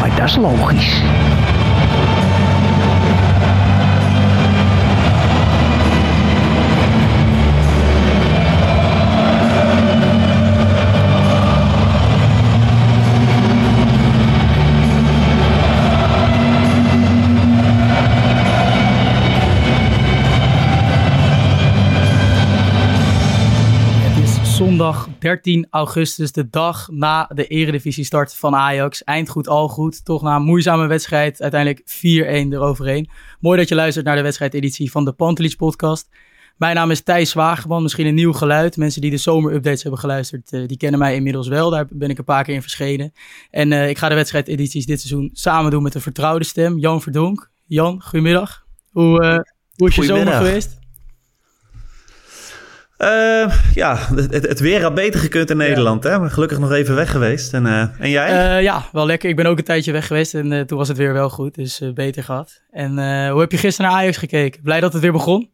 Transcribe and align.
Maar 0.00 0.10
dat 0.16 0.28
is 0.28 0.36
logisch. 0.36 1.02
13 25.24 25.66
augustus, 25.70 26.32
de 26.32 26.50
dag 26.50 26.88
na 26.90 27.30
de 27.34 27.46
eredivisie 27.46 28.04
start 28.04 28.34
van 28.34 28.54
Ajax. 28.54 29.04
Eind 29.04 29.28
goed, 29.28 29.48
al 29.48 29.68
goed. 29.68 30.04
Toch 30.04 30.22
na 30.22 30.36
een 30.36 30.42
moeizame 30.42 30.86
wedstrijd, 30.86 31.42
uiteindelijk 31.42 31.80
4-1 31.80 32.52
eroverheen. 32.52 33.08
Mooi 33.40 33.58
dat 33.58 33.68
je 33.68 33.74
luistert 33.74 34.06
naar 34.06 34.16
de 34.16 34.22
wedstrijdeditie 34.22 34.90
van 34.90 35.04
de 35.04 35.12
Pantelich 35.12 35.56
podcast. 35.56 36.08
Mijn 36.56 36.74
naam 36.74 36.90
is 36.90 37.00
Thijs 37.00 37.30
Zwageman, 37.30 37.82
misschien 37.82 38.06
een 38.06 38.14
nieuw 38.14 38.32
geluid. 38.32 38.76
Mensen 38.76 39.00
die 39.00 39.10
de 39.10 39.16
zomerupdates 39.16 39.82
hebben 39.82 40.00
geluisterd, 40.00 40.52
eh, 40.52 40.66
die 40.66 40.76
kennen 40.76 41.00
mij 41.00 41.14
inmiddels 41.14 41.48
wel. 41.48 41.70
Daar 41.70 41.86
ben 41.90 42.10
ik 42.10 42.18
een 42.18 42.24
paar 42.24 42.44
keer 42.44 42.54
in 42.54 42.62
verschenen. 42.62 43.12
En 43.50 43.72
eh, 43.72 43.88
ik 43.88 43.98
ga 43.98 44.08
de 44.08 44.14
wedstrijdedities 44.14 44.86
dit 44.86 45.00
seizoen 45.00 45.30
samen 45.32 45.70
doen 45.70 45.82
met 45.82 45.94
een 45.94 46.00
vertrouwde 46.00 46.44
stem, 46.44 46.78
Jan 46.78 47.02
Verdonk. 47.02 47.50
Jan, 47.66 48.02
goedemiddag. 48.02 48.66
Hoe, 48.90 49.22
eh, 49.22 49.38
hoe 49.76 49.88
is 49.88 49.94
je 49.94 50.04
zomer 50.04 50.32
geweest? 50.32 50.82
Eh, 52.96 53.54
ja, 53.74 53.96
het, 54.14 54.32
het- 54.48 54.60
weer 54.60 54.82
had 54.82 54.94
beter 54.94 55.20
gekund 55.20 55.50
in 55.50 55.56
Nederland, 55.56 56.04
hè? 56.04 56.18
Maar 56.18 56.30
gelukkig 56.30 56.58
nog 56.58 56.72
even 56.72 56.94
weg 56.94 57.10
geweest. 57.10 57.52
En, 57.54 57.66
eh, 57.66 57.86
en 57.98 58.10
jij? 58.10 58.56
Eh, 58.56 58.62
ja, 58.62 58.84
wel 58.92 59.06
lekker. 59.06 59.28
Ik 59.28 59.36
ben 59.36 59.46
ook 59.46 59.58
een 59.58 59.64
tijdje 59.64 59.92
weg 59.92 60.06
geweest 60.06 60.34
en 60.34 60.66
toen 60.66 60.78
was 60.78 60.88
het 60.88 60.96
weer 60.96 61.12
wel 61.12 61.30
goed, 61.30 61.54
dus 61.54 61.82
beter 61.94 62.22
gehad. 62.24 62.62
En 62.70 62.90
hoe 63.30 63.40
heb 63.40 63.50
je 63.52 63.58
gisteren 63.58 63.90
naar 63.90 64.00
Ajax 64.00 64.16
gekeken? 64.16 64.62
Blij 64.62 64.80
dat 64.80 64.92
het 64.92 65.02
weer 65.02 65.12
begon? 65.12 65.50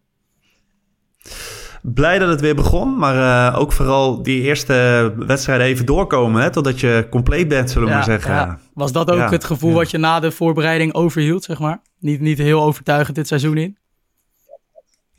Blij 1.83 2.19
dat 2.19 2.29
het 2.29 2.41
weer 2.41 2.55
begon, 2.55 2.99
maar 2.99 3.57
ook 3.59 3.73
vooral 3.73 4.23
die 4.23 4.43
eerste 4.43 5.13
wedstrijden 5.17 5.67
even 5.67 5.87
doorkomen, 5.87 6.43
hè? 6.43 6.51
Totdat 6.51 6.81
je 6.81 7.07
compleet 7.11 7.49
bent, 7.49 7.71
zullen 7.71 7.89
we 7.89 7.95
maar 7.95 8.05
zeggen. 8.05 8.35
ja. 8.35 8.59
Was 8.75 8.93
dat 8.93 9.11
ook 9.11 9.31
het 9.31 9.45
gevoel 9.45 9.73
wat 9.73 9.91
je 9.91 9.99
na 9.99 10.21
de 10.21 10.31
voorbereiding 10.31 10.95
overhield, 10.95 11.45
zeg 11.45 11.59
maar? 11.59 11.81
Niet, 11.99 12.21
niet 12.21 12.39
heel 12.39 12.63
overtuigend 12.63 13.17
dit 13.17 13.27
seizoen 13.27 13.57
in? 13.57 13.77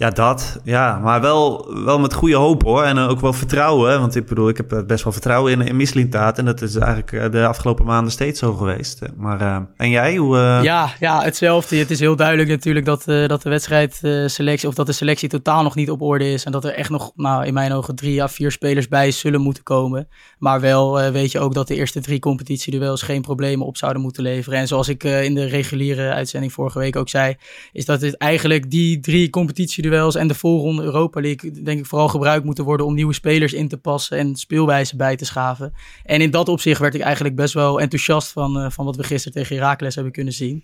Ja, 0.01 0.09
dat. 0.09 0.59
Ja, 0.63 0.99
maar 0.99 1.21
wel, 1.21 1.73
wel 1.83 1.99
met 1.99 2.13
goede 2.13 2.35
hoop 2.35 2.63
hoor. 2.63 2.83
En 2.83 2.97
eh, 2.97 3.09
ook 3.09 3.19
wel 3.19 3.33
vertrouwen. 3.33 3.99
Want 3.99 4.15
ik 4.15 4.25
bedoel, 4.25 4.49
ik 4.49 4.57
heb 4.57 4.71
eh, 4.71 4.85
best 4.85 5.03
wel 5.03 5.13
vertrouwen 5.13 5.51
in, 5.51 5.61
in 5.61 5.75
Mislintaat. 5.75 6.37
En 6.37 6.45
dat 6.45 6.61
is 6.61 6.75
eigenlijk 6.75 7.11
eh, 7.11 7.31
de 7.31 7.45
afgelopen 7.45 7.85
maanden 7.85 8.11
steeds 8.11 8.39
zo 8.39 8.53
geweest. 8.53 8.99
Maar, 9.17 9.67
en 9.77 9.89
jij? 9.89 10.15
Hoe, 10.15 10.37
Ja, 10.37 10.89
ja, 10.99 11.21
hetzelfde. 11.23 11.75
Het 11.75 11.91
is 11.91 11.99
heel 11.99 12.15
duidelijk 12.15 12.49
natuurlijk 12.49 12.85
dat, 12.85 13.03
dat 13.05 13.41
de 13.41 13.49
wedstrijdselectie, 13.49 14.67
of 14.67 14.75
dat 14.75 14.85
de 14.85 14.91
selectie 14.91 15.29
totaal 15.29 15.63
nog 15.63 15.75
niet 15.75 15.91
op 15.91 16.01
orde 16.01 16.31
is. 16.31 16.43
En 16.43 16.51
dat 16.51 16.65
er 16.65 16.73
echt 16.73 16.89
nog, 16.89 17.11
nou, 17.15 17.45
in 17.45 17.53
mijn 17.53 17.73
ogen, 17.73 17.95
drie 17.95 18.23
à 18.23 18.27
vier 18.27 18.51
spelers 18.51 18.87
bij 18.87 19.11
zullen 19.11 19.41
moeten 19.41 19.63
komen. 19.63 20.07
Maar 20.39 20.61
wel 20.61 21.11
weet 21.11 21.31
je 21.31 21.39
ook 21.39 21.53
dat 21.53 21.67
de 21.67 21.75
eerste 21.75 22.01
drie 22.01 22.19
competitieduels 22.19 23.01
geen 23.01 23.21
problemen 23.21 23.65
op 23.65 23.77
zouden 23.77 24.01
moeten 24.01 24.23
leveren. 24.23 24.59
En 24.59 24.67
zoals 24.67 24.87
ik 24.87 25.03
in 25.03 25.33
de 25.33 25.45
reguliere 25.45 26.11
uitzending 26.13 26.53
vorige 26.53 26.79
week 26.79 26.95
ook 26.95 27.09
zei, 27.09 27.35
is 27.71 27.85
dat 27.85 28.01
het 28.01 28.17
eigenlijk 28.17 28.71
die 28.71 28.99
drie 28.99 29.29
competitieduels 29.29 29.89
en 29.91 30.27
de 30.27 30.33
voorronde 30.35 30.83
Europa 30.83 31.21
League, 31.21 31.51
denk 31.51 31.79
ik, 31.79 31.85
vooral 31.85 32.07
gebruikt 32.07 32.45
moeten 32.45 32.63
worden 32.63 32.85
om 32.85 32.93
nieuwe 32.93 33.13
spelers 33.13 33.53
in 33.53 33.67
te 33.67 33.77
passen 33.77 34.17
en 34.17 34.35
speelwijze 34.35 34.95
bij 34.95 35.15
te 35.15 35.25
schaven. 35.25 35.73
En 36.03 36.21
in 36.21 36.31
dat 36.31 36.49
opzicht 36.49 36.79
werd 36.79 36.95
ik 36.95 37.01
eigenlijk 37.01 37.35
best 37.35 37.53
wel 37.53 37.81
enthousiast 37.81 38.31
van, 38.31 38.59
eh, 38.59 38.69
van 38.69 38.85
wat 38.85 38.95
we 38.95 39.03
gisteren 39.03 39.41
tegen 39.41 39.55
Heracles 39.55 39.95
hebben 39.95 40.13
kunnen 40.13 40.33
zien. 40.33 40.63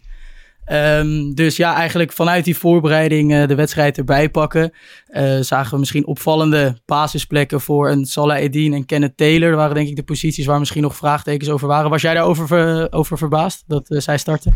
Ehm, 0.66 1.34
dus 1.34 1.56
ja, 1.58 1.76
eigenlijk 1.76 2.12
vanuit 2.12 2.46
die 2.46 2.58
voorbereiding 2.58 3.34
eh, 3.34 3.48
de 3.48 3.56
wedstrijd 3.56 3.98
erbij 3.98 4.30
pakken. 4.30 4.72
eh, 5.08 5.40
zagen 5.40 5.72
we 5.72 5.80
misschien 5.80 6.06
opvallende 6.08 6.78
basisplekken 6.86 7.62
voor 7.62 7.90
een 7.90 8.06
Salah 8.06 8.38
Eddin 8.38 8.74
en 8.74 8.86
Kenneth 8.86 9.18
Taylor. 9.18 9.50
Dat 9.50 9.60
waren 9.60 9.76
denk 9.76 9.88
ik 9.88 9.96
de 9.96 10.04
posities 10.04 10.46
waar 10.46 10.60
misschien 10.60 10.82
nog 10.82 10.96
vraagtekens 10.96 11.50
over 11.50 11.68
waren. 11.68 11.90
Was 11.90 12.02
jij 12.02 12.14
daarover 12.14 12.48
ver- 12.48 12.92
over 12.92 13.18
verbaasd 13.18 13.64
dat 13.68 13.86
zij 13.88 14.18
starten? 14.18 14.54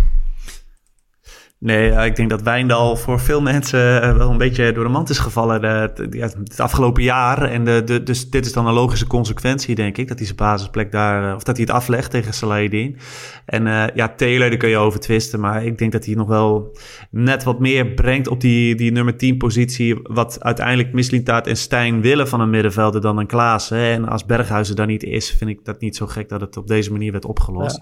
Nee, 1.63 1.91
ik 1.91 2.15
denk 2.15 2.29
dat 2.29 2.41
Wijndal 2.41 2.95
voor 2.97 3.19
veel 3.19 3.41
mensen 3.41 4.01
eh, 4.01 4.17
wel 4.17 4.29
een 4.29 4.37
beetje 4.37 4.71
door 4.71 4.83
de 4.83 4.89
mand 4.89 5.09
is 5.09 5.19
gevallen 5.19 5.61
de, 5.61 5.91
de- 5.95 6.17
ja, 6.17 6.27
het 6.43 6.59
afgelopen 6.59 7.03
jaar. 7.03 7.41
En 7.43 7.63
de, 7.65 8.01
dus 8.03 8.29
dit 8.29 8.45
is 8.45 8.53
dan 8.53 8.67
een 8.67 8.73
logische 8.73 9.07
consequentie, 9.07 9.75
denk 9.75 9.97
ik, 9.97 10.07
dat 10.07 10.17
hij 10.17 10.25
zijn 10.25 10.37
basisplek 10.37 10.91
daar, 10.91 11.29
eh, 11.29 11.35
of 11.35 11.43
dat 11.43 11.55
hij 11.57 11.65
het 11.65 11.75
aflegt 11.75 12.11
tegen 12.11 12.33
Salahidin. 12.33 12.97
En 13.45 13.67
eh, 13.67 13.83
ja, 13.95 14.13
Taylor, 14.17 14.49
daar 14.49 14.57
kun 14.57 14.69
je 14.69 14.77
over 14.77 14.99
twisten, 14.99 15.39
maar 15.39 15.65
ik 15.65 15.77
denk 15.77 15.91
dat 15.91 16.05
hij 16.05 16.15
nog 16.15 16.27
wel 16.27 16.77
net 17.09 17.43
wat 17.43 17.59
meer 17.59 17.87
brengt 17.87 18.27
op 18.27 18.41
die, 18.41 18.75
die 18.75 18.91
nummer 18.91 19.17
10 19.17 19.37
positie, 19.37 19.99
wat 20.03 20.43
uiteindelijk 20.43 20.93
Mislintaat 20.93 21.47
en 21.47 21.57
Stijn 21.57 22.01
willen 22.01 22.27
van 22.27 22.41
een 22.41 22.49
middenvelder 22.49 23.01
dan 23.01 23.17
een 23.17 23.27
Klaassen. 23.27 23.77
hè. 23.77 23.91
En 23.93 24.07
als 24.07 24.25
Berghuizen 24.25 24.75
daar 24.75 24.85
niet 24.87 25.03
is, 25.03 25.31
vind 25.31 25.49
ik 25.49 25.65
dat 25.65 25.81
niet 25.81 25.95
zo 25.95 26.07
gek 26.07 26.29
dat 26.29 26.41
het 26.41 26.57
op 26.57 26.67
deze 26.67 26.91
manier 26.91 27.11
werd 27.11 27.25
opgelost. 27.25 27.81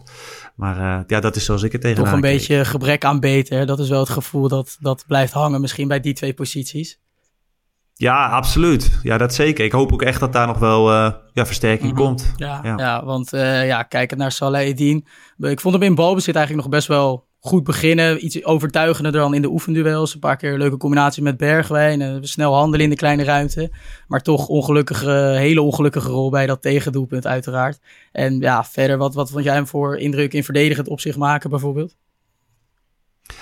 Maar 0.56 0.78
eh, 0.78 1.00
ja, 1.08 1.20
dat 1.20 1.36
is 1.36 1.46
zoals 1.46 1.64
ik 1.64 1.72
het 1.72 1.82
tegenaan 1.82 2.06
Toch 2.06 2.14
een 2.14 2.22
beetje 2.22 2.66
gebrek 2.66 3.06
aan 3.06 3.20
beter. 3.20 3.66
Dat 3.70 3.80
is 3.80 3.90
wel 3.90 4.00
het 4.00 4.10
gevoel 4.10 4.48
dat, 4.48 4.78
dat 4.80 5.04
blijft 5.08 5.34
hangen 5.34 5.62
misschien 5.62 5.88
bij 5.88 6.00
die 6.00 6.14
twee 6.14 6.34
posities. 6.34 7.00
Ja, 7.94 8.28
absoluut. 8.30 9.00
Ja, 9.04 9.18
dat 9.18 9.34
zeker. 9.34 9.66
Ik 9.66 9.72
hoop 9.72 9.94
ook 9.94 10.02
echt 10.02 10.20
dat 10.20 10.34
daar 10.34 10.48
nog 10.48 10.58
wel 10.60 10.92
eh, 10.92 11.12
ja, 11.34 11.46
versterking 11.46 11.92
Mhm. 11.92 12.02
komt. 12.02 12.34
Ja, 12.38 12.60
ja. 12.64 12.74
Ja. 12.78 13.06
want 13.06 13.34
eh 13.34 13.66
ja, 13.68 13.84
kijkend 13.84 14.20
naar 14.20 14.32
Salah 14.32 14.62
Eddin. 14.68 15.06
Ik 15.38 15.60
vond 15.60 15.74
hem 15.74 15.84
in 15.84 15.96
balbezit 15.96 16.36
eigenlijk 16.36 16.66
nog 16.66 16.76
best 16.76 16.88
wel 16.88 17.28
goed 17.40 17.64
beginnen. 17.64 18.26
Iets 18.26 18.44
overtuigender 18.46 19.12
dan 19.12 19.34
in 19.34 19.42
de 19.42 19.48
oefenduels. 19.50 20.14
Een 20.14 20.20
paar 20.20 20.38
keer 20.38 20.52
een 20.54 20.58
leuke 20.60 20.78
combinatie 20.78 21.24
met 21.24 21.38
Bergwijn. 21.38 22.02
en 22.02 22.28
snel 22.28 22.54
handelen 22.54 22.84
in 22.84 22.90
de 22.90 22.96
kleine 22.96 23.24
ruimte. 23.24 23.72
Maar 24.08 24.22
toch 24.22 24.48
ongelukkige, 24.48 25.10
hele 25.38 25.62
ongelukkige 25.62 26.10
rol 26.10 26.30
bij 26.30 26.46
dat 26.46 26.62
tegendoelpunt 26.62 27.28
uiteraard. 27.28 27.80
En 28.12 28.40
ja, 28.40 28.64
verder, 28.64 28.98
wat, 28.98 29.14
wat 29.14 29.32
vond 29.32 29.44
jij 29.44 29.54
hem 29.54 29.68
voor 29.68 29.98
indruk 29.98 30.34
in 30.34 30.44
verdedigend 30.44 30.88
opzicht 30.88 31.18
maken 31.18 31.50
bijvoorbeeld? 31.50 31.96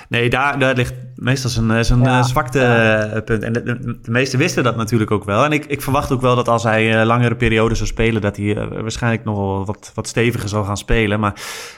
Nee, 0.09 0.29
daar, 0.29 0.59
daar 0.59 0.75
ligt 0.75 0.93
meestal 1.15 1.49
zijn, 1.49 1.85
zijn 1.85 2.01
Ja, 2.01 2.17
eh, 2.19 2.25
zwakte 2.25 2.59
eh, 2.61 3.21
punt. 3.23 3.43
En 3.43 3.53
de, 3.53 3.63
de, 3.63 3.99
de 4.01 4.11
meesten 4.11 4.39
wisten 4.39 4.63
dat 4.63 4.75
natuurlijk 4.75 5.11
ook 5.11 5.23
wel. 5.23 5.43
En 5.45 5.51
ik, 5.51 5.65
ik 5.65 5.81
verwacht 5.81 6.11
ook 6.11 6.21
wel 6.21 6.35
dat 6.35 6.47
als 6.47 6.63
hij 6.63 6.99
eh, 6.99 7.05
langere 7.05 7.35
perioden 7.35 7.77
zou 7.77 7.89
spelen, 7.89 8.21
dat 8.21 8.37
hij 8.37 8.55
eh, 8.55 8.67
waarschijnlijk 8.81 9.23
nog 9.23 9.37
wel 9.37 9.65
wat, 9.65 9.91
wat 9.93 10.07
steviger 10.07 10.49
zal 10.49 10.63
gaan 10.63 10.77
spelen. 10.77 11.19
Maar 11.19 11.33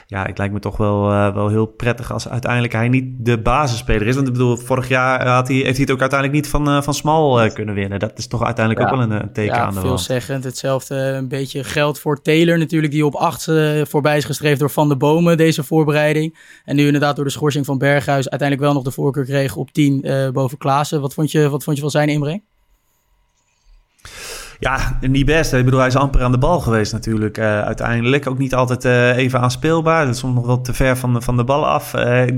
ja, 0.06 0.22
het 0.26 0.38
lijkt 0.38 0.52
me 0.52 0.60
toch 0.60 0.76
wel, 0.76 1.10
eh, 1.10 1.34
wel 1.34 1.48
heel 1.48 1.66
prettig 1.66 2.12
als 2.12 2.28
uiteindelijk 2.28 2.72
hij 2.72 2.88
niet 2.88 3.04
de 3.18 3.38
basisspeler 3.38 4.06
is. 4.06 4.14
Want 4.14 4.26
ik 4.26 4.32
bedoel, 4.32 4.56
vorig 4.56 4.88
jaar 4.88 5.26
had 5.28 5.48
hij, 5.48 5.56
heeft 5.56 5.70
hij 5.70 5.80
het 5.80 5.90
ook 5.90 6.00
uiteindelijk 6.00 6.40
niet 6.42 6.50
van, 6.50 6.68
eh, 6.68 6.82
van 6.82 6.94
Smal 6.94 7.40
eh, 7.40 7.52
kunnen 7.54 7.74
winnen. 7.74 7.98
Dat 7.98 8.18
is 8.18 8.26
toch 8.26 8.44
uiteindelijk 8.44 8.86
Ja. 8.86 8.92
ook 8.92 8.98
wel 9.00 9.10
een, 9.16 9.22
een 9.22 9.32
teken 9.32 9.54
ja, 9.54 9.60
aan 9.60 9.68
de 9.68 9.74
wand. 9.74 9.86
veelzeggend. 9.86 10.44
Hetzelfde 10.44 10.94
een 10.94 11.28
beetje 11.28 11.64
geld 11.64 11.98
voor 11.98 12.22
Taylor 12.22 12.58
natuurlijk, 12.58 12.92
die 12.92 13.06
op 13.06 13.14
acht 13.14 13.48
eh, 13.48 13.80
voorbij 13.88 14.16
is 14.16 14.24
gestreefd 14.24 14.58
door 14.60 14.70
Van 14.70 14.88
de 14.88 14.96
Bomen 14.96 15.36
deze 15.36 15.62
voorbereiding. 15.64 16.38
En 16.64 16.76
nu 16.76 16.86
inderdaad 16.86 17.16
door 17.16 17.24
de 17.24 17.30
schorsing 17.30 17.66
van 17.66 17.78
Berghuis 18.00 18.30
uiteindelijk 18.30 18.68
wel 18.68 18.76
nog 18.76 18.84
de 18.84 19.00
voorkeur 19.00 19.24
kreeg 19.24 19.56
op 19.56 19.72
10 19.72 20.02
eh, 20.02 20.30
boven 20.30 20.58
Klaassen. 20.58 21.00
Wat 21.00 21.14
vond, 21.14 21.30
je, 21.30 21.48
wat 21.48 21.64
vond 21.64 21.76
je 21.76 21.82
van 21.82 21.90
zijn 21.90 22.08
inbreng? 22.08 22.42
Ja, 24.58 24.98
niet 25.00 25.26
best. 25.26 25.52
Ik 25.52 25.64
bedoel, 25.64 25.78
hij 25.78 25.88
is 25.88 25.96
amper 25.96 26.22
aan 26.22 26.32
de 26.32 26.38
bal 26.38 26.60
geweest 26.60 26.92
natuurlijk 26.92 27.38
uh, 27.38 27.62
uiteindelijk. 27.62 28.26
Ook 28.26 28.38
niet 28.38 28.54
altijd 28.54 28.84
uh, 28.84 29.16
even 29.16 29.40
aanspeelbaar. 29.40 30.06
Dat 30.06 30.16
soms 30.16 30.34
nog 30.34 30.46
wel 30.46 30.60
te 30.60 30.72
ver 30.72 30.96
van 30.96 31.14
de, 31.14 31.20
van 31.20 31.36
de 31.36 31.44
bal 31.44 31.66
af. 31.66 31.92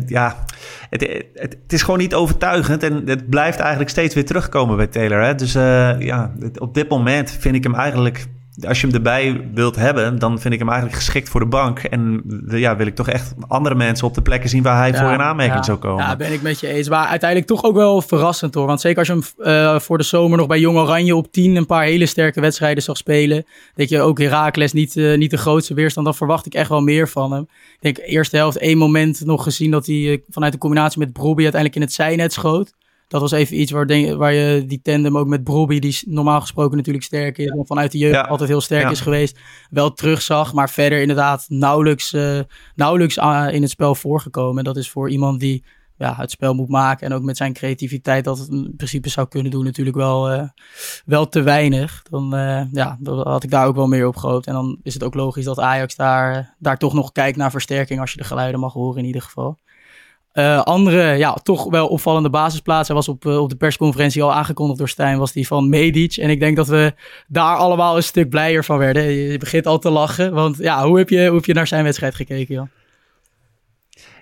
Ja, 0.06 0.44
het, 0.90 1.00
het, 1.00 1.26
het, 1.34 1.72
is 1.72 1.82
gewoon 1.82 1.98
niet 1.98 2.14
overtuigend. 2.14 2.82
En 2.82 3.02
het 3.06 3.30
blijft 3.30 3.58
eigenlijk 3.58 3.90
steeds 3.90 4.14
weer 4.14 4.24
terugkomen 4.24 4.76
bij 4.76 4.86
Taylor. 4.86 5.22
Hè? 5.22 5.34
Dus 5.34 5.52
ja, 5.52 6.32
op 6.58 6.74
dit 6.74 6.88
moment 6.88 7.30
vind 7.30 7.54
ik 7.54 7.62
hem 7.62 7.74
eigenlijk 7.74 8.26
als 8.60 8.80
je 8.80 8.86
hem 8.86 8.96
erbij 8.96 9.50
wilt 9.54 9.76
hebben, 9.76 10.18
dan 10.18 10.40
vind 10.40 10.54
ik 10.54 10.58
hem 10.58 10.68
eigenlijk 10.68 10.98
geschikt 10.98 11.28
voor 11.28 11.40
de 11.40 11.46
bank. 11.46 11.78
En 11.78 12.22
ja, 12.48 12.76
wil 12.76 12.86
ik 12.86 12.94
toch 12.94 13.08
echt 13.08 13.34
andere 13.48 13.74
mensen 13.74 14.06
op 14.06 14.14
de 14.14 14.22
plekken 14.22 14.48
zien 14.48 14.62
waar 14.62 14.78
hij 14.78 14.94
voor 14.94 15.12
in 15.12 15.20
aanmerking 15.20 15.64
zou 15.64 15.78
komen. 15.78 16.04
Ja, 16.04 16.16
ben 16.16 16.32
ik 16.32 16.42
met 16.42 16.60
je 16.60 16.68
eens. 16.68 16.88
Maar 16.88 17.06
uiteindelijk 17.06 17.50
toch 17.50 17.64
ook 17.64 17.74
wel 17.74 18.02
verrassend 18.02 18.54
hoor. 18.54 18.66
Want 18.66 18.80
zeker 18.80 18.98
als 18.98 19.06
je 19.06 19.12
hem 19.12 19.22
uh, 19.38 19.78
voor 19.78 19.98
de 19.98 20.04
zomer 20.04 20.38
nog 20.38 20.46
bij 20.46 20.58
Jong 20.58 20.78
Oranje 20.78 21.16
op 21.16 21.32
10 21.32 21.56
een 21.56 21.66
paar 21.66 21.84
hele 21.84 22.06
sterke 22.06 22.40
wedstrijden 22.40 22.82
zag 22.82 22.96
spelen. 22.96 23.44
Denk 23.74 23.88
je 23.88 24.00
ook 24.00 24.18
Herakles 24.18 24.72
niet, 24.72 24.96
uh, 24.96 25.16
niet 25.16 25.30
de 25.30 25.36
grootste 25.36 25.74
weerstand. 25.74 26.06
Dan 26.06 26.14
verwacht 26.14 26.46
ik 26.46 26.54
echt 26.54 26.68
wel 26.68 26.80
meer 26.80 27.08
van 27.08 27.32
hem. 27.32 27.42
Ik 27.42 27.78
denk 27.80 27.98
eerste 27.98 28.36
helft 28.36 28.58
één 28.58 28.78
moment 28.78 29.24
nog 29.24 29.42
gezien 29.42 29.70
dat 29.70 29.86
hij 29.86 29.96
uh, 29.96 30.18
vanuit 30.30 30.52
de 30.52 30.58
combinatie 30.58 30.98
met 30.98 31.12
Brobbey 31.12 31.44
uiteindelijk 31.44 31.74
in 31.74 31.86
het 31.86 31.92
zijnet 31.92 32.32
schoot 32.32 32.72
dat 33.12 33.20
was 33.20 33.32
even 33.32 33.60
iets 33.60 33.70
waar, 33.70 33.86
denk, 33.86 34.16
waar 34.16 34.32
je 34.32 34.66
die 34.66 34.82
tandem 34.82 35.18
ook 35.18 35.26
met 35.26 35.44
Brobby, 35.44 35.78
die 35.78 35.98
normaal 36.06 36.40
gesproken 36.40 36.76
natuurlijk 36.76 37.04
sterk 37.04 37.38
is, 37.38 37.46
en 37.46 37.66
vanuit 37.66 37.92
de 37.92 37.98
jeugd 37.98 38.28
altijd 38.28 38.48
heel 38.48 38.60
sterk 38.60 38.90
is 38.90 39.00
geweest, 39.00 39.38
wel 39.70 39.92
terugzag. 39.92 40.52
Maar 40.52 40.70
verder 40.70 41.00
inderdaad 41.00 41.44
nauwelijks, 41.48 42.12
uh, 42.12 42.40
nauwelijks 42.74 43.16
in 43.52 43.62
het 43.62 43.70
spel 43.70 43.94
voorgekomen. 43.94 44.58
En 44.58 44.64
dat 44.64 44.76
is 44.76 44.90
voor 44.90 45.10
iemand 45.10 45.40
die 45.40 45.64
ja, 45.96 46.14
het 46.16 46.30
spel 46.30 46.54
moet 46.54 46.68
maken 46.68 47.06
en 47.06 47.12
ook 47.12 47.22
met 47.22 47.36
zijn 47.36 47.52
creativiteit 47.52 48.24
dat 48.24 48.38
het 48.38 48.48
in 48.48 48.72
principe 48.76 49.08
zou 49.08 49.28
kunnen 49.28 49.50
doen 49.50 49.64
natuurlijk 49.64 49.96
wel, 49.96 50.32
uh, 50.32 50.42
wel 51.04 51.28
te 51.28 51.42
weinig. 51.42 52.02
Dan 52.10 52.34
uh, 52.34 52.62
ja, 52.72 52.98
had 53.04 53.44
ik 53.44 53.50
daar 53.50 53.66
ook 53.66 53.76
wel 53.76 53.88
meer 53.88 54.06
op 54.06 54.16
gehoopt. 54.16 54.46
En 54.46 54.52
dan 54.52 54.78
is 54.82 54.94
het 54.94 55.02
ook 55.02 55.14
logisch 55.14 55.44
dat 55.44 55.60
Ajax 55.60 55.96
daar, 55.96 56.54
daar 56.58 56.78
toch 56.78 56.94
nog 56.94 57.12
kijkt 57.12 57.36
naar 57.36 57.50
versterking 57.50 58.00
als 58.00 58.12
je 58.12 58.18
de 58.18 58.24
geluiden 58.24 58.60
mag 58.60 58.72
horen 58.72 58.98
in 58.98 59.06
ieder 59.06 59.22
geval. 59.22 59.58
Uh, 60.34 60.62
andere, 60.62 61.16
ja, 61.16 61.32
toch 61.32 61.70
wel 61.70 61.88
opvallende 61.88 62.30
basisplaats. 62.30 62.88
Hij 62.88 62.96
was 62.96 63.08
op, 63.08 63.24
uh, 63.24 63.38
op 63.38 63.48
de 63.48 63.56
persconferentie 63.56 64.22
al 64.22 64.32
aangekondigd 64.32 64.78
door 64.78 64.88
Stijn, 64.88 65.18
was 65.18 65.32
die 65.32 65.46
van 65.46 65.68
Medic. 65.68 66.16
En 66.16 66.30
ik 66.30 66.40
denk 66.40 66.56
dat 66.56 66.68
we 66.68 66.94
daar 67.28 67.56
allemaal 67.56 67.96
een 67.96 68.02
stuk 68.02 68.28
blijer 68.28 68.64
van 68.64 68.78
werden. 68.78 69.02
Je 69.02 69.38
begint 69.38 69.66
al 69.66 69.78
te 69.78 69.90
lachen, 69.90 70.32
want 70.32 70.56
ja, 70.56 70.86
hoe 70.86 70.98
heb 70.98 71.08
je, 71.08 71.26
hoe 71.26 71.36
heb 71.36 71.44
je 71.44 71.54
naar 71.54 71.66
zijn 71.66 71.84
wedstrijd 71.84 72.14
gekeken, 72.14 72.54
Jan? 72.54 72.68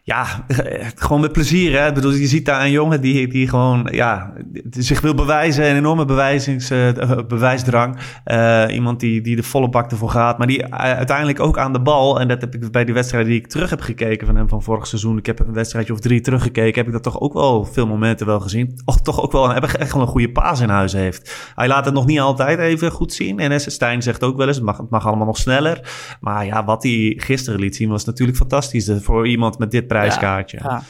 Ja, 0.03 0.45
gewoon 0.95 1.21
met 1.21 1.33
plezier. 1.33 1.81
Hè? 1.81 1.89
Ik 1.89 1.95
bedoel, 1.95 2.13
je 2.13 2.27
ziet 2.27 2.45
daar 2.45 2.65
een 2.65 2.71
jongen 2.71 3.01
die, 3.01 3.29
die 3.29 3.49
gewoon 3.49 3.89
ja, 3.91 4.33
zich 4.71 5.01
wil 5.01 5.15
bewijzen. 5.15 5.71
Een 5.71 5.77
enorme 5.77 6.05
bewijzings, 6.05 6.71
uh, 6.71 6.89
bewijsdrang. 7.29 7.97
Uh, 8.27 8.65
iemand 8.71 9.01
die, 9.01 9.21
die 9.21 9.37
de 9.37 9.43
volle 9.43 9.69
bak 9.69 9.91
ervoor 9.91 10.11
gaat. 10.11 10.39
Maar 10.39 10.47
die 10.47 10.75
uiteindelijk 10.75 11.41
ook 11.41 11.59
aan 11.59 11.73
de 11.73 11.81
bal. 11.81 12.21
En 12.21 12.29
dat 12.29 12.41
heb 12.41 12.55
ik 12.55 12.71
bij 12.71 12.85
die 12.85 12.95
wedstrijden 12.95 13.31
die 13.31 13.41
ik 13.41 13.47
terug 13.47 13.71
heb 13.71 13.81
gekeken 13.81 14.27
van 14.27 14.37
hem 14.37 14.49
van 14.49 14.63
vorig 14.63 14.87
seizoen. 14.87 15.19
Ik 15.19 15.27
heb 15.27 15.39
een 15.39 15.53
wedstrijdje 15.53 15.93
of 15.93 16.01
drie 16.01 16.21
teruggekeken. 16.21 16.79
Heb 16.79 16.87
ik 16.87 16.93
dat 16.93 17.03
toch 17.03 17.21
ook 17.21 17.33
wel 17.33 17.65
veel 17.65 17.87
momenten 17.87 18.27
wel 18.27 18.41
gezien. 18.41 18.81
Och, 18.85 19.01
toch 19.01 19.23
ook 19.23 19.33
wel 19.33 19.55
echt 19.55 19.93
wel 19.93 20.03
een 20.03 20.09
goede 20.09 20.33
paas 20.33 20.61
in 20.61 20.69
huis 20.69 20.93
heeft. 20.93 21.53
Hij 21.55 21.69
laat 21.69 21.85
het 21.85 21.95
nog 21.95 22.07
niet 22.07 22.21
altijd 22.21 22.59
even 22.59 22.91
goed 22.91 23.13
zien. 23.13 23.39
En 23.39 23.61
Stijn 23.61 24.03
zegt 24.03 24.25
ook 24.25 24.37
wel 24.37 24.47
eens, 24.47 24.57
het 24.57 24.65
mag, 24.65 24.77
het 24.77 24.91
mag 24.91 25.07
allemaal 25.07 25.27
nog 25.27 25.37
sneller. 25.37 25.81
Maar 26.21 26.47
ja, 26.47 26.65
wat 26.65 26.83
hij 26.83 27.15
gisteren 27.17 27.61
liet 27.61 27.77
zien 27.77 27.89
was 27.89 28.05
natuurlijk 28.05 28.39
fantastisch. 28.39 28.91
Voor 29.01 29.29
iemand 29.29 29.59
met 29.59 29.71
dit 29.71 29.89
prijskaartje. 29.91 30.61
Ja, 30.65 30.81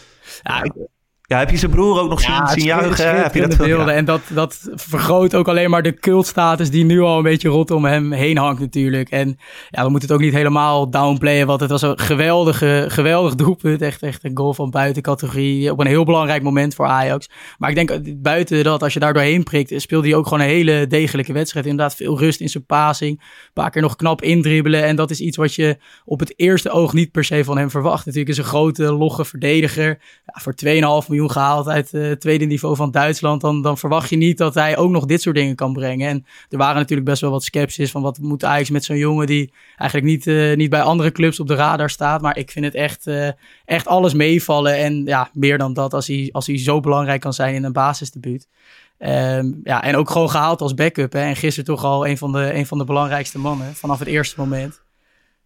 ja. 0.45 0.63
ja. 0.65 0.89
Ja, 1.31 1.39
heb 1.39 1.51
je 1.51 1.57
zijn 1.57 1.71
broer 1.71 2.01
ook 2.01 2.09
nog 2.09 2.21
zien, 2.21 2.47
zien 2.47 2.65
juichen? 2.65 3.23
Heb 3.23 3.35
je 3.35 3.47
dat 3.47 3.57
beelden? 3.57 3.95
En 3.95 4.05
dat, 4.05 4.21
dat 4.29 4.71
vergroot 4.75 5.35
ook 5.35 5.49
alleen 5.49 5.71
maar 5.71 5.83
de 5.83 5.95
cultstatus 5.95 6.71
die 6.71 6.85
nu 6.85 7.01
al 7.01 7.17
een 7.17 7.23
beetje 7.23 7.49
rot 7.49 7.71
om 7.71 7.85
hem 7.85 8.13
heen 8.13 8.37
hangt 8.37 8.61
natuurlijk. 8.61 9.11
En 9.11 9.37
ja, 9.69 9.85
we 9.85 9.91
moeten 9.91 10.09
het 10.09 10.17
ook 10.17 10.25
niet 10.25 10.35
helemaal 10.35 10.91
downplayen, 10.91 11.47
want 11.47 11.61
het 11.61 11.71
was 11.71 11.83
een 11.83 11.99
geweldige, 11.99 12.85
geweldig 12.89 13.35
doelpunt. 13.35 13.83
Echt, 13.83 14.03
echt 14.03 14.25
een 14.25 14.37
goal 14.37 14.55
van 14.55 14.71
buitencategorie. 14.71 15.73
Op 15.73 15.81
een 15.81 15.87
heel 15.87 16.05
belangrijk 16.05 16.43
moment 16.43 16.75
voor 16.75 16.87
Ajax. 16.87 17.31
Maar 17.59 17.71
ik 17.71 17.75
denk, 17.75 18.23
buiten 18.23 18.65
dat, 18.65 18.83
als 18.83 18.93
je 18.93 19.01
daar 19.01 19.13
doorheen 19.13 19.43
prikt, 19.43 19.83
speelde 19.83 20.09
hij 20.09 20.17
ook 20.17 20.27
gewoon 20.27 20.41
een 20.41 20.51
hele 20.51 20.87
degelijke 20.87 21.33
wedstrijd. 21.33 21.67
Inderdaad, 21.67 21.97
veel 21.97 22.19
rust 22.19 22.41
in 22.41 22.49
zijn 22.49 22.67
passing. 22.67 23.21
Een 23.21 23.53
paar 23.53 23.71
keer 23.71 23.83
nog 23.83 23.97
knap 23.97 24.23
indribbelen. 24.23 24.85
En 24.85 24.97
dat 24.97 25.11
is 25.11 25.21
iets 25.21 25.37
wat 25.37 25.55
je 25.55 25.79
op 26.05 26.21
het 26.21 26.33
eerste 26.37 26.71
oog 26.71 26.93
niet 26.93 27.11
per 27.11 27.25
se 27.25 27.45
van 27.45 27.59
hem 27.59 27.71
verwacht. 27.71 28.07
Natuurlijk 28.07 28.33
is 28.33 28.39
een 28.39 28.51
grote, 28.51 28.93
logge 28.93 29.25
verdediger. 29.25 29.99
Ja, 30.25 30.41
voor 30.41 30.55
2,5 30.65 31.09
miljoen 31.09 31.19
gehaald 31.29 31.69
uit 31.69 31.91
het 31.91 32.03
uh, 32.03 32.13
tweede 32.13 32.45
niveau 32.45 32.77
van 32.77 32.91
Duitsland, 32.91 33.41
dan, 33.41 33.63
dan 33.63 33.79
verwacht 33.79 34.09
je 34.09 34.17
niet 34.17 34.39
dat 34.39 34.55
hij 34.55 34.77
ook 34.77 34.91
nog 34.91 35.05
dit 35.05 35.23
soort 35.23 35.37
dingen 35.37 35.55
kan 35.55 35.73
brengen. 35.73 36.09
En 36.09 36.27
er 36.49 36.59
waren 36.59 36.77
natuurlijk 36.77 37.09
best 37.09 37.21
wel 37.21 37.31
wat 37.31 37.45
sceptisch 37.45 37.91
van 37.91 38.03
wat 38.03 38.19
moet 38.19 38.45
Ajax 38.45 38.71
met 38.71 38.85
zo'n 38.85 38.97
jongen 38.97 39.27
die 39.27 39.53
eigenlijk 39.77 40.11
niet, 40.11 40.27
uh, 40.27 40.57
niet 40.57 40.71
bij 40.71 40.83
andere 40.83 41.13
clubs 41.13 41.41
op 41.41 41.47
de 41.47 41.55
radar 41.55 41.91
staat. 41.91 42.21
Maar 42.21 42.37
ik 42.37 42.51
vind 42.51 42.65
het 42.65 42.75
echt, 42.75 43.07
uh, 43.07 43.29
echt 43.65 43.87
alles 43.87 44.15
meevallen. 44.15 44.77
En 44.77 45.05
ja, 45.05 45.31
meer 45.33 45.59
dan 45.59 45.73
dat 45.73 45.95
als 45.95 46.07
hij, 46.07 46.29
als 46.33 46.47
hij 46.47 46.59
zo 46.59 46.81
belangrijk 46.81 47.21
kan 47.21 47.33
zijn 47.33 47.55
in 47.55 47.65
een 47.65 47.73
basisdebuut. 47.73 48.49
Um, 48.99 49.61
ja, 49.65 49.83
en 49.83 49.97
ook 49.97 50.11
gewoon 50.11 50.31
gehaald 50.31 50.61
als 50.61 50.75
backup. 50.75 51.13
Hè. 51.13 51.21
En 51.21 51.37
gisteren 51.37 51.65
toch 51.65 51.85
al 51.85 52.07
een 52.07 52.19
van, 52.19 52.33
de, 52.33 52.55
een 52.55 52.67
van 52.67 52.79
de 52.79 52.85
belangrijkste 52.85 53.39
mannen 53.39 53.75
vanaf 53.75 53.99
het 53.99 54.09
eerste 54.09 54.35
moment. 54.39 54.81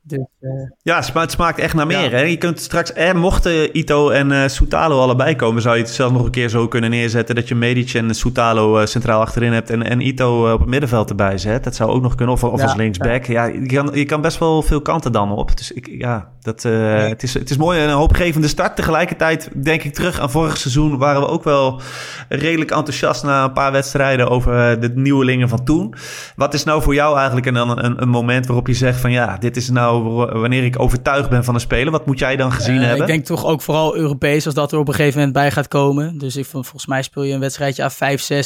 Dus, 0.06 0.19
uh, 0.41 0.51
ja, 0.83 1.03
het 1.12 1.31
smaakt 1.31 1.59
echt 1.59 1.75
naar 1.75 1.87
meer. 1.87 2.11
Hè? 2.11 2.21
Je 2.21 2.37
kunt 2.37 2.61
straks, 2.61 2.93
eh, 2.93 3.12
mochten 3.12 3.79
Ito 3.79 4.11
en 4.11 4.31
uh, 4.31 4.47
Soutalo 4.47 5.01
allebei 5.01 5.37
komen, 5.37 5.62
zou 5.62 5.77
je 5.77 5.83
het 5.83 5.91
zelf 5.91 6.12
nog 6.12 6.25
een 6.25 6.31
keer 6.31 6.49
zo 6.49 6.69
kunnen 6.69 6.91
neerzetten 6.91 7.35
dat 7.35 7.49
je 7.49 7.55
Medic 7.55 7.95
en 7.95 8.15
Soutalo 8.15 8.81
uh, 8.81 8.87
centraal 8.87 9.21
achterin 9.21 9.53
hebt 9.53 9.71
en, 9.71 9.83
en 9.83 10.01
Ito 10.01 10.53
op 10.53 10.61
het 10.61 10.69
middenveld 10.69 11.11
erbij 11.11 11.39
zet. 11.39 11.65
Dat 11.65 11.75
zou 11.75 11.91
ook 11.91 12.03
nog 12.03 12.15
kunnen, 12.15 12.35
of, 12.35 12.45
of 12.45 12.59
ja, 12.59 12.65
als 12.65 12.75
linksback. 12.75 13.25
Ja. 13.25 13.45
ja, 13.45 13.61
je, 13.61 13.67
kan, 13.67 13.91
je 13.93 14.05
kan 14.05 14.21
best 14.21 14.39
wel 14.39 14.62
veel 14.62 14.81
kanten 14.81 15.12
dan 15.12 15.33
op. 15.33 15.56
Dus 15.56 15.73
ik, 15.73 15.87
ja, 15.99 16.29
dat, 16.41 16.62
het, 16.62 17.23
is, 17.23 17.35
het 17.35 17.50
is 17.50 17.57
mooi 17.57 17.81
een 17.81 17.91
hoopgevende 17.91 18.49
start. 18.49 18.77
Tegelijkertijd 18.77 19.50
denk 19.65 19.83
ik 19.83 19.95
terug 19.95 20.21
aan 20.21 20.31
vorig 20.31 20.57
seizoen, 20.57 20.99
waren 20.99 21.21
we 21.21 21.29
ook 21.29 21.45
wel 21.45 21.81
redelijk 22.29 22.71
enthousiast 22.71 23.23
na 23.23 23.45
een 23.45 23.53
paar 23.53 23.73
wedstrijden 23.73 24.29
over 24.31 24.81
de 24.81 24.93
nieuwelingen 24.95 25.49
van 25.49 25.65
toen. 25.65 25.95
Wat 26.37 26.55
is 26.55 26.65
nou 26.65 26.83
voor 26.83 26.95
jou 26.95 27.17
eigenlijk 27.17 27.47
een, 27.47 27.57
een, 27.57 28.03
een 28.03 28.09
moment 28.09 28.47
waarop 28.47 28.67
je 28.67 28.75
zegt 28.75 29.00
van 29.00 29.11
ja, 29.11 29.37
dit 29.39 29.57
is 29.57 29.71
nou 29.71 29.94
wanneer 30.02 30.64
ik 30.64 30.81
overtuigd 30.81 31.31
ben 31.31 31.44
van 31.44 31.55
een 31.55 31.61
speler? 31.61 31.93
Wat 31.93 32.06
moet 32.06 32.19
jij 32.19 32.37
dan 32.37 32.52
gezien 32.52 32.75
uh, 32.75 32.81
hebben? 32.81 33.00
Ik 33.00 33.06
denk 33.06 33.25
toch 33.25 33.46
ook 33.46 33.62
vooral 33.62 33.96
Europees 33.96 34.46
als 34.46 34.55
dat 34.55 34.73
er 34.73 34.79
op 34.79 34.88
een 34.88 34.94
gegeven 34.94 35.19
moment 35.19 35.37
bij 35.37 35.50
gaat 35.50 35.69
komen. 35.69 36.19
Dus 36.19 36.37
ik, 36.37 36.46
volgens 36.46 36.87
mij 36.87 37.02
speel 37.02 37.23
je 37.23 37.35
een 37.35 37.41
wedstrijdje 37.41 37.85
af 37.85 37.94
5-6 37.94 37.99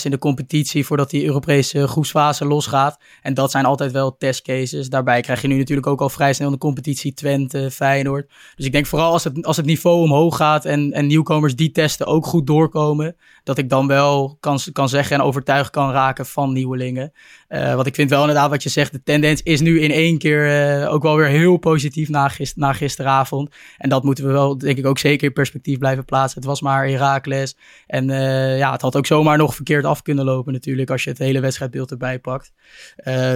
in 0.03 0.11
de 0.11 0.19
competitie 0.19 0.87
voordat 0.87 1.11
die 1.11 1.25
Europese 1.25 1.89
groepsfase 1.89 2.45
losgaat. 2.45 2.99
En 3.23 3.35
dat 3.35 3.51
zijn 3.51 3.65
altijd 3.65 3.93
wel 3.93 4.17
testcases. 4.17 4.89
Daarbij 4.89 5.21
krijg 5.21 5.43
je 5.43 5.49
nu 5.49 5.57
natuurlijk 5.59 5.87
ook 5.87 6.01
al 6.01 6.09
vrij 6.09 6.33
snel 6.33 6.51
de 6.51 6.59
competitie 6.59 7.15
Twente, 7.15 7.71
Feyenoord. 7.71 8.33
Dus 8.55 8.67
ik 8.67 8.73
denk 8.73 8.87
vooral 8.87 9.13
als 9.13 9.25
het, 9.25 9.47
als 9.47 9.57
het 9.57 9.67
niveau 9.67 10.03
omhoog 10.03 10.37
gaat 10.37 10.65
en, 10.65 10.93
en 10.93 11.07
nieuwkomers 11.07 11.57
die 11.57 11.71
testen 11.71 12.07
ook 12.07 12.27
goed 12.27 12.47
doorkomen, 12.47 13.17
dat 13.49 13.59
ik 13.59 13.69
dan 13.69 13.87
wel 13.87 14.37
kan, 14.41 14.59
kan 14.73 14.89
zeggen 14.89 15.17
en 15.17 15.23
overtuigd 15.23 15.71
kan 15.71 15.91
raken 15.91 16.27
van 16.27 16.53
nieuwelingen. 16.53 17.13
Uh, 17.49 17.75
want 17.75 17.87
ik 17.87 17.95
vind 17.95 18.11
wel 18.11 18.21
inderdaad 18.21 18.51
wat 18.51 18.63
je 18.63 18.69
zegt, 18.69 18.93
de 18.93 19.03
tendens 19.03 19.43
is 19.43 19.61
nu 19.61 19.81
in 19.81 19.91
één 19.91 20.19
keer 20.19 20.81
uh, 20.83 20.93
ook 20.93 21.03
wel 21.03 21.17
weer 21.17 21.27
heel 21.27 21.57
positief 21.57 22.09
na, 22.09 22.31
na 22.55 22.73
gisteravond. 22.73 23.55
En 23.79 23.89
dat 23.89 24.03
moeten 24.05 24.27
we 24.27 24.33
wel, 24.33 24.59
denk 24.59 24.79
ik, 24.79 24.87
ook 24.87 24.99
zeker 24.99 25.27
in 25.27 25.33
perspectief 25.33 25.79
blijven 25.79 26.05
plaatsen. 26.05 26.39
Het 26.39 26.49
was 26.49 26.61
maar 26.61 26.87
Herakles. 26.87 27.57
En 27.87 28.09
uh, 28.09 28.59
ja, 28.59 28.73
het 28.73 28.83
had 28.83 28.97
ook 28.97 29.07
zomaar 29.07 29.39
nog 29.39 29.55
verkeerd 29.55 29.85
af 29.85 30.03
kunnen 30.03 30.25
lopen 30.25 30.53
natuurlijk, 30.53 30.91
als 30.91 31.05
je 31.05 31.11
het 31.11 31.19
hele 31.19 31.41
wedstrijdbeeld 31.41 31.91
erbij 31.91 32.19
pakt. 32.19 32.53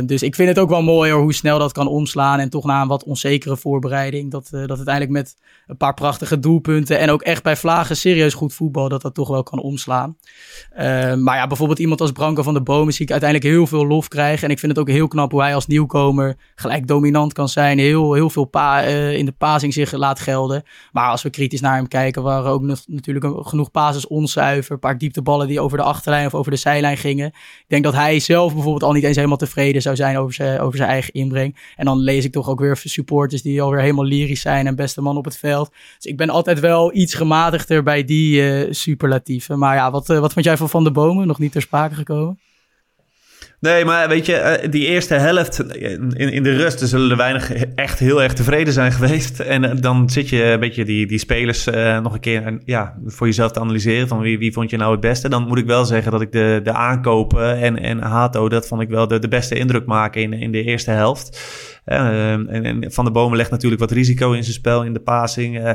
dus 0.05 0.23
ik 0.23 0.35
vind 0.35 0.49
het 0.49 0.59
ook 0.59 0.69
wel 0.69 0.83
mooi 0.83 1.11
hoor, 1.11 1.23
hoe 1.23 1.35
snel 1.35 1.59
dat 1.59 1.73
kan 1.73 1.87
omslaan. 1.87 2.39
En 2.39 2.51
toch 2.51 2.65
na 2.65 2.83
een 2.83 2.89
wat 2.89 3.05
onzekere 3.05 3.57
voorbereiding, 3.57 4.31
dat, 4.31 4.49
dat 4.51 4.77
uiteindelijk 4.77 5.11
met 5.11 5.37
een 5.67 5.77
paar 5.77 5.95
prachtige 5.95 6.39
doelpunten 6.39 6.99
en 6.99 7.11
ook 7.11 7.23
echt 7.23 7.43
bij 7.43 7.57
Vlagen 7.57 7.97
serieus 7.97 8.35
goed 8.35 8.55
voetbal, 8.55 8.89
dat 8.89 9.03
dat 9.03 9.15
toch 9.15 9.29
wel 9.29 9.43
kan 9.43 9.61
omslaan. 9.61 10.02
Maar 11.25 11.37
ja, 11.37 11.47
bijvoorbeeld 11.47 11.79
iemand 11.79 12.01
als 12.01 12.13
Branko 12.13 12.43
van 12.43 12.55
de 12.55 12.63
Bomen 12.63 12.93
zie 12.93 13.05
ik 13.05 13.11
uiteindelijk 13.11 13.51
heel 13.51 13.67
veel 13.67 13.87
lof 13.87 14.09
krijgen. 14.09 14.45
En 14.47 14.51
ik 14.51 14.59
vind 14.59 14.73
het 14.73 14.81
ook 14.81 14.89
heel 14.89 15.09
knap 15.09 15.31
hoe 15.31 15.41
hij 15.41 15.55
als 15.55 15.67
nieuwkomer 15.67 16.37
gelijk 16.55 16.87
dominant 16.87 17.33
kan 17.33 17.49
zijn. 17.49 17.79
Heel, 17.79 18.13
heel 18.13 18.31
veel 18.31 18.45
pa 18.45 18.87
uh, 18.87 19.17
in 19.17 19.25
de 19.25 19.33
passing 19.33 19.73
zich 19.73 19.93
laat 19.93 20.21
gelden. 20.21 20.63
Maar 20.93 21.09
als 21.09 21.23
we 21.23 21.31
kritisch 21.31 21.61
naar 21.61 21.77
hem 21.77 21.89
kijken, 21.89 22.23
waren 22.23 22.51
ook 22.51 22.63
natuurlijk 22.87 23.49
genoeg 23.49 23.71
passes 23.71 24.07
onzuiver. 24.07 24.73
Een 24.73 24.79
paar 24.79 24.99
diepteballen 24.99 25.47
die 25.47 25.61
over 25.61 25.79
de 25.79 25.85
achterlijn 25.85 26.27
of 26.27 26.35
over 26.35 26.51
de 26.51 26.57
zijlijn 26.57 26.97
gingen. 26.97 27.27
Ik 27.27 27.65
denk 27.69 27.85
dat 27.85 27.95
hij 27.95 28.21
zelf 28.21 28.53
bijvoorbeeld 28.53 28.83
al 28.83 28.93
niet 28.93 29.05
eens 29.05 29.17
helemaal 29.17 29.37
tevreden 29.37 29.83
zou 29.83 29.97
zijn 29.97 30.19
over 30.19 30.35
zijn, 30.35 30.61
over 30.61 30.77
zijn 30.77 30.89
eigen 30.89 31.13
inbreng. 31.13 31.57
En 31.77 31.85
dan 31.85 31.99
lees 31.99 32.25
ik 32.25 32.33
toch 32.33 32.49
ook 32.49 32.61
weer 32.61 32.81
supporters 32.85 33.43
die 33.43 33.63
alweer 33.63 33.81
helemaal 33.81 34.05
lyrisch 34.05 34.41
zijn 34.41 34.67
en 34.67 34.77
beste 34.77 35.01
man 35.01 35.17
op 35.17 35.25
het 35.25 35.39
veld. 35.39 35.71
Dus 35.97 36.05
ik 36.05 36.17
ben 36.17 36.31
altijd 36.31 36.61
wel 36.61 36.95
iets 36.95 37.15
gematigder 37.15 37.83
bij 37.83 38.05
die 38.05 38.43
uh, 38.43 38.73
superlatieven. 38.73 39.59
Maar 39.59 39.75
ja, 39.75 39.91
wat, 39.93 40.11
uh, 40.11 40.19
wat 40.19 40.33
vond 40.33 40.45
jij 40.45 40.57
van 40.57 40.69
Van 40.69 40.85
de 40.85 40.91
Bomen? 40.91 41.27
Nog 41.27 41.39
niet 41.39 41.53
ter 41.53 41.63
sprake 41.63 41.95
gekomen? 41.95 42.39
Nee, 43.61 43.85
maar 43.85 44.09
weet 44.09 44.27
je, 44.27 44.35
eh, 44.35 44.71
die 44.71 44.87
eerste 44.87 45.15
helft 45.15 45.75
in, 45.75 46.11
in 46.11 46.43
de 46.43 46.57
rust 46.57 46.81
zullen 46.81 47.11
er 47.11 47.17
weinig 47.17 47.53
echt 47.75 47.99
heel 47.99 48.23
erg 48.23 48.33
tevreden 48.33 48.73
zijn 48.73 48.93
geweest. 48.93 49.41
En 49.41 49.65
eh, 49.65 49.81
dan 49.81 50.11
zit 50.11 50.29
je 50.29 50.45
een 50.45 50.61
beetje 50.61 50.85
die, 50.85 51.07
die 51.07 51.19
spelers 51.19 51.65
nog 52.03 52.13
een 52.13 52.21
keer 52.21 52.61
ja, 52.65 52.99
voor 53.07 53.27
jezelf 53.27 53.53
te 53.53 53.61
analyseren 53.61 54.09
van 54.09 54.21
wie, 54.21 54.39
wie 54.39 54.53
vond 54.53 54.71
je 54.71 54.77
nou 54.77 54.93
het 54.93 55.01
beste. 55.01 55.29
Dan 55.29 55.47
moet 55.47 55.59
ik 55.59 55.67
wel 55.67 55.85
zeggen 55.85 56.13
dat 56.13 56.21
ik 56.21 56.33
de, 56.33 56.61
de 56.63 56.73
aankopen 56.73 57.59
en, 57.59 57.79
en 57.79 57.99
Hato, 57.99 58.49
dat 58.49 58.67
vond 58.67 58.81
ik 58.81 58.89
wel 58.89 59.09
de, 59.09 59.19
de 59.19 59.29
beste 59.29 59.55
indruk 59.55 59.87
maken 59.87 60.23
in, 60.23 60.33
in 60.33 60.53
de 60.53 60.63
eerste 60.63 60.91
helft. 60.91 61.41
Ehm, 61.85 62.47
en, 62.47 62.65
en, 62.65 62.93
Van 62.93 63.05
de 63.05 63.11
Bomen 63.11 63.37
legt 63.37 63.51
natuurlijk 63.51 63.81
wat 63.81 63.91
risico 63.91 64.33
in 64.33 64.43
zijn 64.43 64.55
spel, 64.55 64.85
in 64.85 64.93
de 64.93 65.01
passing. 65.01 65.59
Uh, 65.59 65.71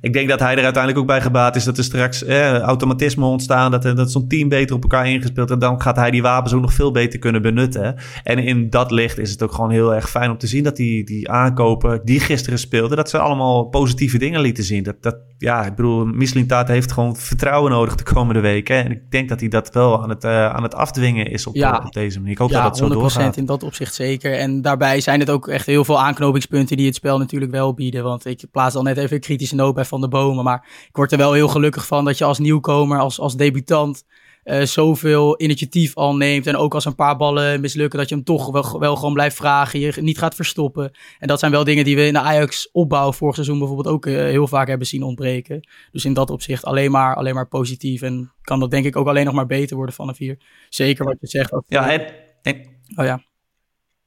ik 0.00 0.12
denk 0.12 0.28
dat 0.28 0.40
hij 0.40 0.56
er 0.56 0.64
uiteindelijk 0.64 0.98
ook 0.98 1.06
bij 1.06 1.20
gebaat 1.20 1.56
is 1.56 1.64
dat 1.64 1.78
er 1.78 1.84
straks 1.84 2.22
uh, 2.22 2.58
automatisme 2.58 3.24
ontstaan. 3.24 3.70
Dat, 3.70 3.82
dat 3.82 4.12
zo'n 4.12 4.28
team 4.28 4.48
beter 4.48 4.76
op 4.76 4.82
elkaar 4.82 5.08
ingespeeld. 5.08 5.50
En 5.50 5.58
dan 5.58 5.80
gaat 5.80 5.96
hij 5.96 6.10
die 6.10 6.22
wapens 6.22 6.54
ook 6.54 6.60
nog 6.60 6.72
veel 6.72 6.90
beter 6.90 7.18
kunnen 7.18 7.42
benutten. 7.42 7.96
En 8.22 8.38
in 8.38 8.70
dat 8.70 8.90
licht 8.90 9.18
is 9.18 9.30
het 9.30 9.42
ook 9.42 9.52
gewoon 9.52 9.70
heel 9.70 9.94
erg 9.94 10.10
fijn 10.10 10.30
om 10.30 10.38
te 10.38 10.46
zien 10.46 10.64
dat 10.64 10.76
die, 10.76 11.04
die 11.04 11.30
aankopen 11.30 12.00
die 12.04 12.20
gisteren 12.20 12.58
speelden, 12.58 12.96
dat 12.96 13.10
ze 13.10 13.18
allemaal 13.18 13.64
positieve 13.64 14.18
dingen 14.18 14.40
lieten 14.40 14.64
zien. 14.64 14.82
Dat, 14.82 15.02
dat, 15.02 15.16
ja, 15.38 15.64
ik 15.64 15.74
bedoel, 15.74 16.04
Mislintaat 16.04 16.68
heeft 16.68 16.92
gewoon 16.92 17.16
vertrouwen 17.16 17.70
nodig 17.70 17.94
de 17.94 18.04
komende 18.04 18.40
weken. 18.40 18.84
En 18.84 18.90
ik 18.90 19.10
denk 19.10 19.28
dat 19.28 19.40
hij 19.40 19.48
dat 19.48 19.72
wel 19.72 20.02
aan 20.02 20.08
het, 20.08 20.24
uh, 20.24 20.54
aan 20.54 20.62
het 20.62 20.74
afdwingen 20.74 21.30
is 21.30 21.46
op, 21.46 21.54
op 21.84 21.92
deze 21.92 22.18
manier. 22.18 22.32
Ik 22.32 22.38
hoop 22.38 22.50
ja, 22.50 22.62
dat 22.62 22.64
dat 22.64 22.76
zo 22.76 22.88
doorgaat. 22.88 23.36
in 23.36 23.46
dat 23.46 23.62
opzicht 23.62 23.94
zeker. 23.94 24.38
En 24.38 24.62
daarbij 24.62 25.00
zijn 25.00 25.20
het 25.20 25.30
ook 25.30 25.43
echt 25.48 25.66
heel 25.66 25.84
veel 25.84 26.00
aanknopingspunten 26.00 26.76
die 26.76 26.86
het 26.86 26.94
spel 26.94 27.18
natuurlijk 27.18 27.52
wel 27.52 27.74
bieden. 27.74 28.02
Want 28.02 28.24
ik 28.24 28.44
plaats 28.50 28.74
al 28.74 28.82
net 28.82 28.96
even 28.96 29.14
een 29.14 29.20
kritische 29.20 29.54
noot 29.54 29.74
bij 29.74 29.84
Van 29.84 30.00
de 30.00 30.08
Bomen. 30.08 30.44
Maar 30.44 30.68
ik 30.88 30.96
word 30.96 31.12
er 31.12 31.18
wel 31.18 31.32
heel 31.32 31.48
gelukkig 31.48 31.86
van 31.86 32.04
dat 32.04 32.18
je 32.18 32.24
als 32.24 32.38
nieuwkomer, 32.38 32.98
als, 32.98 33.20
als 33.20 33.36
debutant... 33.36 34.04
Uh, 34.44 34.62
zoveel 34.62 35.40
initiatief 35.40 35.94
al 35.94 36.16
neemt. 36.16 36.46
En 36.46 36.56
ook 36.56 36.74
als 36.74 36.84
een 36.84 36.94
paar 36.94 37.16
ballen 37.16 37.60
mislukken, 37.60 37.98
dat 37.98 38.08
je 38.08 38.14
hem 38.14 38.24
toch 38.24 38.50
wel, 38.50 38.78
wel 38.78 38.96
gewoon 38.96 39.12
blijft 39.12 39.36
vragen. 39.36 39.80
Je 39.80 39.92
niet 40.00 40.18
gaat 40.18 40.34
verstoppen. 40.34 40.90
En 41.18 41.28
dat 41.28 41.38
zijn 41.38 41.52
wel 41.52 41.64
dingen 41.64 41.84
die 41.84 41.96
we 41.96 42.06
in 42.06 42.12
de 42.12 42.18
Ajax 42.18 42.70
opbouw 42.72 43.12
vorig 43.12 43.34
seizoen 43.34 43.58
bijvoorbeeld 43.58 43.94
ook 43.94 44.06
uh, 44.06 44.16
heel 44.16 44.46
vaak 44.46 44.68
hebben 44.68 44.86
zien 44.86 45.02
ontbreken. 45.02 45.68
Dus 45.92 46.04
in 46.04 46.12
dat 46.12 46.30
opzicht 46.30 46.64
alleen 46.64 46.90
maar, 46.90 47.14
alleen 47.14 47.34
maar 47.34 47.48
positief. 47.48 48.02
En 48.02 48.32
kan 48.40 48.60
dat 48.60 48.70
denk 48.70 48.84
ik 48.84 48.96
ook 48.96 49.08
alleen 49.08 49.24
nog 49.24 49.34
maar 49.34 49.46
beter 49.46 49.76
worden 49.76 49.94
van 49.94 50.06
de 50.06 50.14
vier. 50.14 50.38
Zeker 50.68 51.04
wat 51.04 51.16
je 51.20 51.26
zegt. 51.26 51.52
Ook 51.52 51.64
ja, 51.66 51.90
en, 51.90 52.06
en, 52.42 52.60
oh 52.96 53.04
ja. 53.04 53.22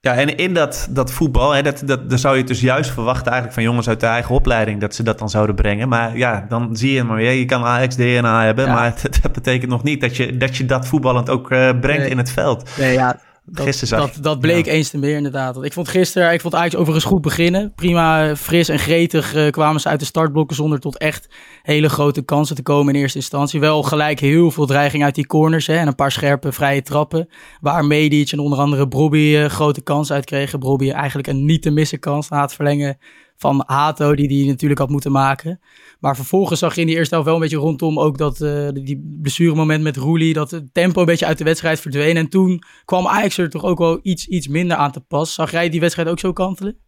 Ja, 0.07 0.15
en 0.15 0.37
in 0.37 0.53
dat, 0.53 0.87
dat 0.89 1.11
voetbal, 1.11 1.51
hè, 1.51 1.61
dat, 1.61 1.81
dat, 1.85 2.09
dan 2.09 2.19
zou 2.19 2.37
je 2.37 2.43
dus 2.43 2.61
juist 2.61 2.91
verwachten 2.91 3.25
eigenlijk 3.25 3.53
van 3.53 3.63
jongens 3.63 3.89
uit 3.89 3.99
de 3.99 4.05
eigen 4.05 4.35
opleiding 4.35 4.81
dat 4.81 4.95
ze 4.95 5.03
dat 5.03 5.19
dan 5.19 5.29
zouden 5.29 5.55
brengen. 5.55 5.89
Maar 5.89 6.17
ja, 6.17 6.45
dan 6.49 6.75
zie 6.75 6.93
je 6.93 7.03
maar 7.03 7.15
weer, 7.15 7.31
je 7.31 7.45
kan 7.45 7.63
Ajax 7.63 7.95
DNA 7.95 8.43
hebben, 8.43 8.65
ja. 8.65 8.73
maar 8.73 8.93
dat 9.21 9.31
betekent 9.31 9.71
nog 9.71 9.83
niet 9.83 10.01
dat 10.01 10.17
je 10.17 10.37
dat, 10.37 10.57
je 10.57 10.65
dat 10.65 10.87
voetballend 10.87 11.29
ook 11.29 11.51
uh, 11.51 11.69
brengt 11.79 12.01
nee. 12.01 12.09
in 12.09 12.17
het 12.17 12.31
veld. 12.31 12.69
Nee, 12.77 12.93
ja, 12.93 13.17
dat, 13.49 13.83
dat, 13.89 14.17
dat, 14.21 14.39
bleek 14.39 14.65
ja. 14.65 14.71
eens 14.71 14.89
te 14.89 14.97
meer 14.97 15.15
inderdaad. 15.15 15.63
Ik 15.63 15.73
vond 15.73 15.87
gisteren, 15.87 16.33
ik 16.33 16.41
vond 16.41 16.55
Ajax 16.55 16.75
overigens 16.75 17.05
goed 17.05 17.21
beginnen. 17.21 17.73
Prima, 17.75 18.35
fris 18.35 18.69
en 18.69 18.79
gretig 18.79 19.35
uh, 19.35 19.49
kwamen 19.49 19.81
ze 19.81 19.87
uit 19.87 19.99
de 19.99 20.05
startblokken 20.05 20.55
zonder 20.55 20.79
tot 20.79 20.97
echt 20.97 21.29
hele 21.61 21.89
grote 21.89 22.21
kansen 22.21 22.55
te 22.55 22.61
komen 22.61 22.93
in 22.93 23.01
eerste 23.01 23.17
instantie. 23.17 23.59
Wel 23.59 23.83
gelijk 23.83 24.19
heel 24.19 24.51
veel 24.51 24.65
dreiging 24.65 25.03
uit 25.03 25.15
die 25.15 25.27
corners 25.27 25.67
hè, 25.67 25.75
en 25.75 25.87
een 25.87 25.95
paar 25.95 26.11
scherpe 26.11 26.51
vrije 26.51 26.81
trappen. 26.81 27.29
Waar 27.61 27.85
Medic 27.85 28.31
en 28.31 28.39
onder 28.39 28.59
andere 28.59 28.87
Brobby 28.87 29.17
uh, 29.17 29.45
grote 29.45 29.81
kansen 29.81 30.15
uit 30.15 30.25
kregen. 30.25 30.59
Eigenlijk 30.77 31.27
een 31.27 31.45
niet 31.45 31.61
te 31.61 31.69
missen 31.69 31.99
kans 31.99 32.29
na 32.29 32.41
het 32.41 32.53
verlengen 32.53 32.97
van 33.37 33.63
Hato, 33.65 34.15
die 34.15 34.27
die 34.27 34.47
natuurlijk 34.47 34.79
had 34.79 34.89
moeten 34.89 35.11
maken. 35.11 35.59
Maar 35.99 36.15
vervolgens 36.15 36.59
zag 36.59 36.75
je 36.75 36.81
in 36.81 36.87
die 36.87 36.95
eerste 36.95 37.13
helft 37.13 37.29
wel 37.29 37.37
een 37.37 37.43
beetje 37.43 37.57
rondom 37.57 37.99
ook 37.99 38.17
dat 38.17 38.41
uh, 38.41 38.69
die 38.73 39.17
blessuremoment 39.21 39.83
met 39.83 39.97
Roelie, 39.97 40.33
dat 40.33 40.51
het 40.51 40.73
tempo 40.73 40.99
een 40.99 41.05
beetje 41.05 41.25
uit 41.25 41.37
de 41.37 41.43
wedstrijd 41.43 41.79
verdween. 41.79 42.17
En 42.17 42.29
toen 42.29 42.63
kwam 42.85 43.07
Ajax 43.07 43.37
er 43.37 43.49
toch 43.49 43.63
ook 43.63 43.77
wel 43.77 43.99
iets, 44.01 44.27
iets 44.27 44.47
minder 44.47 44.77
aan 44.77 44.91
te 44.91 44.99
pas. 44.99 45.33
Zag 45.33 45.51
jij 45.51 45.69
die 45.69 45.79
wedstrijd 45.79 46.09
ook 46.09 46.19
zo 46.19 46.33
kantelen? 46.33 46.86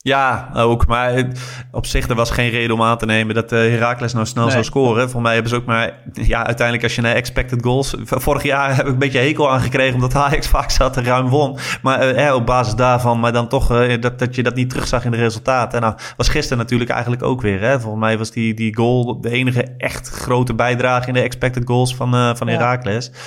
Ja, 0.00 0.50
ook. 0.54 0.86
Maar 0.86 1.24
op 1.70 1.86
zich, 1.86 2.08
er 2.08 2.14
was 2.14 2.30
geen 2.30 2.50
reden 2.50 2.74
om 2.74 2.82
aan 2.82 2.98
te 2.98 3.06
nemen 3.06 3.34
dat 3.34 3.52
uh, 3.52 3.58
Heracles 3.58 4.12
nou 4.12 4.26
snel 4.26 4.42
nee. 4.42 4.52
zou 4.52 4.64
scoren. 4.64 5.10
Voor 5.10 5.22
mij 5.22 5.32
hebben 5.32 5.50
ze 5.50 5.56
ook 5.56 5.64
maar... 5.64 5.94
Ja, 6.12 6.46
uiteindelijk 6.46 6.82
als 6.82 6.94
je 6.94 7.00
naar 7.00 7.14
expected 7.14 7.62
goals... 7.62 7.94
Vorig 8.04 8.42
jaar 8.42 8.76
heb 8.76 8.86
ik 8.86 8.92
een 8.92 8.98
beetje 8.98 9.18
hekel 9.18 9.50
aangekregen 9.50 9.94
omdat 9.94 10.14
Ajax 10.14 10.46
vaak 10.56 10.70
zat 10.70 10.96
en 10.96 11.04
ruim 11.04 11.28
won. 11.28 11.58
Maar 11.82 12.14
uh, 12.14 12.34
op 12.34 12.46
basis 12.46 12.74
daarvan, 12.74 13.20
maar 13.20 13.32
dan 13.32 13.48
toch 13.48 13.72
uh, 13.72 14.00
dat, 14.00 14.18
dat 14.18 14.34
je 14.34 14.42
dat 14.42 14.54
niet 14.54 14.70
terugzag 14.70 15.04
in 15.04 15.10
de 15.10 15.16
resultaten. 15.16 15.80
Nou, 15.80 15.94
was 16.16 16.28
gisteren 16.28 16.58
natuurlijk 16.58 16.90
eigenlijk 16.90 17.22
ook 17.22 17.40
weer. 17.40 17.60
Hè? 17.60 17.80
Volgens 17.80 18.02
mij 18.02 18.18
was 18.18 18.30
die, 18.30 18.54
die 18.54 18.76
goal 18.76 19.20
de 19.20 19.30
enige 19.30 19.62
echt 19.78 20.08
grote 20.08 20.54
bijdrage 20.54 21.08
in 21.08 21.14
de 21.14 21.22
expected 21.22 21.62
goals 21.66 21.94
van, 21.94 22.36
van 22.36 22.48
Heracles. 22.48 23.10
Ja. 23.12 23.18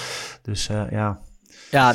Dus 0.42 0.70
ja... 0.92 1.20
Ja, 1.72 1.94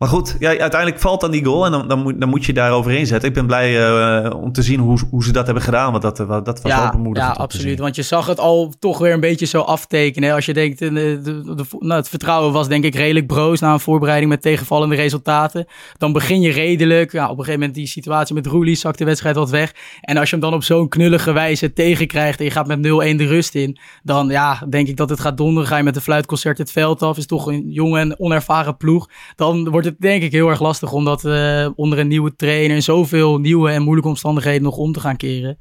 maar 0.00 0.08
goed, 0.08 0.36
ja, 0.38 0.58
uiteindelijk 0.58 1.00
valt 1.00 1.20
dan 1.20 1.30
die 1.30 1.44
goal 1.44 1.64
en 1.64 1.72
dan, 1.72 1.88
dan, 1.88 2.02
moet, 2.02 2.20
dan 2.20 2.28
moet 2.28 2.44
je 2.44 2.52
daar 2.52 2.72
overheen 2.72 3.06
zetten. 3.06 3.28
Ik 3.28 3.34
ben 3.34 3.46
blij 3.46 3.90
uh, 4.24 4.34
om 4.34 4.52
te 4.52 4.62
zien 4.62 4.80
hoe, 4.80 4.98
hoe 5.10 5.24
ze 5.24 5.32
dat 5.32 5.44
hebben 5.44 5.62
gedaan, 5.62 5.90
want 5.90 6.02
dat, 6.02 6.16
dat 6.16 6.62
was 6.62 6.72
ja, 6.72 6.82
wel 6.82 6.90
bemoedigend. 6.90 7.36
Ja, 7.36 7.42
absoluut. 7.42 7.78
Want 7.78 7.96
je 7.96 8.02
zag 8.02 8.26
het 8.26 8.38
al 8.38 8.72
toch 8.78 8.98
weer 8.98 9.12
een 9.12 9.20
beetje 9.20 9.46
zo 9.46 9.60
aftekenen. 9.60 10.34
Als 10.34 10.46
je 10.46 10.52
denkt, 10.52 10.78
de, 10.78 10.92
de, 10.92 11.20
de, 11.54 11.64
nou, 11.78 11.94
het 12.00 12.08
vertrouwen 12.08 12.52
was 12.52 12.68
denk 12.68 12.84
ik 12.84 12.94
redelijk 12.94 13.26
broos 13.26 13.60
na 13.60 13.72
een 13.72 13.80
voorbereiding 13.80 14.30
met 14.30 14.42
tegenvallende 14.42 14.94
resultaten. 14.94 15.66
Dan 15.98 16.12
begin 16.12 16.40
je 16.40 16.50
redelijk. 16.50 17.12
Ja, 17.12 17.24
op 17.24 17.30
een 17.30 17.36
gegeven 17.36 17.58
moment 17.58 17.74
die 17.74 17.86
situatie 17.86 18.34
met 18.34 18.46
Roelie 18.46 18.74
zakt 18.74 18.98
de 18.98 19.04
wedstrijd 19.04 19.36
wat 19.36 19.50
weg. 19.50 19.74
En 20.00 20.16
als 20.16 20.30
je 20.30 20.36
hem 20.36 20.44
dan 20.44 20.54
op 20.54 20.64
zo'n 20.64 20.88
knullige 20.88 21.32
wijze 21.32 21.72
tegenkrijgt 21.72 22.38
en 22.38 22.44
je 22.44 22.50
gaat 22.50 22.66
met 22.66 22.78
0-1 22.78 22.80
de 22.80 23.26
rust 23.26 23.54
in, 23.54 23.78
dan 24.02 24.28
ja, 24.28 24.64
denk 24.68 24.88
ik 24.88 24.96
dat 24.96 25.10
het 25.10 25.20
gaat 25.20 25.36
donderen. 25.36 25.68
Ga 25.68 25.76
je 25.76 25.82
met 25.82 25.96
een 25.96 26.02
fluitconcert 26.02 26.58
het 26.58 26.72
veld 26.72 27.02
af. 27.02 27.16
Is 27.16 27.26
toch 27.26 27.46
een 27.46 27.70
jonge 27.70 27.98
en 27.98 28.20
onervaren 28.20 28.76
ploeg. 28.76 29.08
Dan 29.36 29.70
wordt 29.70 29.86
het 29.86 29.89
denk 29.98 30.22
ik 30.22 30.32
heel 30.32 30.48
erg 30.48 30.60
lastig 30.60 30.92
om 30.92 31.04
dat 31.04 31.24
uh, 31.24 31.68
onder 31.74 31.98
een 31.98 32.08
nieuwe 32.08 32.34
trainer 32.36 32.76
in 32.76 32.82
zoveel 32.82 33.38
nieuwe 33.38 33.70
en 33.70 33.82
moeilijke 33.82 34.08
omstandigheden 34.08 34.62
nog 34.62 34.76
om 34.76 34.92
te 34.92 35.00
gaan 35.00 35.16
keren. 35.16 35.58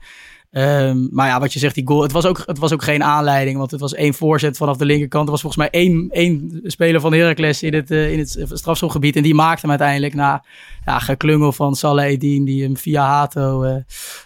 Um, 0.51 1.09
maar 1.11 1.27
ja, 1.27 1.39
wat 1.39 1.53
je 1.53 1.59
zegt, 1.59 1.75
die 1.75 1.87
goal, 1.87 2.01
het 2.01 2.11
was, 2.11 2.25
ook, 2.25 2.43
het 2.45 2.59
was 2.59 2.73
ook 2.73 2.83
geen 2.83 3.03
aanleiding, 3.03 3.57
want 3.57 3.71
het 3.71 3.79
was 3.79 3.93
één 3.93 4.13
voorzet 4.13 4.57
vanaf 4.57 4.77
de 4.77 4.85
linkerkant. 4.85 5.25
Er 5.25 5.31
was 5.31 5.41
volgens 5.41 5.61
mij 5.61 5.81
één, 5.81 6.09
één 6.11 6.61
speler 6.63 7.01
van 7.01 7.13
Heracles 7.13 7.63
in 7.63 7.73
het, 7.73 7.91
uh, 7.91 8.11
in 8.11 8.19
het 8.19 8.45
strafschopgebied 8.51 9.15
en 9.15 9.23
die 9.23 9.33
maakte 9.33 9.61
hem 9.61 9.69
uiteindelijk 9.69 10.13
na 10.13 10.43
ja, 10.85 10.99
geklungel 10.99 11.51
van 11.51 11.75
Salah 11.75 12.05
Eddin, 12.05 12.45
die 12.45 12.63
hem 12.63 12.77
via 12.77 13.05
Hato 13.05 13.63
uh, 13.63 13.75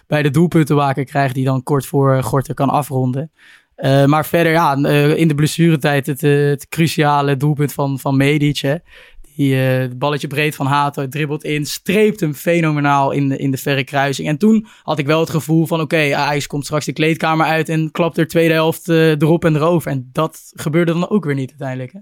bij 0.06 0.22
de 0.22 0.30
doelpuntenwaker 0.30 1.04
krijgt, 1.04 1.34
die 1.34 1.44
dan 1.44 1.62
kort 1.62 1.86
voor 1.86 2.22
Gorter 2.22 2.54
kan 2.54 2.68
afronden. 2.68 3.30
Maar 4.06 4.26
verder, 4.26 4.52
ja, 4.52 4.74
in 5.14 5.28
de 5.28 5.34
blessuretijd 5.34 6.06
het, 6.06 6.20
het 6.20 6.68
cruciale 6.68 7.36
doelpunt 7.36 7.72
van, 7.72 7.98
van 7.98 8.16
Medic. 8.16 8.80
Die, 9.36 9.54
uh, 9.54 9.78
het 9.78 9.98
balletje 9.98 10.26
breed 10.26 10.54
van 10.54 10.66
Hato 10.66 11.08
dribbelt 11.08 11.44
in, 11.44 11.66
streept 11.66 12.20
hem 12.20 12.34
fenomenaal 12.34 13.10
in 13.10 13.28
de, 13.28 13.36
in 13.36 13.50
de 13.50 13.56
verre 13.56 13.84
kruising. 13.84 14.28
En 14.28 14.38
toen 14.38 14.66
had 14.82 14.98
ik 14.98 15.06
wel 15.06 15.20
het 15.20 15.30
gevoel 15.30 15.66
van, 15.66 15.80
oké, 15.80 15.94
okay, 15.94 16.14
Ajax 16.14 16.46
komt 16.46 16.64
straks 16.64 16.84
de 16.84 16.92
kleedkamer 16.92 17.46
uit 17.46 17.68
en 17.68 17.90
klapt 17.90 18.18
er 18.18 18.26
tweede 18.26 18.54
helft 18.54 18.88
uh, 18.88 19.10
erop 19.10 19.44
en 19.44 19.56
erover. 19.56 19.90
En 19.90 20.08
dat 20.12 20.52
gebeurde 20.54 20.92
dan 20.92 21.10
ook 21.10 21.24
weer 21.24 21.34
niet 21.34 21.50
uiteindelijk. 21.50 21.92
Hè? 21.92 21.98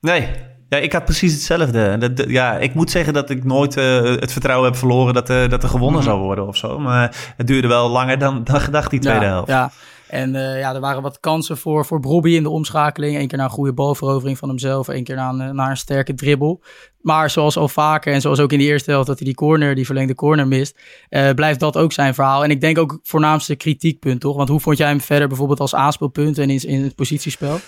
Nee, 0.00 0.28
ja, 0.68 0.78
ik 0.78 0.92
had 0.92 1.04
precies 1.04 1.32
hetzelfde. 1.32 1.98
Dat, 1.98 2.30
ja, 2.30 2.58
ik 2.58 2.74
moet 2.74 2.90
zeggen 2.90 3.12
dat 3.12 3.30
ik 3.30 3.44
nooit 3.44 3.76
uh, 3.76 4.02
het 4.02 4.32
vertrouwen 4.32 4.70
heb 4.70 4.78
verloren 4.78 5.14
dat, 5.14 5.30
uh, 5.30 5.48
dat 5.48 5.62
er 5.62 5.68
gewonnen 5.68 6.00
mm. 6.00 6.06
zou 6.06 6.20
worden 6.20 6.46
of 6.46 6.56
zo. 6.56 6.78
Maar 6.78 7.34
het 7.36 7.46
duurde 7.46 7.68
wel 7.68 7.88
langer 7.88 8.18
dan, 8.18 8.44
dan 8.44 8.60
gedacht, 8.60 8.90
die 8.90 9.00
tweede 9.00 9.24
ja, 9.24 9.30
helft. 9.30 9.48
Ja, 9.48 9.70
en 10.12 10.34
uh, 10.34 10.58
ja, 10.58 10.74
er 10.74 10.80
waren 10.80 11.02
wat 11.02 11.20
kansen 11.20 11.56
voor, 11.56 11.86
voor 11.86 12.28
in 12.28 12.42
de 12.42 12.48
omschakeling. 12.48 13.16
Eén 13.16 13.28
keer 13.28 13.38
naar 13.38 13.46
een 13.46 13.52
goede 13.52 13.72
balverovering 13.72 14.38
van 14.38 14.48
hemzelf. 14.48 14.88
één 14.88 15.04
keer 15.04 15.16
naar 15.16 15.34
een, 15.34 15.54
naar 15.54 15.70
een 15.70 15.76
sterke 15.76 16.14
dribbel. 16.14 16.62
Maar 17.00 17.30
zoals 17.30 17.56
al 17.56 17.68
vaker 17.68 18.12
en 18.12 18.20
zoals 18.20 18.40
ook 18.40 18.52
in 18.52 18.58
de 18.58 18.64
eerste 18.64 18.90
helft 18.90 19.06
dat 19.06 19.18
hij 19.18 19.26
die 19.26 19.34
corner, 19.34 19.74
die 19.74 19.86
verlengde 19.86 20.14
corner 20.14 20.48
mist. 20.48 20.78
Uh, 21.10 21.30
blijft 21.30 21.60
dat 21.60 21.76
ook 21.76 21.92
zijn 21.92 22.14
verhaal. 22.14 22.44
En 22.44 22.50
ik 22.50 22.60
denk 22.60 22.78
ook 22.78 22.98
voornaamste 23.02 23.54
kritiekpunt, 23.54 24.20
toch? 24.20 24.36
Want 24.36 24.48
hoe 24.48 24.60
vond 24.60 24.78
jij 24.78 24.88
hem 24.88 25.00
verder 25.00 25.28
bijvoorbeeld 25.28 25.60
als 25.60 25.74
aanspeelpunt 25.74 26.38
en 26.38 26.50
in, 26.50 26.60
in 26.68 26.82
het 26.82 26.94
positiespel? 26.94 27.58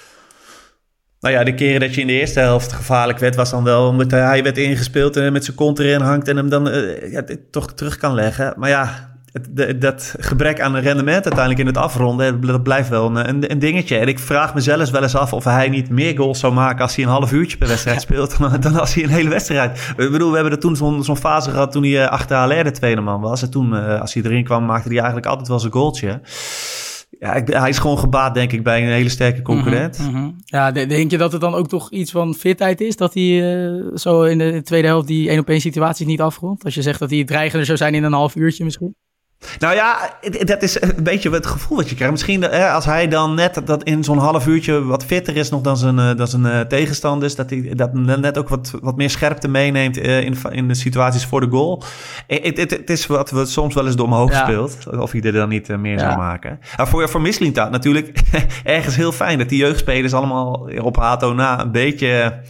Nou 1.21 1.35
ja, 1.35 1.45
de 1.45 1.55
keren 1.55 1.81
dat 1.81 1.95
je 1.95 2.01
in 2.01 2.07
de 2.07 2.13
eerste 2.13 2.41
helft 2.41 2.73
gevaarlijk 2.73 3.19
werd, 3.19 3.35
was 3.35 3.51
dan 3.51 3.65
wel 3.65 3.89
omdat 3.89 4.11
hij 4.11 4.43
werd 4.43 4.59
ingespeeld 4.59 5.17
en 5.17 5.33
met 5.33 5.45
zijn 5.45 5.57
kont 5.57 5.79
erin 5.79 6.01
hangt 6.01 6.29
en 6.29 6.37
hem 6.37 6.49
dan 6.49 6.65
ja, 7.11 7.25
toch 7.51 7.73
terug 7.73 7.97
kan 7.97 8.15
leggen. 8.15 8.55
Maar 8.57 8.69
ja, 8.69 9.14
het, 9.35 9.81
dat 9.81 10.15
gebrek 10.19 10.61
aan 10.61 10.77
rendement 10.77 11.25
uiteindelijk 11.25 11.59
in 11.59 11.67
het 11.67 11.77
afronden, 11.77 12.41
dat 12.41 12.63
blijft 12.63 12.89
wel 12.89 13.07
een, 13.07 13.29
een, 13.29 13.51
een, 13.51 13.59
dingetje. 13.59 13.97
En 13.97 14.09
ik 14.09 14.19
vraag 14.19 14.55
mezelf 14.55 14.91
wel 14.91 15.03
eens 15.03 15.17
af 15.17 15.33
of 15.33 15.45
hij 15.45 15.69
niet 15.69 15.91
meer 15.91 16.17
goals 16.17 16.39
zou 16.39 16.53
maken 16.53 16.81
als 16.81 16.97
hij 16.97 17.05
een 17.05 17.11
half 17.11 17.33
uurtje 17.33 17.57
per 17.57 17.69
wedstrijd 17.69 18.01
speelt, 18.07 18.39
dan, 18.39 18.61
dan 18.61 18.81
als 18.81 18.95
hij 18.95 19.05
een 19.05 19.11
hele 19.11 19.29
wedstrijd. 19.29 19.95
Ik 19.97 20.11
bedoel, 20.11 20.29
we 20.29 20.35
hebben 20.35 20.53
er 20.53 20.59
toen 20.59 21.05
zo'n 21.05 21.17
fase 21.17 21.51
gehad 21.51 21.73
toen 21.73 21.85
hij 21.85 22.09
achter 22.09 22.37
Haller 22.37 22.65
de 22.65 22.71
tweede 22.71 23.01
man 23.01 23.21
was. 23.21 23.43
En 23.43 23.51
toen, 23.51 23.99
als 24.01 24.15
hij 24.15 24.23
erin 24.23 24.45
kwam, 24.45 24.65
maakte 24.65 24.89
hij 24.89 24.97
eigenlijk 24.97 25.27
altijd 25.27 25.49
wel 25.49 25.61
zijn 25.61 25.73
goaltje. 25.73 26.21
Ja, 27.19 27.35
ik, 27.35 27.49
hij 27.49 27.69
is 27.69 27.79
gewoon 27.79 27.99
gebaat, 27.99 28.35
denk 28.35 28.53
ik, 28.53 28.63
bij 28.63 28.83
een 28.83 28.93
hele 28.93 29.09
sterke 29.09 29.43
concurrent. 29.43 29.99
Mm 29.99 30.15
-hmm. 30.15 30.37
Ja, 30.45 30.73
denk 30.73 31.11
je 31.11 31.19
dat 31.19 31.33
het 31.33 31.41
dan 31.41 31.55
ook 31.55 31.69
toch 31.69 31.91
iets 31.91 32.11
van 32.11 32.35
fitheid 32.35 32.81
is? 32.81 32.97
Dat 32.97 33.15
hij 33.15 33.23
uh, 33.23 33.97
zo 33.97 34.23
in 34.23 34.39
de 34.39 34.63
tweede 34.63 34.87
helft 34.87 35.07
die 35.07 35.29
één 35.29 35.39
op 35.39 35.49
één 35.49 35.61
situaties 35.61 36.07
niet 36.07 36.21
afrondt? 36.21 36.65
Als 36.65 36.75
je 36.75 36.83
zegt 36.83 36.99
dat 36.99 37.11
hij 37.11 37.25
dreigender 37.25 37.67
zou 37.67 37.79
zijn 37.79 37.95
in 37.95 38.05
een 38.05 38.13
half 38.13 38.37
uurtje 38.37 38.65
misschien? 38.65 38.95
Nou 39.59 39.75
ja, 39.75 40.11
dat 40.45 40.63
is 40.63 40.83
een 40.83 41.03
beetje 41.03 41.31
het 41.31 41.47
gevoel 41.47 41.77
wat 41.77 41.89
je 41.89 41.95
krijgt. 41.95 42.13
Misschien 42.13 42.51
als 42.51 42.85
hij 42.85 43.09
dan 43.09 43.35
net 43.35 43.61
dat 43.65 43.83
in 43.83 44.05
zo'n 44.05 44.19
half 44.19 44.47
uurtje 44.47 44.85
wat 44.85 45.05
fitter 45.05 45.37
is 45.37 45.51
nog 45.51 45.61
dan 45.61 45.77
zijn, 45.77 45.99
eh, 45.99 46.17
dan 46.17 46.29
zijn 46.29 46.45
uh, 46.45 46.61
tegenstanders. 46.61 47.35
Dat 47.35 47.51
hij 47.51 47.73
dat 47.75 47.93
net 47.95 48.39
ook 48.39 48.49
wat, 48.49 48.73
wat 48.81 48.97
meer 48.97 49.11
scherpte 49.11 49.49
meeneemt 49.49 49.97
in, 49.97 50.37
in 50.51 50.69
de 50.69 50.75
situaties 50.75 51.27
voor 51.27 51.41
de 51.41 51.49
goal. 51.49 51.83
Het, 52.27 52.91
is 52.91 53.07
wat 53.07 53.31
we 53.31 53.47
soms 53.47 53.75
wel 53.75 53.87
eens 53.87 53.97
door 53.97 54.31
ja. 54.31 54.45
speelt. 54.45 54.79
Of 54.99 55.13
hij 55.13 55.21
er 55.21 55.33
dan 55.33 55.49
niet 55.49 55.69
meer 55.69 55.99
zou 55.99 56.17
maken. 56.17 56.61
Nou, 56.77 56.89
voor, 56.89 57.09
voor 57.09 57.21
Mislintat 57.21 57.71
natuurlijk 57.71 58.21
ergens 58.65 58.97
heel 58.97 59.13
fijn 59.13 59.39
dat 59.39 59.49
die 59.49 59.59
jeugdspelers 59.59 60.13
allemaal 60.13 60.69
op 60.81 60.97
Hato 60.97 61.35
na 61.35 61.61
een 61.61 61.73
beetje... 61.73 62.41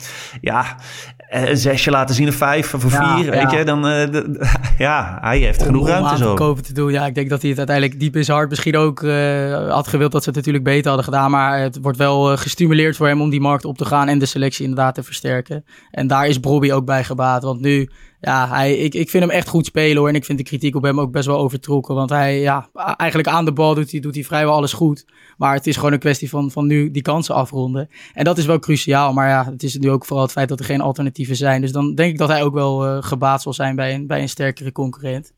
Ja, 0.40 0.76
eh, 1.13 1.13
een 1.34 1.56
zesje 1.56 1.90
laten 1.90 2.14
zien, 2.14 2.26
een 2.26 2.32
vijf 2.32 2.74
of 2.74 2.84
een 2.84 2.90
vier, 2.90 3.30
weet 3.30 3.50
je. 3.50 3.64
Dan, 3.64 3.86
uh, 3.86 4.06
ja, 4.78 5.18
hij 5.20 5.38
heeft 5.38 5.60
Om, 5.60 5.66
genoeg 5.66 5.88
ruimte 5.88 6.16
zo. 6.16 6.34
kopen 6.34 6.62
te 6.62 6.72
doen. 6.72 6.92
Ja, 6.92 7.06
ik 7.06 7.14
denk 7.14 7.28
dat 7.30 7.40
hij 7.40 7.50
het 7.50 7.58
uiteindelijk 7.58 8.00
diep 8.00 8.16
in 8.16 8.24
zijn 8.24 8.36
hart 8.36 8.48
misschien 8.50 8.76
ook 8.76 9.02
uh, 9.02 9.70
had 9.70 9.88
gewild 9.88 10.12
dat 10.12 10.22
ze 10.22 10.28
het 10.28 10.38
natuurlijk 10.38 10.64
beter 10.64 10.86
hadden 10.86 11.04
gedaan. 11.04 11.30
Maar 11.30 11.60
het 11.60 11.78
wordt 11.82 11.98
wel 11.98 12.36
gestimuleerd 12.36 12.96
voor 12.96 13.06
hem 13.06 13.20
om 13.20 13.30
die 13.30 13.40
markt 13.40 13.64
op 13.64 13.78
te 13.78 13.84
gaan 13.84 14.08
en 14.08 14.18
de 14.18 14.26
selectie 14.26 14.64
inderdaad 14.64 14.94
te 14.94 15.02
versterken. 15.02 15.64
En 15.90 16.06
daar 16.06 16.26
is 16.26 16.40
Bobby 16.40 16.72
ook 16.72 16.84
bij 16.84 17.04
gebaat. 17.04 17.42
Want 17.42 17.60
nu 17.60 17.88
ja, 18.24 18.48
hij, 18.48 18.76
ik, 18.76 18.94
ik 18.94 19.10
vind 19.10 19.22
hem 19.22 19.32
echt 19.32 19.48
goed 19.48 19.66
spelen 19.66 19.96
hoor. 19.96 20.08
En 20.08 20.14
ik 20.14 20.24
vind 20.24 20.38
de 20.38 20.44
kritiek 20.44 20.76
op 20.76 20.82
hem 20.82 21.00
ook 21.00 21.12
best 21.12 21.26
wel 21.26 21.38
overtrokken. 21.38 21.94
Want 21.94 22.10
hij, 22.10 22.40
ja, 22.40 22.68
eigenlijk 22.96 23.28
aan 23.28 23.44
de 23.44 23.52
bal 23.52 23.74
doet 23.74 23.90
hij, 23.90 24.00
doet 24.00 24.14
hij 24.14 24.24
vrijwel 24.24 24.54
alles 24.54 24.72
goed. 24.72 25.04
Maar 25.36 25.54
het 25.54 25.66
is 25.66 25.76
gewoon 25.76 25.92
een 25.92 25.98
kwestie 25.98 26.28
van, 26.28 26.50
van 26.50 26.66
nu 26.66 26.90
die 26.90 27.02
kansen 27.02 27.34
afronden. 27.34 27.88
En 28.12 28.24
dat 28.24 28.38
is 28.38 28.46
wel 28.46 28.58
cruciaal. 28.58 29.12
Maar 29.12 29.28
ja, 29.28 29.44
het 29.50 29.62
is 29.62 29.78
nu 29.78 29.90
ook 29.90 30.04
vooral 30.04 30.24
het 30.24 30.32
feit 30.32 30.48
dat 30.48 30.58
er 30.58 30.64
geen 30.64 30.80
alternatieven 30.80 31.36
zijn. 31.36 31.60
Dus 31.60 31.72
dan 31.72 31.94
denk 31.94 32.12
ik 32.12 32.18
dat 32.18 32.28
hij 32.28 32.42
ook 32.42 32.54
wel 32.54 32.86
uh, 32.86 33.02
gebaat 33.02 33.42
zal 33.42 33.52
zijn 33.52 33.76
bij 33.76 33.94
een, 33.94 34.06
bij 34.06 34.22
een 34.22 34.28
sterkere 34.28 34.72
concurrent. 34.72 35.32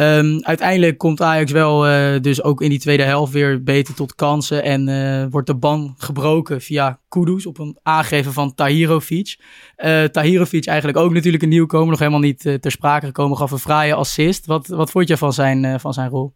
Um, 0.00 0.44
uiteindelijk 0.44 0.98
komt 0.98 1.20
Ajax 1.20 1.52
wel 1.52 1.88
uh, 1.88 2.20
dus 2.20 2.42
ook 2.42 2.62
in 2.62 2.70
die 2.70 2.78
tweede 2.78 3.02
helft 3.02 3.32
weer 3.32 3.62
beter 3.62 3.94
tot 3.94 4.14
kansen. 4.14 4.62
En 4.62 4.88
uh, 4.88 5.26
wordt 5.30 5.46
de 5.46 5.56
ban 5.56 5.94
gebroken 5.96 6.60
via 6.60 7.00
Kudus 7.08 7.46
op 7.46 7.58
een 7.58 7.78
aangeven 7.82 8.32
van 8.32 8.54
Tahirovic. 8.54 9.38
Uh, 9.76 10.04
Tahirovic 10.04 10.66
eigenlijk 10.66 10.98
ook 10.98 11.12
natuurlijk 11.12 11.42
een 11.42 11.48
nieuwkomer. 11.48 11.88
Nog 11.88 11.98
helemaal 11.98 12.20
niet 12.20 12.40
ter 12.40 12.70
sprake 12.70 13.06
gekomen. 13.06 13.36
Gaf 13.36 13.50
een 13.50 13.58
fraaie 13.58 13.94
assist. 13.94 14.46
Wat, 14.46 14.66
wat 14.66 14.90
vond 14.90 15.08
je 15.08 15.16
van 15.16 15.32
zijn, 15.32 15.80
van 15.80 15.92
zijn 15.92 16.08
rol? 16.08 16.34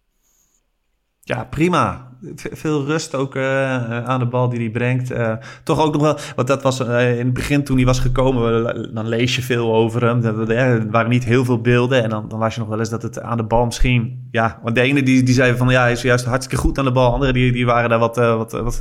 Ja, 1.21 1.45
prima 1.45 2.12
veel 2.35 2.85
rust 2.85 3.15
ook 3.15 3.35
uh, 3.35 4.05
aan 4.05 4.19
de 4.19 4.27
bal 4.27 4.49
die 4.49 4.59
hij 4.59 4.71
brengt. 4.71 5.11
Uh, 5.11 5.33
toch 5.65 5.81
ook 5.81 5.93
nog 5.93 6.03
wel, 6.03 6.17
want 6.37 6.49
dat 6.49 6.63
was 6.63 6.81
in 6.81 6.87
het 7.19 7.33
begin 7.33 7.65
toen 7.65 7.77
hij 7.77 7.85
was 7.85 7.99
gekomen, 7.99 8.95
dan 8.95 9.09
lees 9.09 9.37
je 9.37 9.43
veel 9.43 9.75
over 9.75 10.05
hem. 10.05 10.25
Er 10.25 10.91
waren 10.91 11.11
niet 11.11 11.25
heel 11.25 11.45
veel 11.45 11.61
beelden 11.61 12.03
en 12.03 12.11
dan, 12.11 12.29
dan 12.29 12.39
las 12.39 12.55
je 12.55 12.61
nog 12.61 12.69
wel 12.69 12.79
eens 12.79 12.91
dat 12.91 13.03
het 13.03 13.21
aan 13.21 13.37
de 13.37 13.43
bal 13.43 13.65
misschien, 13.65 14.29
ja, 14.31 14.61
want 14.63 14.75
de 14.75 14.81
ene 14.81 15.03
die, 15.03 15.23
die 15.23 15.35
zei 15.35 15.57
van 15.57 15.69
ja, 15.69 15.83
hij 15.83 15.93
is 15.93 16.03
juist 16.03 16.25
hartstikke 16.25 16.63
goed 16.63 16.79
aan 16.79 16.85
de 16.85 16.93
bal. 16.93 17.13
Andere 17.13 17.33
die, 17.33 17.53
die 17.53 17.67
waren 17.67 17.91
daar 17.91 17.99
wat, 17.99 18.17
wat, 18.17 18.53
wat 18.53 18.81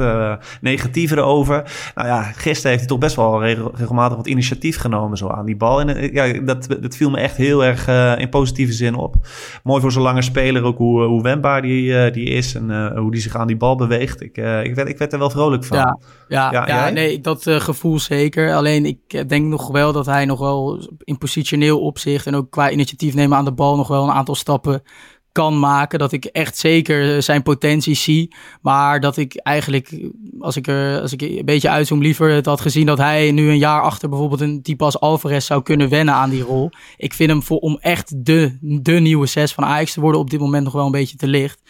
negatiever 0.62 1.20
over. 1.20 1.64
Nou 1.96 2.08
ja, 2.08 2.22
gisteren 2.22 2.70
heeft 2.70 2.80
hij 2.80 2.88
toch 2.88 3.00
best 3.00 3.16
wel 3.16 3.46
regelmatig 3.46 4.18
wat 4.18 4.28
initiatief 4.28 4.78
genomen 4.78 5.18
zo 5.18 5.28
aan 5.28 5.46
die 5.46 5.58
bal. 5.58 5.82
En 5.82 6.14
ja, 6.14 6.40
dat, 6.40 6.68
dat 6.82 6.96
viel 6.96 7.10
me 7.10 7.18
echt 7.18 7.36
heel 7.36 7.66
erg 7.66 7.88
in 8.20 8.30
positieve 8.30 8.74
zin 8.74 8.96
op. 8.96 9.16
Mooi 9.64 9.82
voor 9.82 9.92
zo'n 9.92 10.04
lange 10.04 10.22
speler 10.22 10.64
ook 10.64 10.78
hoe, 10.78 11.04
hoe 11.04 11.24
wendbaar 11.24 11.62
die, 11.62 12.12
die 12.12 12.30
is 12.30 12.56
en 12.56 12.98
hoe 12.98 13.12
die 13.12 13.22
zich 13.22 13.31
aan 13.40 13.48
die 13.48 13.58
bal 13.58 13.76
beweegt. 13.76 14.22
Ik, 14.22 14.38
uh, 14.38 14.64
ik, 14.64 14.76
werd, 14.76 14.90
ik 14.90 14.98
werd 14.98 15.14
er 15.14 15.20
wel 15.20 15.30
vrolijk 15.30 15.64
van. 15.64 15.78
Ja, 15.78 16.00
ja, 16.28 16.52
ja, 16.52 16.68
ja 16.68 16.90
nee, 16.90 17.20
dat 17.20 17.46
uh, 17.46 17.60
gevoel 17.60 18.00
zeker. 18.00 18.56
Alleen 18.56 18.86
ik 18.86 19.00
eh, 19.08 19.28
denk 19.28 19.46
nog 19.46 19.68
wel 19.68 19.92
dat 19.94 20.06
hij 20.06 20.26
nog 20.26 20.40
wel 20.40 20.88
in 21.00 21.18
positioneel 21.18 21.80
opzicht 21.80 22.26
en 22.26 22.36
ook 22.36 22.52
qua 22.52 22.72
initiatief 22.72 23.14
nemen 23.14 23.38
aan 23.38 23.46
de 23.46 23.54
bal 23.54 23.76
nog 23.76 23.88
wel 23.88 24.04
een 24.04 24.12
aantal 24.12 24.36
stappen 24.36 24.84
kan 25.32 25.60
maken. 25.60 26.00
Dat 26.00 26.12
ik 26.12 26.26
echt 26.26 26.58
zeker 26.58 27.24
zijn 27.24 27.44
potentie 27.44 27.96
zie. 27.96 28.36
Maar 28.62 29.00
dat 29.00 29.18
ik 29.18 29.36
eigenlijk, 29.36 30.10
als 30.40 30.56
ik 30.56 30.68
er 30.68 31.02
als 31.02 31.14
ik 31.14 31.22
een 31.22 31.46
beetje 31.46 31.70
uitzoom, 31.70 32.02
liever 32.02 32.30
het 32.30 32.46
had 32.46 32.62
gezien 32.62 32.86
dat 32.86 32.98
hij 32.98 33.32
nu 33.32 33.50
een 33.50 33.58
jaar 33.58 33.82
achter 33.82 34.10
bijvoorbeeld 34.10 34.42
een 34.42 34.62
type 34.62 34.84
als 34.84 35.00
Alvarez 35.00 35.46
zou 35.46 35.64
kunnen 35.64 35.90
wennen 35.90 36.14
aan 36.14 36.30
die 36.30 36.44
rol. 36.44 36.70
Ik 36.98 37.14
vind 37.14 37.30
hem 37.30 37.44
voor 37.44 37.58
om 37.58 37.78
echt 37.80 38.26
de, 38.26 38.58
de 38.62 38.94
nieuwe 38.94 39.26
zes 39.26 39.54
van 39.54 39.66
Ajax 39.66 39.94
te 39.94 40.02
worden 40.02 40.22
op 40.22 40.30
dit 40.30 40.40
moment 40.40 40.64
nog 40.64 40.74
wel 40.74 40.86
een 40.86 40.92
beetje 40.92 41.18
te 41.18 41.28
licht. 41.28 41.62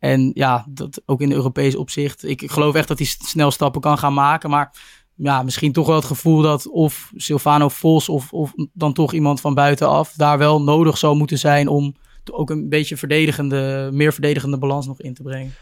En 0.00 0.30
ja, 0.34 0.66
dat 0.68 1.02
ook 1.06 1.20
in 1.20 1.32
Europees 1.32 1.76
opzicht. 1.76 2.24
Ik, 2.24 2.42
ik 2.42 2.50
geloof 2.50 2.74
echt 2.74 2.88
dat 2.88 2.98
hij 2.98 3.06
snel 3.06 3.50
stappen 3.50 3.80
kan 3.80 3.98
gaan 3.98 4.14
maken. 4.14 4.50
Maar 4.50 4.72
ja, 5.14 5.42
misschien 5.42 5.72
toch 5.72 5.86
wel 5.86 5.96
het 5.96 6.04
gevoel 6.04 6.42
dat 6.42 6.68
of 6.68 7.12
Silvano 7.16 7.68
Vos 7.68 8.08
of, 8.08 8.32
of 8.32 8.52
dan 8.72 8.92
toch 8.92 9.12
iemand 9.12 9.40
van 9.40 9.54
buitenaf 9.54 10.12
daar 10.12 10.38
wel 10.38 10.62
nodig 10.62 10.98
zou 10.98 11.16
moeten 11.16 11.38
zijn 11.38 11.68
om 11.68 11.94
ook 12.32 12.50
een 12.50 12.68
beetje 12.68 12.96
verdedigende, 12.96 13.90
meer 13.92 14.12
verdedigende 14.12 14.58
balans 14.58 14.86
nog 14.86 15.00
in 15.00 15.14
te 15.14 15.22
brengen. 15.22 15.54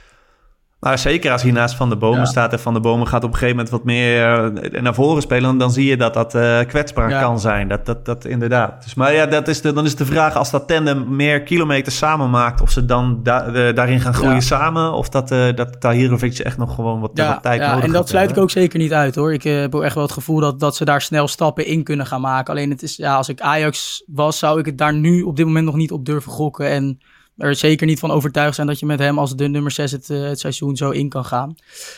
Nou, 0.80 0.98
zeker 0.98 1.32
als 1.32 1.42
hij 1.42 1.50
naast 1.50 1.74
Van 1.74 1.88
de 1.88 1.96
Bomen 1.96 2.26
staat 2.26 2.52
en 2.52 2.60
Van 2.60 2.74
de 2.74 2.80
Bomen 2.80 3.06
gaat 3.06 3.24
op 3.24 3.30
een 3.30 3.36
gegeven 3.36 3.56
moment 3.56 3.74
wat 3.74 3.84
meer 3.84 4.44
uh, 4.74 4.80
naar 4.80 4.94
voren 4.94 5.22
spelen, 5.22 5.58
dan 5.58 5.70
zie 5.70 5.86
je 5.86 5.96
dat 5.96 6.14
dat 6.14 6.34
uh, 6.34 6.60
kwetsbaar 6.60 7.20
kan 7.20 7.40
zijn. 7.40 7.68
Dat, 7.68 7.86
dat, 7.86 8.04
dat 8.04 8.24
inderdaad. 8.24 8.82
Dus, 8.82 8.94
maar 8.94 9.14
ja, 9.14 9.26
dat 9.26 9.48
is 9.48 9.60
de, 9.60 9.72
dan 9.72 9.84
is 9.84 9.96
de 9.96 10.06
vraag 10.06 10.36
als 10.36 10.50
dat 10.50 10.68
tandem 10.68 11.16
meer 11.16 11.42
kilometers 11.42 11.96
samen 11.96 12.30
maakt, 12.30 12.60
of 12.60 12.70
ze 12.70 12.84
dan 12.84 13.20
da 13.22 13.46
uh, 13.46 13.74
daarin 13.74 14.00
gaan 14.00 14.14
groeien 14.14 14.34
ja. 14.34 14.40
samen, 14.40 14.92
of 14.92 15.08
dat, 15.08 15.28
dat 15.28 15.80
Tahirovic 15.80 16.38
echt 16.38 16.58
nog 16.58 16.74
gewoon 16.74 17.00
wat, 17.00 17.10
wat 17.14 17.42
tijd 17.42 17.60
nodig 17.60 17.74
heeft. 17.74 17.86
En 17.86 17.92
dat 17.92 18.08
sluit 18.08 18.30
ik 18.30 18.38
ook 18.38 18.50
zeker 18.50 18.78
niet 18.78 18.92
uit 18.92 19.14
hoor. 19.14 19.32
Ik 19.32 19.42
heb 19.42 19.74
echt 19.74 19.94
wel 19.94 20.04
het 20.04 20.12
gevoel 20.12 20.40
dat, 20.40 20.60
dat 20.60 20.76
ze 20.76 20.84
daar 20.84 21.00
snel 21.00 21.28
stappen 21.28 21.66
in 21.66 21.84
kunnen 21.84 22.06
gaan 22.06 22.20
maken. 22.20 22.52
Alleen 22.52 22.70
het 22.70 22.82
is, 22.82 22.96
ja, 22.96 23.16
als 23.16 23.28
ik 23.28 23.40
Ajax 23.40 24.04
was, 24.06 24.38
zou 24.38 24.58
ik 24.58 24.66
het 24.66 24.78
daar 24.78 24.94
nu 24.94 25.22
op 25.22 25.36
dit 25.36 25.46
moment 25.46 25.64
nog 25.64 25.76
niet 25.76 25.92
op 25.92 26.04
durven 26.04 26.32
gokken. 26.32 26.70
En 26.70 26.98
er 27.38 27.54
zeker 27.54 27.86
niet 27.86 27.98
van 27.98 28.10
overtuigd 28.10 28.54
zijn 28.54 28.66
dat 28.66 28.78
je 28.78 28.86
met 28.86 28.98
hem 28.98 29.18
als 29.18 29.36
de 29.36 29.48
nummer 29.48 29.70
6 29.70 29.92
het, 29.92 30.08
uh, 30.08 30.22
het 30.22 30.40
seizoen 30.40 30.76
zo 30.76 30.90
in 30.90 31.08
kan 31.08 31.24
gaan. 31.24 31.54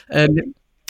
Uh, 0.08 0.24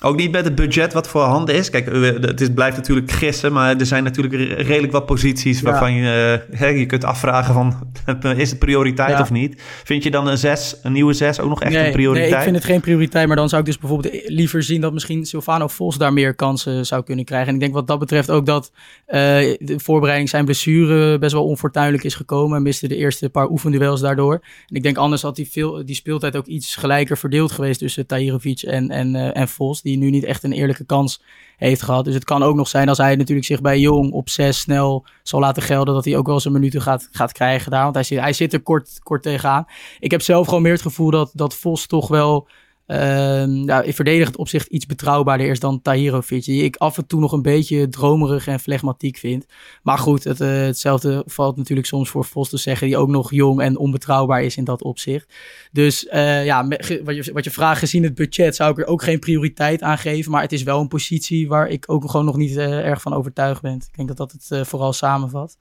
ook 0.03 0.17
niet 0.17 0.31
met 0.31 0.45
het 0.45 0.55
budget 0.55 0.93
wat 0.93 1.09
voor 1.09 1.23
handen 1.23 1.55
is. 1.55 1.71
Kijk, 1.71 1.87
het 2.21 2.41
is, 2.41 2.49
blijft 2.55 2.77
natuurlijk 2.77 3.11
gissen, 3.11 3.53
maar 3.53 3.77
er 3.77 3.87
zijn 3.87 4.05
natuurlijk 4.05 4.35
redelijk 4.61 4.93
wat 4.93 5.07
posities 5.07 5.61
waarvan 5.61 5.93
je, 5.93 6.43
uh, 6.61 6.79
je 6.79 6.87
kunt 6.87 7.05
afvragen 7.05 7.55
van, 7.55 7.93
is 8.37 8.51
het 8.51 8.59
prioriteit 8.59 9.11
ja. 9.11 9.21
of 9.21 9.31
niet? 9.31 9.63
Vind 9.85 10.03
je 10.03 10.11
dan 10.11 10.27
een 10.27 10.39
zes, 10.39 10.77
een 10.83 10.93
nieuwe 10.93 11.13
zes 11.13 11.41
ook 11.41 11.49
nog 11.49 11.63
echt 11.63 11.73
nee, 11.73 11.87
een 11.87 11.93
prioriteit? 11.93 12.31
Nee, 12.31 12.39
ik 12.39 12.45
vind 12.45 12.57
het 12.57 12.65
geen 12.65 12.81
prioriteit, 12.81 13.27
maar 13.27 13.37
dan 13.37 13.49
zou 13.49 13.61
ik 13.61 13.67
dus 13.67 13.79
bijvoorbeeld 13.79 14.23
liever 14.27 14.63
zien 14.63 14.81
dat 14.81 14.93
misschien 14.93 15.27
Silvano 15.27 15.69
Vos 15.69 15.99
daar 15.99 16.13
meer 16.13 16.35
kansen 16.35 16.87
zou 16.87 17.05
kunnen 17.05 17.25
krijgen. 17.25 17.49
En 17.49 17.55
ik 17.55 17.61
denk 17.61 17.75
wat 17.75 17.87
dat 17.87 17.99
betreft 17.99 18.31
ook 18.31 18.47
dat 18.47 18.73
uh, 19.07 19.15
de 19.59 19.75
voorbereiding 19.77 20.29
zijn 20.29 20.45
blessure 20.45 21.19
best 21.19 21.33
wel 21.33 21.45
onfortuinlijk 21.45 22.05
is 22.05 22.15
gekomen 22.15 22.57
en 22.57 22.63
miste 22.63 22.89
de 22.89 22.97
eerste 22.97 23.31
paar 23.31 23.51
oefenduels 23.51 24.01
daardoor. 24.01 24.35
En 24.67 24.77
ik 24.77 24.83
denk 24.83 24.97
anders 24.97 25.23
had 25.23 25.37
die, 25.37 25.51
veel, 25.51 25.85
die 25.85 25.95
speeltijd 25.95 26.37
ook 26.37 26.47
iets 26.47 26.77
gelijker 26.77 27.19
verdeeld 27.19 27.53
geweest 27.53 27.79
tussen 27.79 28.07
Tahirovic 28.07 28.63
en, 28.63 28.91
en, 28.91 29.15
uh, 29.15 29.37
en 29.37 29.49
Vos, 29.49 29.83
die 29.83 29.90
nu 29.97 30.11
niet 30.11 30.25
echt 30.25 30.43
een 30.43 30.53
eerlijke 30.53 30.85
kans 30.85 31.23
heeft 31.57 31.83
gehad. 31.83 32.05
Dus 32.05 32.15
het 32.15 32.25
kan 32.25 32.43
ook 32.43 32.55
nog 32.55 32.69
zijn 32.69 32.89
als 32.89 32.99
hij 32.99 33.17
natuurlijk 33.17 33.47
zich 33.47 33.61
bij 33.61 33.79
Jong 33.79 34.13
op 34.13 34.29
6 34.29 34.61
snel 34.61 35.05
zal 35.23 35.41
laten 35.41 35.63
gelden, 35.63 35.95
dat 35.95 36.05
hij 36.05 36.17
ook 36.17 36.27
wel 36.27 36.41
zijn 36.41 36.55
minuten 36.55 36.83
gaat, 36.83 37.09
gaat 37.11 37.33
krijgen 37.33 37.71
daar. 37.71 37.83
Want 37.83 37.95
hij 37.95 38.05
zit, 38.05 38.21
hij 38.21 38.33
zit 38.33 38.53
er 38.53 38.61
kort, 38.61 39.01
kort 39.03 39.23
tegenaan. 39.23 39.67
Ik 39.99 40.11
heb 40.11 40.23
zelf 40.23 40.47
gewoon 40.47 40.63
meer 40.63 40.73
het 40.73 40.83
gevoel 40.83 41.11
dat, 41.11 41.31
dat 41.35 41.55
Vos 41.55 41.87
toch 41.87 42.09
wel 42.09 42.49
uh, 42.91 43.65
ja, 43.65 43.83
in 43.83 43.95
verdedigend 43.95 44.37
opzicht 44.37 44.67
iets 44.67 44.87
betrouwbaarder 44.87 45.49
is 45.49 45.61
dan 45.61 45.83
Tahirovic. 45.83 46.45
Die 46.45 46.65
ik 46.65 46.77
af 46.77 46.97
en 46.99 47.07
toe 47.07 47.21
nog 47.21 47.33
een 47.33 47.43
beetje 47.43 47.89
dromerig 47.89 48.47
en 48.47 48.61
flegmatiek 48.61 49.17
vind. 49.17 49.47
Maar 49.83 49.99
goed, 49.99 50.25
het, 50.25 50.41
uh, 50.41 50.49
hetzelfde 50.49 51.23
valt 51.27 51.57
natuurlijk 51.57 51.87
soms 51.87 52.09
voor 52.09 52.25
Vos 52.25 52.49
te 52.49 52.57
zeggen, 52.57 52.87
die 52.87 52.97
ook 52.97 53.09
nog 53.09 53.31
jong 53.31 53.61
en 53.61 53.77
onbetrouwbaar 53.77 54.43
is 54.43 54.57
in 54.57 54.65
dat 54.65 54.83
opzicht. 54.83 55.35
Dus 55.73 56.05
uh, 56.05 56.45
ja, 56.45 56.69
wat 56.69 56.87
je, 56.87 57.31
wat 57.33 57.45
je 57.45 57.51
vraagt, 57.51 57.79
gezien 57.79 58.03
het 58.03 58.15
budget, 58.15 58.57
zou 58.57 58.71
ik 58.71 58.79
er 58.79 58.87
ook 58.87 59.03
geen 59.03 59.19
prioriteit 59.19 59.83
aan 59.83 59.99
geven. 59.99 60.31
Maar 60.31 60.43
het 60.43 60.53
is 60.53 60.63
wel 60.63 60.81
een 60.81 60.89
positie 60.89 61.49
waar 61.49 61.69
ik 61.69 61.85
ook 61.87 62.11
gewoon 62.11 62.27
nog 62.27 62.37
niet 62.37 62.57
uh, 62.57 62.87
erg 62.87 63.01
van 63.03 63.15
overtuigd 63.15 63.63
ben. 63.63 63.75
Ik 63.75 63.97
denk 63.97 64.09
dat 64.09 64.17
dat 64.17 64.33
het 64.33 64.69
vooral 64.69 64.93
samenvat. 64.93 65.59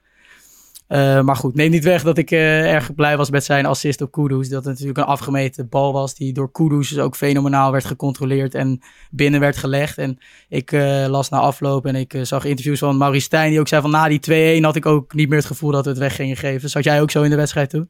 Uh, 0.89 1.21
maar 1.21 1.35
goed, 1.35 1.55
neem 1.55 1.71
niet 1.71 1.83
weg 1.83 2.03
dat 2.03 2.17
ik 2.17 2.31
uh, 2.31 2.73
erg 2.73 2.95
blij 2.95 3.17
was 3.17 3.29
met 3.29 3.43
zijn 3.43 3.65
assist 3.65 4.01
op 4.01 4.11
Kudus. 4.11 4.49
Dat 4.49 4.63
het 4.63 4.73
natuurlijk 4.73 4.97
een 4.97 5.03
afgemeten 5.03 5.69
bal 5.69 5.93
was 5.93 6.15
die 6.15 6.33
door 6.33 6.51
Kudus 6.51 6.89
dus 6.89 6.97
ook 6.97 7.15
fenomenaal 7.15 7.71
werd 7.71 7.85
gecontroleerd 7.85 8.55
en 8.55 8.81
binnen 9.11 9.39
werd 9.39 9.57
gelegd. 9.57 9.97
En 9.97 10.17
ik 10.47 10.71
uh, 10.71 11.05
las 11.07 11.29
na 11.29 11.37
afloop 11.37 11.85
en 11.85 11.95
ik 11.95 12.15
zag 12.21 12.45
interviews 12.45 12.79
van 12.79 12.97
Maurice 12.97 13.25
Stijn 13.25 13.49
die 13.49 13.59
ook 13.59 13.67
zei 13.67 13.81
van 13.81 13.91
na 13.91 14.07
die 14.07 14.59
2-1 14.59 14.63
had 14.63 14.75
ik 14.75 14.85
ook 14.85 15.13
niet 15.13 15.29
meer 15.29 15.37
het 15.37 15.47
gevoel 15.47 15.71
dat 15.71 15.83
we 15.83 15.89
het 15.89 15.99
weg 15.99 16.15
gingen 16.15 16.37
geven. 16.37 16.69
Zat 16.69 16.83
jij 16.83 17.01
ook 17.01 17.11
zo 17.11 17.21
in 17.21 17.29
de 17.29 17.35
wedstrijd 17.35 17.69
toen? 17.69 17.89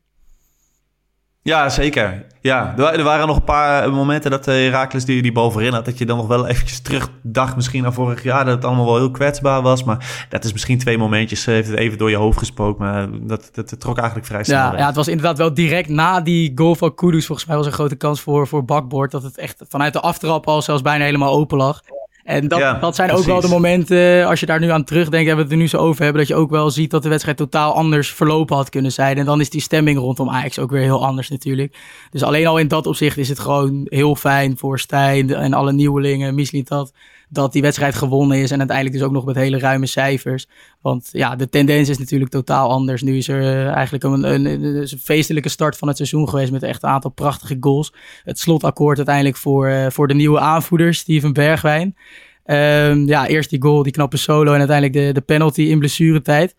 Ja, 1.41 1.69
zeker. 1.69 2.25
Ja, 2.41 2.77
er 2.77 3.03
waren 3.03 3.27
nog 3.27 3.35
een 3.35 3.43
paar 3.43 3.93
momenten 3.93 4.31
dat 4.31 4.45
Herakles 4.45 5.05
die, 5.05 5.21
die 5.21 5.31
bal 5.31 5.51
voorin 5.51 5.73
had. 5.73 5.85
Dat 5.85 5.97
je 5.97 6.05
dan 6.05 6.17
nog 6.17 6.27
wel 6.27 6.47
eventjes 6.47 6.79
terugdacht 6.81 7.55
misschien 7.55 7.83
naar 7.83 7.93
vorig 7.93 8.23
jaar. 8.23 8.45
Dat 8.45 8.55
het 8.55 8.65
allemaal 8.65 8.85
wel 8.85 8.97
heel 8.97 9.11
kwetsbaar 9.11 9.61
was. 9.61 9.83
Maar 9.83 10.25
dat 10.29 10.43
is 10.43 10.51
misschien 10.51 10.77
twee 10.77 10.97
momentjes. 10.97 11.45
Heeft 11.45 11.69
het 11.69 11.77
even 11.77 11.97
door 11.97 12.09
je 12.09 12.15
hoofd 12.15 12.37
gesproken. 12.37 12.85
Maar 12.85 13.07
dat, 13.11 13.49
dat, 13.51 13.69
dat 13.69 13.79
trok 13.79 13.97
eigenlijk 13.97 14.27
vrij 14.27 14.43
snel. 14.43 14.57
Ja, 14.57 14.77
ja, 14.77 14.85
het 14.85 14.95
was 14.95 15.07
inderdaad 15.07 15.37
wel 15.37 15.53
direct 15.53 15.89
na 15.89 16.21
die 16.21 16.51
goal 16.55 16.75
van 16.75 16.95
Kudus. 16.95 17.25
Volgens 17.25 17.47
mij 17.47 17.57
was 17.57 17.65
een 17.65 17.71
grote 17.71 17.95
kans 17.95 18.21
voor, 18.21 18.47
voor 18.47 18.65
Bakboord. 18.65 19.11
Dat 19.11 19.23
het 19.23 19.37
echt 19.37 19.63
vanuit 19.69 19.93
de 19.93 19.99
aftrap 19.99 20.47
al 20.47 20.61
zelfs 20.61 20.81
bijna 20.81 21.03
helemaal 21.03 21.33
open 21.33 21.57
lag. 21.57 21.81
En 22.29 22.47
dat, 22.47 22.59
Ja, 22.59 22.73
dat 22.73 22.95
zijn 22.95 23.11
ook 23.11 23.23
wel 23.23 23.41
de 23.41 23.47
momenten, 23.47 24.27
als 24.27 24.39
je 24.39 24.45
daar 24.45 24.59
nu 24.59 24.69
aan 24.69 24.83
terugdenkt, 24.83 25.27
hebben 25.27 25.45
we 25.45 25.51
het 25.51 25.51
er 25.51 25.57
nu 25.57 25.67
zo 25.67 25.77
over 25.77 26.03
hebben, 26.03 26.21
dat 26.21 26.27
je 26.27 26.35
ook 26.35 26.49
wel 26.49 26.71
ziet 26.71 26.91
dat 26.91 27.03
de 27.03 27.09
wedstrijd 27.09 27.37
totaal 27.37 27.73
anders 27.73 28.11
verlopen 28.13 28.55
had 28.55 28.69
kunnen 28.69 28.91
zijn. 28.91 29.17
En 29.17 29.25
dan 29.25 29.39
is 29.39 29.49
die 29.49 29.61
stemming 29.61 29.97
rondom 29.97 30.29
Ajax 30.29 30.59
ook 30.59 30.71
weer 30.71 30.81
heel 30.81 31.05
anders 31.05 31.29
natuurlijk. 31.29 31.77
Dus 32.11 32.23
alleen 32.23 32.47
al 32.47 32.57
in 32.57 32.67
dat 32.67 32.87
opzicht 32.87 33.17
is 33.17 33.29
het 33.29 33.39
gewoon 33.39 33.85
heel 33.85 34.15
fijn 34.15 34.57
voor 34.57 34.79
Stijn 34.79 35.33
en 35.33 35.53
alle 35.53 35.73
nieuwelingen, 35.73 36.35
Mislintat, 36.35 36.85
dat 36.87 36.93
die 37.29 37.61
wedstrijd 37.61 37.95
gewonnen 37.95 38.37
is. 38.37 38.51
En 38.51 38.57
uiteindelijk 38.57 38.97
dus 38.97 39.05
ook 39.05 39.13
nog 39.13 39.25
met 39.25 39.35
hele 39.35 39.59
ruime 39.59 39.85
cijfers. 39.85 40.47
Want 40.81 41.09
ja, 41.11 41.35
de 41.35 41.49
tendens 41.49 41.89
is 41.89 41.97
natuurlijk 41.97 42.31
totaal 42.31 42.69
anders. 42.69 43.01
Nu 43.01 43.17
is 43.17 43.27
er 43.27 43.41
eh, 43.41 43.67
eigenlijk 43.67 44.03
een, 44.03 44.33
een, 44.33 44.45
een, 44.45 44.87
feestelijke 44.87 45.49
start 45.49 45.77
van 45.77 45.87
het 45.87 45.97
seizoen 45.97 46.29
geweest 46.29 46.51
met 46.51 46.63
echt 46.63 46.83
een 46.83 46.89
aantal 46.89 47.11
prachtige 47.11 47.57
goals. 47.59 47.93
Het 48.23 48.39
slotakkoord 48.39 48.97
uiteindelijk 48.97 49.37
voor, 49.37 49.67
eh, 49.67 49.89
voor 49.89 50.07
de 50.07 50.13
nieuwe 50.13 50.39
aanvoerder, 50.39 50.93
Steven 50.93 51.33
Bergwijn. 51.33 51.95
Ehm, 52.43 53.07
ja, 53.07 53.27
eerst 53.27 53.49
die 53.49 53.61
goal, 53.61 53.83
die 53.83 53.91
knappe 53.91 54.17
solo 54.17 54.53
en 54.53 54.59
uiteindelijk 54.59 54.97
de, 54.97 55.13
de 55.13 55.21
penalty 55.25 55.61
in 55.61 55.79
blessuretijd. 55.79 56.55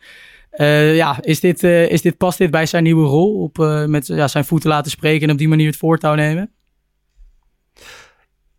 Eh 0.51 0.97
ja, 0.97 1.19
is 1.21 1.41
dit, 1.41 1.63
is 1.63 2.03
dit, 2.03 2.17
past 2.17 2.39
dit 2.39 2.51
bij 2.51 2.67
zijn 2.67 2.83
nieuwe 2.83 3.07
rol? 3.07 3.43
Op, 3.43 3.57
met 3.87 4.07
ja, 4.07 4.29
zijn 4.29 4.45
voeten 4.45 4.69
laten 4.69 4.91
spreken 4.91 5.27
en 5.27 5.33
op 5.33 5.39
die 5.39 5.49
manier 5.49 5.67
het 5.67 5.77
voortouw 5.77 6.15
nemen? 6.15 6.51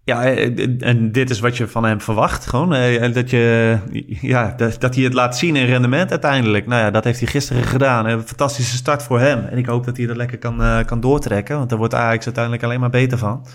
Ja, 0.03 0.25
eh, 0.25 0.87
en 0.87 1.11
dit 1.11 1.29
is 1.29 1.39
wat 1.39 1.57
je 1.57 1.67
van 1.67 1.85
hem 1.85 2.01
verwacht. 2.01 2.45
Gewoon 2.45 2.73
eh, 2.73 3.13
dat, 3.13 3.29
je, 3.29 3.77
ja, 4.21 4.53
dat, 4.57 4.79
dat 4.79 4.95
hij 4.95 5.03
het 5.03 5.13
laat 5.13 5.37
zien 5.37 5.55
in 5.55 5.65
rendement 5.65 6.09
uiteindelijk. 6.09 6.67
Nou 6.67 6.81
ja, 6.81 6.91
dat 6.91 7.03
heeft 7.03 7.19
hij 7.19 7.27
gisteren 7.27 7.63
gedaan. 7.63 8.05
Een 8.05 8.27
fantastische 8.27 8.75
start 8.75 9.03
voor 9.03 9.19
hem. 9.19 9.45
En 9.45 9.57
ik 9.57 9.65
hoop 9.65 9.85
dat 9.85 9.97
hij 9.97 10.05
dat 10.05 10.15
lekker 10.15 10.37
kan, 10.37 10.63
eh, 10.63 10.85
kan 10.85 10.99
doortrekken. 10.99 11.57
Want 11.57 11.69
daar 11.69 11.77
wordt 11.77 11.93
Ajax 11.93 12.25
uiteindelijk 12.25 12.63
alleen 12.63 12.79
maar 12.79 12.89
beter 12.89 13.17
van. 13.17 13.45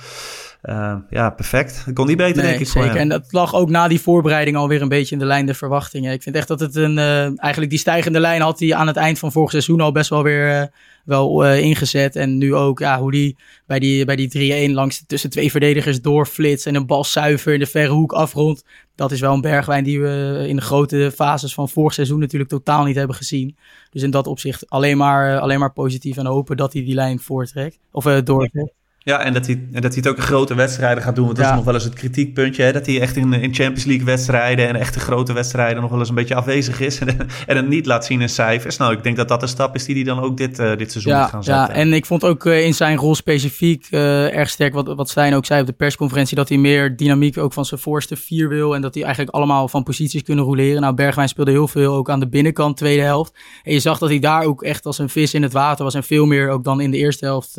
Eh, 0.63 0.95
ja, 1.11 1.31
perfect. 1.31 1.83
Dat 1.85 1.95
kon 1.95 2.07
niet 2.07 2.17
beter, 2.17 2.43
denk 2.43 2.61
ik, 2.61 2.67
zeker. 2.67 2.97
En 2.97 3.09
dat 3.09 3.27
lag 3.31 3.55
ook 3.55 3.71
na 3.71 3.89
die 3.89 4.01
voorbereiding 4.01 4.57
alweer 4.57 4.83
een 4.83 4.89
beetje 4.89 5.15
in 5.15 5.21
de 5.21 5.27
lijn 5.27 5.47
der 5.47 5.55
verwachtingen. 5.55 6.13
Ik 6.13 6.23
vind 6.23 6.37
echt 6.37 6.49
dat 6.49 6.61
het 6.61 6.75
een... 6.75 6.99
eh, 6.99 7.23
eigenlijk 7.23 7.71
die 7.71 7.79
stijgende 7.79 8.21
lijn 8.21 8.41
had 8.41 8.59
hij 8.59 8.75
aan 8.75 8.87
het 8.87 8.97
eind 8.97 9.19
van 9.19 9.33
vorig 9.33 9.51
seizoen 9.51 9.81
al 9.81 9.93
best 9.93 10.11
wel 10.11 10.23
weer 10.23 10.61
eh, 10.61 10.67
wel 11.05 11.55
ingezet. 11.55 12.17
En 12.17 12.39
nu 12.39 12.55
ook, 12.55 12.79
ja, 12.79 12.99
hoe 13.01 13.11
die 13.11 13.37
bij 13.67 13.79
die, 13.79 14.05
bij 14.05 14.17
die 14.17 14.69
3-1 14.69 14.73
langs 14.73 15.07
tussen 15.07 15.31
twee 15.31 15.51
verdedigers 15.51 16.01
doorflitst 16.01 16.67
en 16.67 16.75
een 16.75 16.87
bal 16.87 17.05
zuiver 17.05 17.53
in 17.53 17.59
de 17.59 17.67
verre 17.67 17.93
hoek 17.93 18.13
afrondt. 18.13 18.65
Dat 18.95 19.13
is 19.13 19.21
wel 19.21 19.35
een 19.35 19.41
bergwijn 19.41 19.85
die 19.85 20.01
we 20.01 20.45
in 20.49 20.57
de 20.57 20.63
grote 20.63 21.13
fases 21.15 21.55
van 21.55 21.69
vorig 21.69 21.95
seizoen 21.95 22.19
natuurlijk 22.21 22.51
totaal 22.51 22.85
niet 22.85 22.97
hebben 22.97 23.17
gezien. 23.17 23.57
Dus 23.91 24.03
in 24.03 24.11
dat 24.11 24.27
opzicht 24.27 24.71
alleen 24.71 24.97
maar, 24.97 25.39
alleen 25.39 25.59
maar 25.59 25.73
positief 25.73 26.17
en 26.17 26.27
hopen 26.27 26.57
dat 26.57 26.73
hij 26.73 26.85
die 26.85 26.95
lijn 26.95 27.19
voortrekt. 27.19 27.79
Of 27.91 28.05
doortrekt. 28.05 28.73
Ja, 29.07 29.21
en 29.21 29.33
dat, 29.33 29.47
hij, 29.47 29.55
en 29.73 29.81
dat 29.83 29.95
hij 29.95 30.03
het 30.03 30.09
ook 30.09 30.17
in 30.17 30.23
grote 30.23 30.55
wedstrijden 30.55 31.03
gaat 31.03 31.15
doen. 31.15 31.25
Want 31.25 31.37
dat 31.37 31.45
Ja. 31.47 31.51
is 31.51 31.57
nog 31.57 31.65
wel 31.67 31.75
eens 31.75 31.85
het 31.85 31.95
kritiekpuntje. 31.95 32.63
Hè? 32.63 32.73
Dat 32.73 32.87
hij 32.87 33.01
echt 33.01 33.17
in, 33.17 33.33
in 33.33 33.55
Champions 33.55 33.85
League 33.85 34.05
wedstrijden 34.05 34.69
en 34.69 34.77
echte 34.77 35.01
grote 35.01 35.33
wedstrijden 35.33 35.81
nog 35.83 35.91
wel 35.91 35.99
eens 35.99 36.09
een 36.09 36.15
beetje 36.15 36.35
afwezig 36.35 36.81
is. 36.81 36.99
En, 37.07 37.29
en 37.47 37.57
het 37.57 37.69
niet 37.69 37.87
laat 37.87 38.05
zien 38.05 38.21
in 38.21 38.29
cijfers. 38.29 38.77
Nou, 38.77 38.93
ik 38.93 39.03
denk 39.03 39.17
dat 39.17 39.29
dat 39.29 39.43
een 39.43 39.49
stap 39.49 39.75
is 39.75 39.85
die 39.85 39.95
hij 39.95 40.05
dan 40.05 40.21
ook 40.21 40.37
dit, 40.37 40.59
eh, 40.59 40.77
dit 40.77 40.91
seizoen 40.93 41.17
moet 41.17 41.29
gaan 41.29 41.43
ja, 41.45 41.59
zetten. 41.59 41.75
en 41.75 41.93
ik 41.93 42.07
vond 42.07 42.25
ook 42.25 42.47
eh, 42.47 42.65
in 42.65 42.75
zijn 42.75 42.97
rol 42.97 43.15
specifiek 43.15 43.87
eh, 43.91 44.37
erg 44.37 44.49
sterk 44.49 44.75
wat, 44.75 44.95
wat 44.95 45.09
Stijn 45.09 45.35
ook 45.35 45.47
zei 45.47 45.61
op 45.61 45.67
de 45.67 45.73
persconferentie. 45.73 46.37
Dat 46.37 46.49
hij 46.49 46.59
meer 46.59 46.97
dynamiek 46.97 47.39
ook 47.39 47.53
van 47.53 47.65
zijn 47.65 47.81
voorste 47.81 48.17
vier 48.17 48.49
wil. 48.49 48.75
En 48.75 48.81
dat 48.81 48.95
hij 48.95 49.03
eigenlijk 49.03 49.35
allemaal 49.35 49.69
van 49.69 49.83
posities 49.83 50.23
kunnen 50.23 50.45
roleren. 50.45 50.81
Nou, 50.81 50.95
Bergwijn 50.95 51.29
speelde 51.29 51.51
heel 51.51 51.69
veel 51.69 51.95
ook 51.95 52.11
aan 52.11 52.21
de 52.21 52.29
binnenkant 52.29 52.77
tweede 52.77 53.03
helft. 53.03 53.35
En 53.63 53.73
je 53.73 53.81
zag 53.81 53.99
dat 53.99 54.09
hij 54.09 54.19
daar 54.19 54.43
ook 54.43 54.63
echt 54.63 54.87
als 54.87 54.99
een 54.99 55.09
vis 55.09 55.35
in 55.35 55.43
het 55.43 55.53
water 55.53 55.85
was. 55.85 55.95
En 55.95 56.05
veel 56.05 56.27
meer 56.27 56.51
ook 56.51 56.65
dan 56.65 56.81
in 56.81 56.91
de 56.91 56.97
eerste 56.97 57.25
helft 57.25 57.57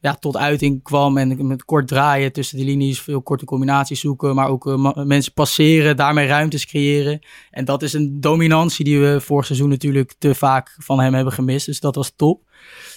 ja, 0.00 0.14
tot 0.14 0.36
uiting 0.36 0.82
kwam. 0.82 1.16
En 1.16 1.46
met 1.46 1.64
kort 1.64 1.88
draaien 1.88 2.32
tussen 2.32 2.58
de 2.58 2.64
linies, 2.64 3.00
veel 3.00 3.22
korte 3.22 3.44
combinaties 3.44 4.00
zoeken. 4.00 4.34
Maar 4.34 4.48
ook 4.48 4.66
eh, 4.66 4.94
mensen 4.94 5.32
passeren, 5.32 5.96
daarmee 5.96 6.26
ruimtes 6.26 6.66
creëren. 6.66 7.26
En 7.50 7.64
dat 7.64 7.82
is 7.82 7.92
een 7.92 8.20
dominantie 8.20 8.84
die 8.84 9.00
we 9.00 9.20
vorig 9.20 9.46
seizoen 9.46 9.68
natuurlijk 9.68 10.14
te 10.18 10.34
vaak 10.34 10.76
van 10.78 11.00
hem 11.00 11.14
hebben 11.14 11.32
gemist. 11.32 11.66
Dus 11.66 11.80
dat 11.80 11.94
was 11.94 12.12
top. 12.16 12.46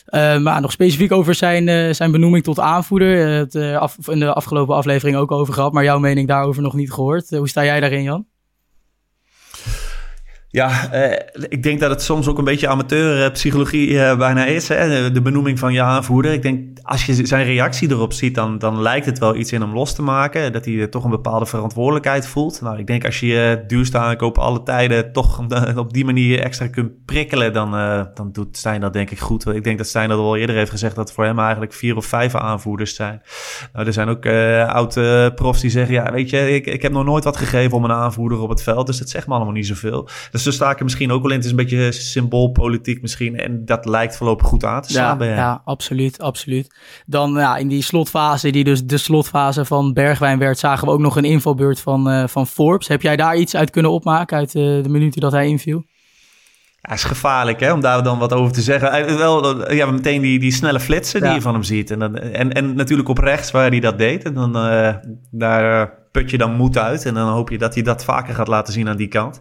Eh, 0.06 0.38
maar 0.38 0.62
nog 0.62 0.72
specifiek 0.72 1.12
over 1.12 1.36
zijn, 1.36 1.68
eh, 1.68 1.94
zijn 1.94 2.12
benoeming 2.12 2.44
tot 2.44 2.60
aanvoerder. 2.60 3.28
Het 3.28 3.56
af, 3.56 3.98
in 4.08 4.20
de 4.20 4.34
afgelopen 4.34 4.76
aflevering 4.76 5.18
ook 5.18 5.32
over 5.32 5.54
gehad. 5.54 5.74
Maar 5.74 5.84
jouw 5.84 6.00
mening 6.00 6.28
daarover 6.28 6.62
nog 6.62 6.74
niet 6.74 6.92
gehoord. 6.92 7.32
Eh, 7.32 7.38
hoe 7.38 7.50
sta 7.50 7.64
jij 7.64 7.80
daarin, 7.80 8.04
Jan? 8.04 8.26
Ja, 10.52 10.92
eh, 10.92 11.46
ik 11.50 11.64
denk 11.64 11.80
dat 11.80 11.90
het 11.90 12.02
soms 12.02 12.28
ook 12.28 12.38
een 12.38 12.44
beetje 12.44 12.68
amateurpsychologie 12.68 14.04
eh, 14.04 14.18
bijna 14.18 14.46
is. 14.46 14.68
Hè? 14.68 15.12
De, 15.12 15.22
benoeming 15.22 15.60
van 15.60 15.74
je 15.74 15.82
aanvoerder. 15.82 16.34
Ik 16.34 16.42
denk, 16.42 16.80
als 16.82 17.06
je 17.06 17.26
zijn 17.26 17.46
reactie 17.46 17.90
erop 17.90 18.14
ziet, 18.14 18.36
dan, 18.36 18.58
dan 18.58 18.82
lijkt 18.82 19.06
het 19.06 19.20
wel 19.20 19.36
iets 19.36 19.52
in 19.52 19.62
hem 19.62 19.74
los 19.74 19.96
te 19.96 20.02
maken. 20.02 20.54
Dat 20.54 20.66
hij 20.66 20.80
eh, 20.80 20.84
toch 20.84 21.04
een 21.04 21.10
bepaalde 21.10 21.46
verantwoordelijkheid 21.46 22.28
voelt. 22.28 22.62
Nou, 22.62 22.78
ik 22.80 22.88
denk 22.88 23.06
als 23.06 23.20
je 23.20 23.28
je 23.28 23.64
duurste 23.68 23.98
aankoop 23.98 24.38
alle 24.38 24.64
tijden 24.64 25.12
toch 25.12 25.40
op- 25.78 25.94
die 25.94 26.06
manier 26.06 26.40
extra 26.40 26.68
kunt 26.68 27.06
prikkelen, 27.06 27.54
dan, 27.54 27.76
eh, 27.76 28.04
dan 28.14 28.32
doet 28.32 28.58
Stijn 28.58 28.82
dat 28.82 28.94
denk 28.94 29.12
ik 29.12 29.20
goed. 29.20 29.48
Ik 29.48 29.64
denk 29.64 29.78
dat 29.78 29.88
Stijn 29.88 30.10
dat 30.10 30.18
al 30.18 30.38
eerder 30.38 30.56
heeft 30.56 30.72
gezegd, 30.72 30.96
dat 30.96 31.14
voor 31.14 31.26
hem 31.26 31.40
eigenlijk 31.40 31.74
vier 31.74 31.96
of 31.96 32.06
vijf 32.06 32.36
aanvoerders 32.36 32.96
zijn. 32.96 33.22
Nou, 33.74 33.86
er 33.86 33.94
zijn 33.94 34.10
ook 34.10 34.26
eh 34.26 34.68
oude 34.68 35.32
profs 35.34 35.62
die 35.62 35.70
zeggen, 35.70 35.94
ja, 35.94 36.12
weet 36.12 36.30
je, 36.30 36.50
ik, 36.50 36.66
ik 36.66 36.82
heb 36.82 36.92
nog 36.92 37.06
nooit 37.06 37.24
wat 37.24 37.38
gegeven 37.38 37.78
om 37.78 37.84
een 37.84 37.92
aanvoerder 37.92 38.40
op 38.40 38.50
het 38.50 38.64
veld. 38.64 38.88
Dus 38.88 38.98
dat 38.98 39.10
zegt 39.10 39.28
me 39.28 39.34
allemaal 39.34 39.54
niet 39.54 39.68
zoveel. 39.68 40.10
Dus 40.32 40.41
ze 40.42 40.52
staken 40.52 40.84
misschien 40.84 41.12
ook 41.12 41.22
wel 41.22 41.32
in. 41.32 41.36
Het 41.38 41.46
is 41.46 41.52
een 41.52 41.58
beetje 41.58 41.92
symboolpolitiek 41.92 43.02
misschien. 43.02 43.38
En 43.40 43.66
dat 43.66 43.86
lijkt 43.86 44.18
voorlopig 44.18 44.48
goed 44.48 44.64
aan 44.66 44.82
te 44.82 44.90
slaan 44.92 45.04
Ja, 45.06 45.16
bij 45.16 45.28
ja, 45.30 45.62
absoluut, 45.66 46.20
absoluut. 46.20 46.76
Dan 47.06 47.32
ja, 47.34 47.58
in 47.58 47.68
die 47.68 47.84
slotfase, 47.84 48.50
die 48.50 48.64
dus 48.64 48.86
de 48.86 48.98
slotfase 48.98 49.66
van 49.66 49.94
Bergwijn 49.94 50.40
werd, 50.40 50.60
zagen 50.60 50.88
we 50.88 50.94
ook 50.94 51.00
nog 51.00 51.16
een 51.16 51.26
invalbeurt 51.26 51.80
van, 51.80 52.10
eh, 52.10 52.28
van 52.28 52.48
Forbes. 52.48 52.88
Heb 52.88 53.02
jij 53.02 53.16
daar 53.16 53.36
iets 53.36 53.56
uit 53.56 53.70
kunnen 53.70 53.92
opmaken 53.92 54.38
uit 54.38 54.56
eh, 54.56 54.62
de 54.64 54.90
minuten 54.90 55.22
dat 55.22 55.32
hij 55.32 55.48
inviel? 55.48 55.84
Ja, 56.82 56.94
is 56.94 57.04
gevaarlijk 57.04 57.60
hè, 57.60 57.72
om 57.74 57.82
daar 57.82 58.04
dan 58.04 58.20
wat 58.20 58.34
over 58.34 58.54
te 58.54 58.62
zeggen. 58.62 58.90
Hij- 58.90 59.18
Wel, 59.18 59.66
eh, 59.66 59.78
ja, 59.78 59.86
meteen 59.92 60.22
die, 60.22 60.40
die 60.40 60.52
snelle 60.52 60.80
flitsen 60.80 61.22
die 61.22 61.32
je 61.32 61.42
van 61.42 61.54
hem 61.54 61.64
ziet. 61.64 61.92
En, 61.92 62.00
dan, 62.00 62.18
en, 62.18 62.54
en 62.54 62.76
natuurlijk 62.76 63.10
op 63.10 63.18
rechts 63.18 63.52
waar 63.52 63.70
hij 63.70 63.80
dat 63.80 63.98
deed. 63.98 64.24
En 64.24 64.34
dan, 64.34 64.56
eh, 64.58 64.94
daar 65.32 65.82
eh, 65.82 65.88
put 66.12 66.30
je 66.30 66.38
dan 66.38 66.56
moed 66.56 66.78
uit. 66.78 67.06
En 67.06 67.14
dan 67.14 67.28
hoop 67.30 67.50
je 67.50 67.58
dat 67.58 67.74
hij 67.74 67.84
dat 67.84 68.04
vaker 68.04 68.36
gaat 68.36 68.48
laten 68.48 68.74
zien 68.74 68.90
aan 68.90 68.98
die 68.98 69.08
kant. 69.08 69.40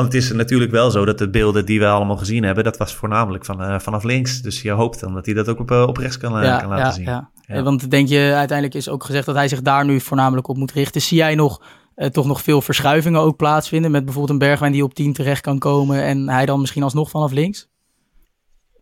Want 0.00 0.12
het 0.12 0.22
is 0.22 0.32
natuurlijk 0.32 0.70
wel 0.70 0.90
zo 0.90 1.04
dat 1.04 1.18
de 1.18 1.30
beelden 1.30 1.66
die 1.66 1.78
we 1.78 1.86
allemaal 1.86 2.16
gezien 2.16 2.42
hebben... 2.42 2.64
dat 2.64 2.76
was 2.76 2.94
voornamelijk 2.94 3.44
van, 3.44 3.62
eh, 3.62 3.78
vanaf 3.78 4.02
links. 4.02 4.42
Dus 4.42 4.62
je 4.62 4.70
hoopt 4.70 5.00
dan 5.00 5.14
dat 5.14 5.26
hij 5.26 5.34
dat 5.34 5.48
ook 5.48 5.58
op, 5.58 5.70
eh, 5.70 5.82
op 5.82 5.96
rechts 5.96 6.16
kan, 6.16 6.40
eh, 6.40 6.58
kan 6.58 6.68
laten 6.68 6.84
ja, 6.84 6.90
zien. 6.90 7.04
Ja. 7.04 7.30
Ja. 7.46 7.62
Want 7.62 7.90
denk 7.90 8.08
je, 8.08 8.32
uiteindelijk 8.34 8.74
is 8.74 8.88
ook 8.88 9.04
gezegd 9.04 9.26
dat 9.26 9.34
hij 9.34 9.48
zich 9.48 9.62
daar 9.62 9.84
nu 9.84 10.00
voornamelijk 10.00 10.48
op 10.48 10.56
moet 10.56 10.72
richten. 10.72 11.00
Zie 11.00 11.16
jij 11.16 11.34
nog 11.34 11.62
toch 12.10 12.26
nog 12.26 12.42
veel 12.42 12.62
verschuivingen 12.62 13.20
ook 13.20 13.36
plaatsvinden 13.36 13.90
met 13.90 14.04
bijvoorbeeld 14.04 14.32
een 14.32 14.48
Bergwijn 14.48 14.72
die 14.72 14.84
op 14.84 14.94
10 14.94 15.12
terecht 15.12 15.40
kan 15.40 15.58
komen 15.58 16.02
en 16.02 16.28
hij 16.28 16.46
dan 16.46 16.60
misschien 16.60 16.82
alsnog 16.82 17.10
vanaf 17.10 17.32
links? 17.32 17.69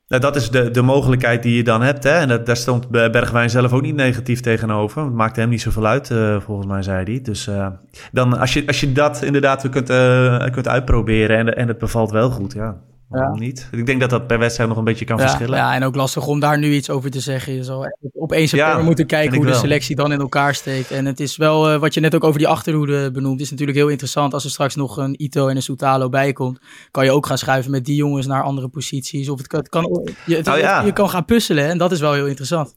Nou, 0.09 0.23
dat 0.23 0.37
is 0.37 0.51
de, 0.51 0.71
de 0.71 0.83
mogelijkheid 0.83 1.43
die 1.43 1.57
je 1.57 1.63
dan 1.63 1.83
hebt. 1.83 2.05
Hè? 2.05 2.11
En 2.11 2.29
dat, 2.29 2.47
daar 2.47 2.57
stond 2.57 2.89
Bergwijn 2.89 3.51
zelf 3.51 3.73
ook 3.73 3.83
niet 3.83 3.95
negatief 3.95 4.41
tegenover. 4.41 5.05
Het 5.05 5.13
maakte 5.13 5.41
hem 5.41 5.49
niet 5.49 5.61
zoveel 5.61 5.87
uit, 5.87 6.11
eh, 6.11 6.41
volgens 6.41 6.67
mij, 6.67 6.83
zei 6.83 7.05
hij. 7.05 7.21
Dus 7.23 7.47
eh, 7.47 7.67
dan, 8.13 8.39
als, 8.39 8.53
je, 8.53 8.67
als 8.67 8.81
je 8.81 8.93
dat 8.93 9.23
inderdaad 9.23 9.69
kunt, 9.69 9.91
eh, 9.91 10.45
kunt 10.51 10.69
uitproberen 10.69 11.37
en, 11.37 11.57
en 11.57 11.69
het 11.69 11.79
bevalt 11.79 12.11
wel 12.11 12.31
goed, 12.31 12.53
ja, 12.53 12.77
waarom 13.09 13.39
niet? 13.39 13.69
Ik 13.73 13.87
denk 13.87 14.01
dat 14.01 14.11
dat 14.11 14.27
per 14.27 14.39
wedstrijd 14.39 14.69
nog 14.69 14.79
een 14.79 14.85
beetje 14.85 15.05
kan 15.05 15.17
Ja, 15.17 15.23
verschillen. 15.23 15.57
ja, 15.59 15.75
en 15.75 15.85
ook 15.85 15.95
lastig 15.95 16.27
om 16.27 16.41
daar 16.41 16.59
nu 16.59 16.73
iets 16.73 16.91
over 16.91 17.11
te 17.11 17.21
zeggen. 17.21 17.53
Je 17.53 17.65
zal 17.65 17.87
op 18.13 18.33
1 18.33 18.49
september 18.49 18.79
Ja, 18.79 18.85
moeten 18.85 19.07
kijken 19.07 19.37
hoe 19.37 19.47
de 19.47 19.55
selectie 19.55 19.97
dan 19.97 20.13
in 20.13 20.21
elkaar 20.21 20.55
steekt. 20.55 20.91
En 20.91 21.07
het 21.07 21.21
is 21.21 21.37
wel, 21.37 21.69
eh, 21.71 21.79
wat 21.81 21.95
je 21.95 22.01
net 22.01 22.15
ook 22.15 22.25
over 22.25 22.39
die 22.39 22.49
achterhoede 22.49 23.11
benoemt, 23.11 23.41
is 23.41 23.51
natuurlijk 23.51 23.79
heel 23.79 23.89
interessant. 23.89 24.35
Als 24.35 24.45
er 24.45 24.51
straks 24.51 24.75
nog 24.75 24.97
een 24.97 25.23
Ito 25.23 25.49
en 25.49 25.57
een 25.57 25.63
Soutalo 25.63 26.09
bij 26.09 26.33
komt, 26.33 26.59
kan 26.91 27.05
je 27.05 27.11
ook 27.11 27.27
gaan 27.27 27.39
schuiven 27.39 27.71
met 27.71 27.85
die 27.85 27.97
jongens 27.97 28.27
naar 28.27 28.43
andere 28.43 28.69
posities. 28.69 29.29
Of 29.29 29.39
het 29.39 29.47
kan, 29.47 29.59
het 29.61 29.69
kan, 29.69 29.83
je, 30.27 30.37
het- 30.37 30.45
Nou 30.45 30.87
je 30.87 30.93
kan 30.93 31.09
gaan 31.11 31.25
puzzelen 31.25 31.65
en 31.69 31.79
dat 31.79 31.93
is 31.93 32.01
wel 32.01 32.13
heel 32.13 32.27
interessant. 32.27 32.75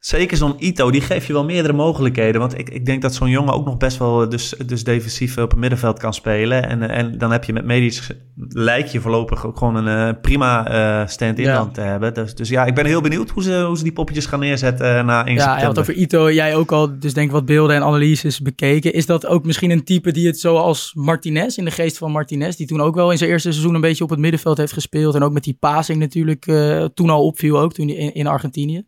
Zeker 0.00 0.36
zo'n 0.36 0.54
Ito, 0.58 0.90
die 0.90 1.00
geeft 1.00 1.26
je 1.26 1.32
wel 1.32 1.44
meerdere 1.44 1.74
mogelijkheden. 1.74 2.40
Want 2.40 2.58
ik, 2.58 2.70
ik 2.70 2.86
denk 2.86 3.02
dat 3.02 3.14
zo'n 3.14 3.28
jongen 3.30 3.54
ook 3.54 3.64
nog 3.64 3.76
best 3.76 3.98
wel 3.98 4.28
dus, 4.28 4.54
dus 4.66 4.84
defensief 4.84 5.38
op 5.38 5.50
het 5.50 5.58
middenveld 5.58 5.98
kan 5.98 6.14
spelen. 6.14 6.68
En, 6.68 6.90
en 6.90 7.18
dan 7.18 7.32
heb 7.32 7.44
je 7.44 7.52
met 7.52 7.64
Medisch, 7.64 8.10
lijkt 8.48 8.92
je 8.92 9.00
voorlopig 9.00 9.46
ook 9.46 9.56
gewoon 9.56 9.74
een 9.76 10.08
eh, 10.14 10.20
prima 10.20 10.66
eh 10.68 11.06
stand-in 11.08 11.44
Ja. 11.44 11.68
te 11.72 11.80
hebben. 11.80 12.14
Dus, 12.14 12.34
dus 12.34 12.48
ja, 12.48 12.64
ik 12.64 12.74
ben 12.74 12.86
heel 12.86 13.00
benieuwd 13.00 13.30
hoe 13.30 13.42
ze, 13.42 13.62
hoe 13.66 13.76
ze 13.76 13.82
die 13.82 13.92
poppetjes 13.92 14.26
gaan 14.26 14.40
neerzetten 14.40 14.96
eh, 14.98 15.04
na 15.04 15.26
1 15.26 15.34
Ja, 15.34 15.40
september. 15.40 15.58
je 15.60 15.64
had 15.66 15.78
over 15.78 15.94
Ito, 15.94 16.30
jij 16.30 16.56
ook 16.56 16.72
al, 16.72 16.98
dus 16.98 17.14
denk 17.14 17.30
wat 17.30 17.44
beelden 17.46 17.76
en 17.76 17.82
analyses 17.82 18.40
bekeken. 18.40 18.92
Is 18.92 19.06
dat 19.06 19.26
ook 19.26 19.44
misschien 19.44 19.70
een 19.70 19.84
type 19.84 20.12
die 20.12 20.26
het 20.26 20.38
zoals 20.40 20.92
Martinez, 20.94 21.56
in 21.56 21.64
de 21.64 21.70
geest 21.70 21.98
van 21.98 22.12
Martinez, 22.12 22.56
die 22.56 22.66
toen 22.66 22.80
ook 22.80 22.94
wel 22.94 23.10
in 23.10 23.18
zijn 23.18 23.30
eerste 23.30 23.50
seizoen 23.52 23.74
een 23.74 23.80
beetje 23.80 24.04
op 24.04 24.10
het 24.10 24.18
middenveld 24.18 24.56
heeft 24.58 24.72
gespeeld. 24.72 25.14
En 25.14 25.22
ook 25.22 25.32
met 25.32 25.44
die 25.44 25.56
passing 25.60 25.98
natuurlijk 25.98 26.46
eh, 26.46 26.84
toen 26.84 27.10
al 27.10 27.24
opviel 27.24 27.58
ook, 27.60 27.72
toen 27.72 27.88
hij 27.88 27.96
in, 27.96 28.14
in 28.14 28.26
Argentinië. 28.26 28.84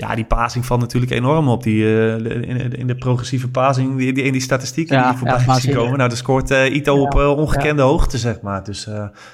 Ja, 0.00 0.14
die 0.14 0.24
passing 0.24 0.66
valt 0.66 0.80
natuurlijk 0.80 1.12
enorm 1.12 1.48
op. 1.48 1.62
Die, 1.62 1.82
uh, 1.82 2.14
in, 2.14 2.72
in, 2.72 2.86
de 2.86 2.94
progressieve 2.94 3.48
passing, 3.48 3.96
die, 3.96 4.12
die, 4.12 4.24
in 4.24 4.32
die 4.32 4.40
statistieken 4.40 4.96
ja, 4.96 5.08
die 5.08 5.18
voorbij 5.18 5.42
ja, 5.46 5.54
zien 5.60 5.74
komen. 5.74 5.96
Nou, 5.96 6.08
daar 6.08 6.18
scoort 6.18 6.50
uh, 6.50 6.74
Ito 6.74 7.00
op 7.00 7.14
uh, 7.14 7.38
ongekende 7.38 7.82
hoogte, 7.82 8.18
zeg 8.18 8.40
maar. 8.40 8.64
Dus 8.64 8.88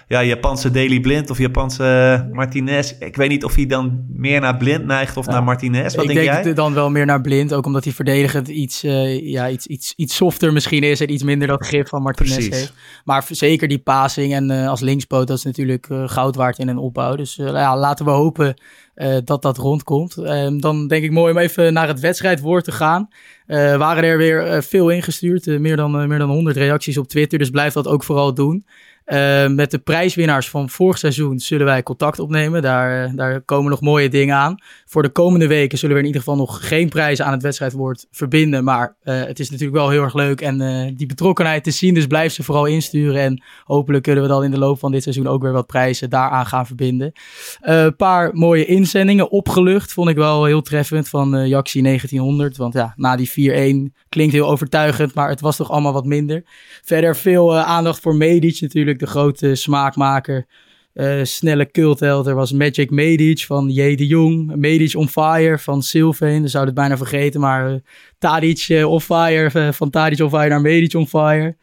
ja, 0.08 0.24
Japanse 0.24 0.70
Daily 0.70 1.00
Blind 1.00 1.30
of 1.30 1.38
Japanse 1.38 2.28
Martinez. 2.32 2.94
Ik 2.98 3.16
weet 3.16 3.28
niet 3.28 3.44
of 3.44 3.54
hij 3.54 3.66
dan 3.66 4.04
meer 4.08 4.40
naar 4.40 4.56
Blind 4.56 4.86
neigt 4.86 5.16
of 5.16 5.26
naar 5.26 5.44
Martinez. 5.44 5.94
Wat 5.94 6.04
ik 6.04 6.14
denk, 6.14 6.26
denk 6.26 6.44
jij? 6.44 6.54
dan 6.54 6.74
wel 6.74 6.90
meer 6.90 7.06
naar 7.06 7.20
Blind. 7.20 7.54
Ook 7.54 7.66
omdat 7.66 7.84
hij 7.84 7.92
verdedigend 7.92 8.48
iets, 8.48 8.80
ja, 9.20 9.48
iets, 9.48 9.66
iets, 9.66 9.92
iets 9.96 10.16
softer 10.16 10.52
misschien 10.52 10.82
is. 10.82 11.00
En 11.00 11.12
iets 11.12 11.22
minder 11.22 11.48
dat 11.48 11.66
grip 11.66 11.88
van 11.88 12.02
Martinez 12.02 12.34
Precies. 12.34 12.54
heeft. 12.54 12.72
Maar 13.04 13.24
zeker 13.28 13.68
die 13.68 13.78
passing 13.78 14.34
en 14.34 14.50
als 14.50 14.80
linkspoot, 14.80 15.26
dat 15.26 15.36
is 15.36 15.44
natuurlijk 15.44 15.86
goud 16.06 16.36
waard 16.36 16.58
in 16.58 16.68
een 16.68 16.78
opbouw. 16.78 17.16
Dus 17.16 17.34
ja, 17.34 17.78
laten 17.78 18.04
we 18.04 18.10
hopen 18.10 18.54
uh, 18.96 19.16
dat 19.24 19.42
dat 19.42 19.56
rondkomt. 19.56 20.16
Uh, 20.18 20.48
dan 20.56 20.88
denk 20.88 21.04
ik 21.04 21.10
mooi 21.10 21.32
om 21.32 21.38
even 21.38 21.72
naar 21.72 21.88
het 21.88 22.00
wedstrijdwoord 22.00 22.64
te 22.64 22.72
gaan. 22.72 23.08
Uh, 23.46 23.76
waren 23.76 24.04
er 24.04 24.18
weer 24.18 24.62
veel 24.62 24.88
ingestuurd, 24.88 25.46
meer, 25.46 25.76
dan, 25.76 26.08
meer 26.08 26.18
dan 26.18 26.30
100 26.30 26.56
reacties 26.56 26.98
op 26.98 27.08
Twitter, 27.08 27.38
dus 27.38 27.50
blijf 27.50 27.72
dat 27.72 27.86
ook 27.86 28.04
vooral 28.04 28.34
doen. 28.34 28.66
Uh, 29.06 29.48
met 29.48 29.70
de 29.70 29.78
prijswinnaars 29.78 30.48
van 30.48 30.68
vorig 30.68 30.98
seizoen 30.98 31.38
zullen 31.38 31.66
wij 31.66 31.82
contact 31.82 32.18
opnemen. 32.18 32.62
Daar, 32.62 33.14
daar 33.14 33.40
komen 33.40 33.70
nog 33.70 33.80
mooie 33.80 34.08
dingen 34.08 34.36
aan. 34.36 34.54
Voor 34.84 35.02
de 35.02 35.08
komende 35.08 35.46
weken 35.46 35.78
zullen 35.78 35.94
we 35.94 36.00
in 36.00 36.06
ieder 36.06 36.22
geval 36.22 36.36
nog 36.36 36.68
geen 36.68 36.88
prijzen 36.88 37.24
aan 37.24 37.32
het 37.32 37.42
wedstrijdwoord 37.42 38.06
verbinden. 38.10 38.64
Maar 38.64 38.96
uh, 39.04 39.24
het 39.24 39.38
is 39.38 39.50
natuurlijk 39.50 39.78
wel 39.78 39.90
heel 39.90 40.02
erg 40.02 40.14
leuk 40.14 40.40
en 40.40 40.94
die 40.96 41.06
betrokkenheid 41.06 41.64
te 41.64 41.70
zien. 41.70 41.94
Dus 41.94 42.06
blijf 42.06 42.32
ze 42.32 42.42
vooral 42.42 42.64
insturen. 42.64 43.20
En 43.20 43.42
hopelijk 43.64 44.02
kunnen 44.02 44.22
we 44.22 44.28
dan 44.28 44.44
in 44.44 44.50
de 44.50 44.58
loop 44.58 44.78
van 44.78 44.92
dit 44.92 45.02
seizoen 45.02 45.26
ook 45.26 45.42
weer 45.42 45.52
wat 45.52 45.66
prijzen 45.66 46.10
daaraan 46.10 46.46
gaan 46.46 46.66
verbinden. 46.66 47.12
Een 47.60 47.96
paar 47.96 48.34
mooie 48.34 48.64
inzendingen. 48.64 49.30
Opgelucht 49.30 49.92
vond 49.92 50.08
ik 50.08 50.16
wel 50.16 50.44
heel 50.44 50.62
treffend 50.62 51.08
van 51.08 51.48
Jaxi 51.48 51.82
1900. 51.82 52.56
Want 52.56 52.74
ja, 52.74 52.92
na 52.96 53.16
die 53.16 53.90
4-1 53.90 54.06
klinkt 54.08 54.32
heel 54.32 54.48
overtuigend, 54.48 55.14
maar 55.14 55.28
het 55.28 55.40
was 55.40 55.56
toch 55.56 55.70
allemaal 55.70 55.92
wat 55.92 56.04
minder. 56.04 56.42
Verder 56.82 57.16
veel 57.16 57.56
aandacht 57.56 58.00
voor 58.00 58.14
Medic 58.16 58.60
natuurlijk 58.60 58.95
de 58.98 59.06
grote 59.06 59.54
smaakmaker. 59.54 60.46
Uh, 60.94 61.24
snelle 61.24 61.70
cultheld. 61.70 62.26
Er 62.26 62.34
was 62.34 62.52
Magic 62.52 62.90
Medic 62.90 63.44
van 63.44 63.68
J. 63.70 63.94
de 63.94 64.06
Jong. 64.06 64.54
Medic 64.54 64.96
on 64.96 65.08
Fire 65.08 65.58
van 65.58 65.82
Sylvain. 65.82 66.42
We 66.42 66.48
zouden 66.48 66.74
het 66.74 66.82
bijna 66.82 66.96
vergeten. 66.96 67.40
Maar 67.40 67.70
uh, 67.70 67.76
Tadic 68.18 68.68
uh, 68.68 68.90
on 68.90 69.00
Fire. 69.00 69.72
van 69.72 69.90
Tadic 69.90 70.20
on 70.20 70.30
Fire 70.30 70.48
naar 70.48 70.60
Medic 70.60 70.94
on 70.94 71.06
Fire. 71.06 71.56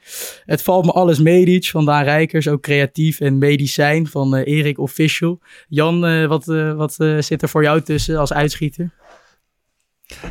Het 0.46 0.62
valt 0.62 0.86
me 0.86 0.92
alles 0.92 1.20
Medic 1.20 1.66
van 1.66 1.86
Daan 1.86 2.04
Rijkers. 2.04 2.48
Ook 2.48 2.62
creatief. 2.62 3.20
En 3.20 3.38
medicijn 3.38 4.08
van 4.08 4.36
Erik 4.36 4.80
Official. 4.80 5.40
Jan, 5.68 6.28
wat, 6.28 6.46
wat 6.76 6.94
zit 7.20 7.42
er 7.42 7.50
voor 7.50 7.64
jou 7.64 7.82
tussen 7.82 8.18
als 8.18 8.34
uitschieter? 8.34 8.92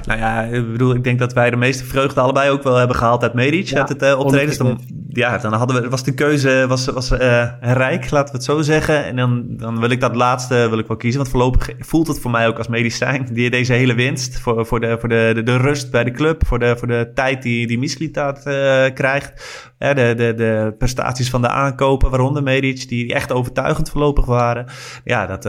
Nou 0.06 0.18
ja, 0.18 0.42
ik 0.42 0.72
bedoel, 0.72 0.94
ik 0.94 1.04
denk 1.04 1.18
dat 1.18 1.32
wij 1.32 1.50
de 1.50 1.56
meeste 1.56 1.84
vreugde 1.84 2.20
allebei 2.20 2.50
ook 2.50 2.62
wel 2.62 2.76
hebben 2.76 2.96
gehaald 2.96 3.22
uit 3.22 3.34
Medic, 3.34 3.66
ja, 3.66 3.78
uit 3.78 3.88
het 3.88 4.02
uh, 4.02 4.18
optreden. 4.18 4.46
Dus 4.46 4.58
dan, 4.58 4.80
ja, 5.08 5.38
dan 5.38 5.52
hadden 5.52 5.82
we, 5.82 5.88
was 5.88 6.04
de 6.04 6.14
keuze 6.14 6.64
was, 6.68 6.86
was 6.86 7.12
uh, 7.12 7.46
rijk, 7.60 8.10
laten 8.10 8.30
we 8.32 8.36
het 8.36 8.44
zo 8.44 8.62
zeggen. 8.62 9.04
En 9.04 9.16
dan, 9.16 9.44
dan 9.48 9.80
wil 9.80 9.90
ik 9.90 10.00
dat 10.00 10.14
laatste 10.14 10.68
wil 10.68 10.78
ik 10.78 10.86
wel 10.86 10.96
kiezen, 10.96 11.20
want 11.20 11.32
voorlopig 11.32 11.70
voelt 11.78 12.06
het 12.06 12.20
voor 12.20 12.30
mij 12.30 12.48
ook 12.48 12.58
als 12.58 12.68
medicijn. 12.68 13.28
Die, 13.32 13.50
deze 13.50 13.72
hele 13.72 13.94
winst 13.94 14.38
voor, 14.38 14.66
voor, 14.66 14.80
de, 14.80 14.96
voor 15.00 15.08
de, 15.08 15.30
de, 15.34 15.42
de 15.42 15.56
rust 15.56 15.90
bij 15.90 16.04
de 16.04 16.10
club, 16.10 16.46
voor 16.46 16.58
de, 16.58 16.76
voor 16.76 16.88
de 16.88 17.10
tijd 17.14 17.42
die, 17.42 17.66
die 17.66 17.78
Mislitaat 17.78 18.46
uh, 18.46 18.84
krijgt. 18.94 19.70
De, 19.78 20.14
de, 20.16 20.34
de 20.36 20.74
prestaties 20.78 21.30
van 21.30 21.42
de 21.42 21.48
aankopen, 21.48 22.10
waaronder 22.10 22.42
Medic, 22.42 22.88
die 22.88 23.14
echt 23.14 23.32
overtuigend 23.32 23.90
voorlopig 23.90 24.24
waren. 24.24 24.66
Ja, 25.04 25.26
dat, 25.26 25.42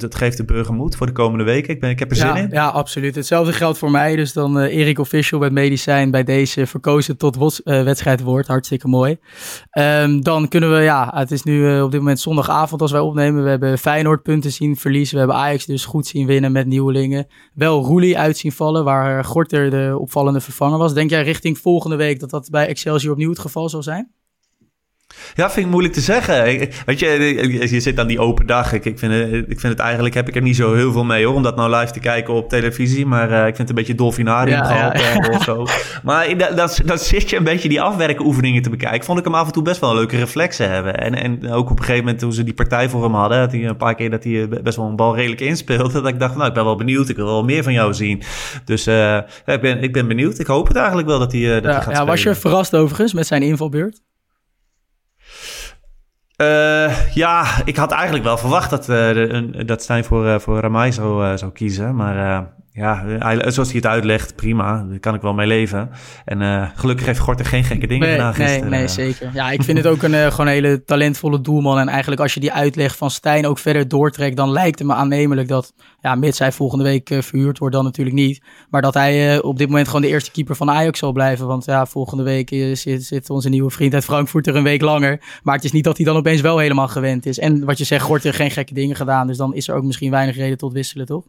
dat 0.00 0.14
geeft 0.14 0.36
de 0.36 0.44
burger 0.44 0.74
moed 0.74 0.96
voor 0.96 1.06
de 1.06 1.12
komende 1.12 1.44
weken. 1.44 1.74
Ik, 1.74 1.80
ben, 1.80 1.90
ik 1.90 1.98
heb 1.98 2.10
er 2.10 2.16
zin 2.16 2.36
in. 2.36 2.48
Ja, 2.50 2.66
absoluut. 2.66 3.14
Hetzelfde 3.14 3.52
geldt 3.56 3.78
voor 3.78 3.90
mij. 3.90 4.16
Dus 4.16 4.32
dan 4.32 4.58
uh, 4.58 4.76
Erik 4.76 4.98
Official 4.98 5.40
met 5.40 5.52
medicijn 5.52 6.10
bij 6.10 6.24
deze 6.24 6.66
verkozen 6.66 7.16
tot 7.16 7.36
uh, 7.36 7.82
wedstrijdwoord. 7.82 8.46
Hartstikke 8.46 8.88
mooi. 8.88 9.18
Um, 9.78 10.22
dan 10.22 10.48
kunnen 10.48 10.74
we, 10.74 10.82
ja, 10.82 11.12
het 11.14 11.30
is 11.30 11.42
nu 11.42 11.74
uh, 11.74 11.82
op 11.82 11.90
dit 11.90 12.00
moment 12.00 12.20
zondagavond 12.20 12.80
als 12.80 12.92
wij 12.92 13.00
opnemen. 13.00 13.42
We 13.42 13.48
hebben 13.48 13.78
Feyenoord 13.78 14.22
punten 14.22 14.52
zien 14.52 14.76
verliezen. 14.76 15.14
We 15.14 15.20
hebben 15.20 15.36
Ajax 15.36 15.66
dus 15.66 15.84
goed 15.84 16.06
zien 16.06 16.26
winnen 16.26 16.52
met 16.52 16.66
nieuwelingen. 16.66 17.26
Wel 17.54 17.84
Roelie 17.84 18.18
uit 18.18 18.36
zien 18.36 18.52
vallen, 18.52 18.84
waar 18.84 19.24
Gorter 19.24 19.70
de 19.70 19.96
opvallende 19.98 20.40
vervanger 20.40 20.78
was. 20.78 20.94
Denk 20.94 21.10
jij 21.10 21.22
richting 21.22 21.58
volgende 21.58 21.96
week 21.96 22.20
dat 22.20 22.30
dat 22.30 22.48
bij 22.50 22.66
Excelsior 22.66 23.12
opnieuw 23.12 23.30
het 23.30 23.38
geval 23.38 23.68
zal 23.68 23.82
zijn? 23.82 24.12
Ja, 25.34 25.50
vind 25.50 25.66
ik 25.66 25.72
moeilijk 25.72 25.94
te 25.94 26.00
zeggen. 26.00 26.44
Weet 26.86 26.98
je, 26.98 27.68
je 27.70 27.80
zit 27.80 27.98
aan 27.98 28.06
die 28.06 28.20
open 28.20 28.46
dag. 28.46 28.72
Ik, 28.72 28.84
ik, 28.84 28.98
vind, 28.98 29.12
het, 29.12 29.32
ik 29.32 29.60
vind 29.60 29.72
het 29.72 29.78
eigenlijk, 29.78 30.14
heb 30.14 30.28
ik 30.28 30.36
er 30.36 30.42
niet 30.42 30.56
zo 30.56 30.74
heel 30.74 30.92
veel 30.92 31.04
mee 31.04 31.24
hoor, 31.24 31.34
om 31.34 31.42
dat 31.42 31.56
nou 31.56 31.76
live 31.76 31.92
te 31.92 32.00
kijken 32.00 32.34
op 32.34 32.48
televisie. 32.48 33.06
Maar 33.06 33.30
uh, 33.30 33.38
ik 33.38 33.44
vind 33.44 33.58
het 33.58 33.68
een 33.68 33.74
beetje 33.74 33.94
dolfinarium 33.94 34.56
ja, 34.56 34.94
ja. 34.94 35.28
of 35.30 35.42
zo. 35.42 35.66
Maar 36.02 36.38
dan, 36.38 36.68
dan 36.84 36.98
zit 36.98 37.30
je 37.30 37.36
een 37.36 37.44
beetje 37.44 37.68
die 37.68 37.80
afwerkoefeningen 37.80 38.62
te 38.62 38.70
bekijken. 38.70 39.04
Vond 39.04 39.18
ik 39.18 39.24
hem 39.24 39.34
af 39.34 39.46
en 39.46 39.52
toe 39.52 39.62
best 39.62 39.80
wel 39.80 39.90
een 39.90 39.96
leuke 39.96 40.16
reflexen 40.16 40.70
hebben. 40.70 40.98
En, 40.98 41.14
en 41.14 41.50
ook 41.50 41.70
op 41.70 41.78
een 41.78 41.84
gegeven 41.84 42.04
moment 42.04 42.18
toen 42.18 42.32
ze 42.32 42.44
die 42.44 42.54
partij 42.54 42.88
voor 42.88 43.02
hem 43.02 43.14
hadden, 43.14 43.38
dat 43.38 43.52
hij 43.52 43.64
een 43.64 43.76
paar 43.76 43.94
keer 43.94 44.10
dat 44.10 44.24
hij 44.24 44.48
best 44.48 44.76
wel 44.76 44.86
een 44.86 44.96
bal 44.96 45.16
redelijk 45.16 45.40
inspeelde. 45.40 45.92
Dat 45.92 46.06
ik 46.06 46.18
dacht, 46.18 46.34
nou, 46.34 46.48
ik 46.48 46.54
ben 46.54 46.64
wel 46.64 46.76
benieuwd. 46.76 47.08
Ik 47.08 47.16
wil 47.16 47.26
wel 47.26 47.44
meer 47.44 47.62
van 47.62 47.72
jou 47.72 47.94
zien. 47.94 48.22
Dus 48.64 48.86
uh, 48.86 49.16
ik, 49.46 49.60
ben, 49.60 49.82
ik 49.82 49.92
ben 49.92 50.08
benieuwd. 50.08 50.38
Ik 50.38 50.46
hoop 50.46 50.68
het 50.68 50.76
eigenlijk 50.76 51.08
wel 51.08 51.18
dat 51.18 51.32
hij, 51.32 51.40
uh, 51.40 51.54
dat 51.54 51.62
ja, 51.62 51.70
hij 51.70 51.80
gaat 51.80 51.96
ja, 51.96 52.04
Was 52.06 52.22
je 52.22 52.34
verrast 52.34 52.74
overigens 52.74 53.12
met 53.12 53.26
zijn 53.26 53.42
invalbeurt? 53.42 54.05
Uh, 56.36 57.14
ja, 57.14 57.46
ik 57.64 57.76
had 57.76 57.90
eigenlijk 57.90 58.24
wel 58.24 58.38
verwacht 58.38 58.70
dat, 58.70 58.88
uh, 58.88 59.66
dat 59.66 59.82
Stijn 59.82 60.04
voor, 60.04 60.26
uh, 60.26 60.38
voor 60.38 60.60
Ramai 60.60 60.92
zou, 60.92 61.38
zou 61.38 61.52
kiezen. 61.52 61.96
Maar 61.96 62.46
ja, 62.76 63.50
zoals 63.50 63.68
hij 63.68 63.76
het 63.76 63.86
uitlegt, 63.86 64.36
prima. 64.36 64.86
Daar 64.88 64.98
kan 64.98 65.14
ik 65.14 65.20
wel 65.20 65.34
mee 65.34 65.46
leven. 65.46 65.90
En 66.24 66.40
uh, 66.40 66.68
gelukkig 66.74 67.06
heeft 67.06 67.18
Gorter 67.18 67.46
geen 67.46 67.64
gekke 67.64 67.86
dingen 67.86 68.06
nee, 68.06 68.16
gedaan 68.16 68.34
gisteren. 68.34 68.70
Nee, 68.70 68.78
nee, 68.78 68.88
zeker. 68.88 69.30
Ja, 69.34 69.50
ik 69.50 69.62
vind 69.62 69.78
het 69.78 69.86
ook 69.86 70.02
een 70.02 70.12
uh, 70.12 70.26
gewoon 70.26 70.46
hele 70.46 70.84
talentvolle 70.84 71.40
doelman. 71.40 71.78
En 71.78 71.88
eigenlijk 71.88 72.20
als 72.20 72.34
je 72.34 72.40
die 72.40 72.52
uitleg 72.52 72.96
van 72.96 73.10
Stijn 73.10 73.46
ook 73.46 73.58
verder 73.58 73.88
doortrekt... 73.88 74.36
dan 74.36 74.50
lijkt 74.50 74.78
het 74.78 74.88
me 74.88 74.94
aannemelijk 74.94 75.48
dat, 75.48 75.74
ja, 76.00 76.14
mits 76.14 76.38
hij 76.38 76.52
volgende 76.52 76.84
week 76.84 77.10
uh, 77.10 77.22
verhuurd 77.22 77.58
wordt... 77.58 77.74
dan 77.74 77.84
natuurlijk 77.84 78.16
niet. 78.16 78.42
Maar 78.70 78.82
dat 78.82 78.94
hij 78.94 79.42
op 79.42 79.58
dit 79.58 79.68
moment 79.68 79.86
gewoon 79.86 80.02
de 80.02 80.08
eerste 80.08 80.30
keeper 80.30 80.56
van 80.56 80.70
Ajax 80.70 80.98
zal 80.98 81.12
blijven. 81.12 81.46
Want 81.46 81.64
ja, 81.64 81.86
volgende 81.86 82.22
week 82.22 82.48
zit, 82.72 83.04
zit 83.04 83.30
onze 83.30 83.48
nieuwe 83.48 83.70
vriend 83.70 83.94
uit 83.94 84.04
Frankfurt 84.04 84.46
er 84.46 84.56
een 84.56 84.62
week 84.62 84.82
langer. 84.82 85.20
Maar 85.42 85.54
het 85.54 85.64
is 85.64 85.72
niet 85.72 85.84
dat 85.84 85.96
hij 85.96 86.06
dan 86.06 86.16
opeens 86.16 86.40
wel 86.40 86.58
helemaal 86.58 86.88
gewend 86.88 87.26
is. 87.26 87.38
En 87.38 87.64
wat 87.64 87.78
je 87.78 87.84
zegt, 87.84 88.04
Gorter 88.04 88.34
geen 88.34 88.50
gekke 88.50 88.74
dingen 88.74 88.96
gedaan. 88.96 89.26
Dus 89.26 89.36
dan 89.36 89.54
is 89.54 89.68
er 89.68 89.74
ook 89.74 89.84
misschien 89.84 90.10
weinig 90.10 90.36
reden 90.36 90.58
tot 90.58 90.72
wisselen, 90.72 91.06
toch? 91.06 91.24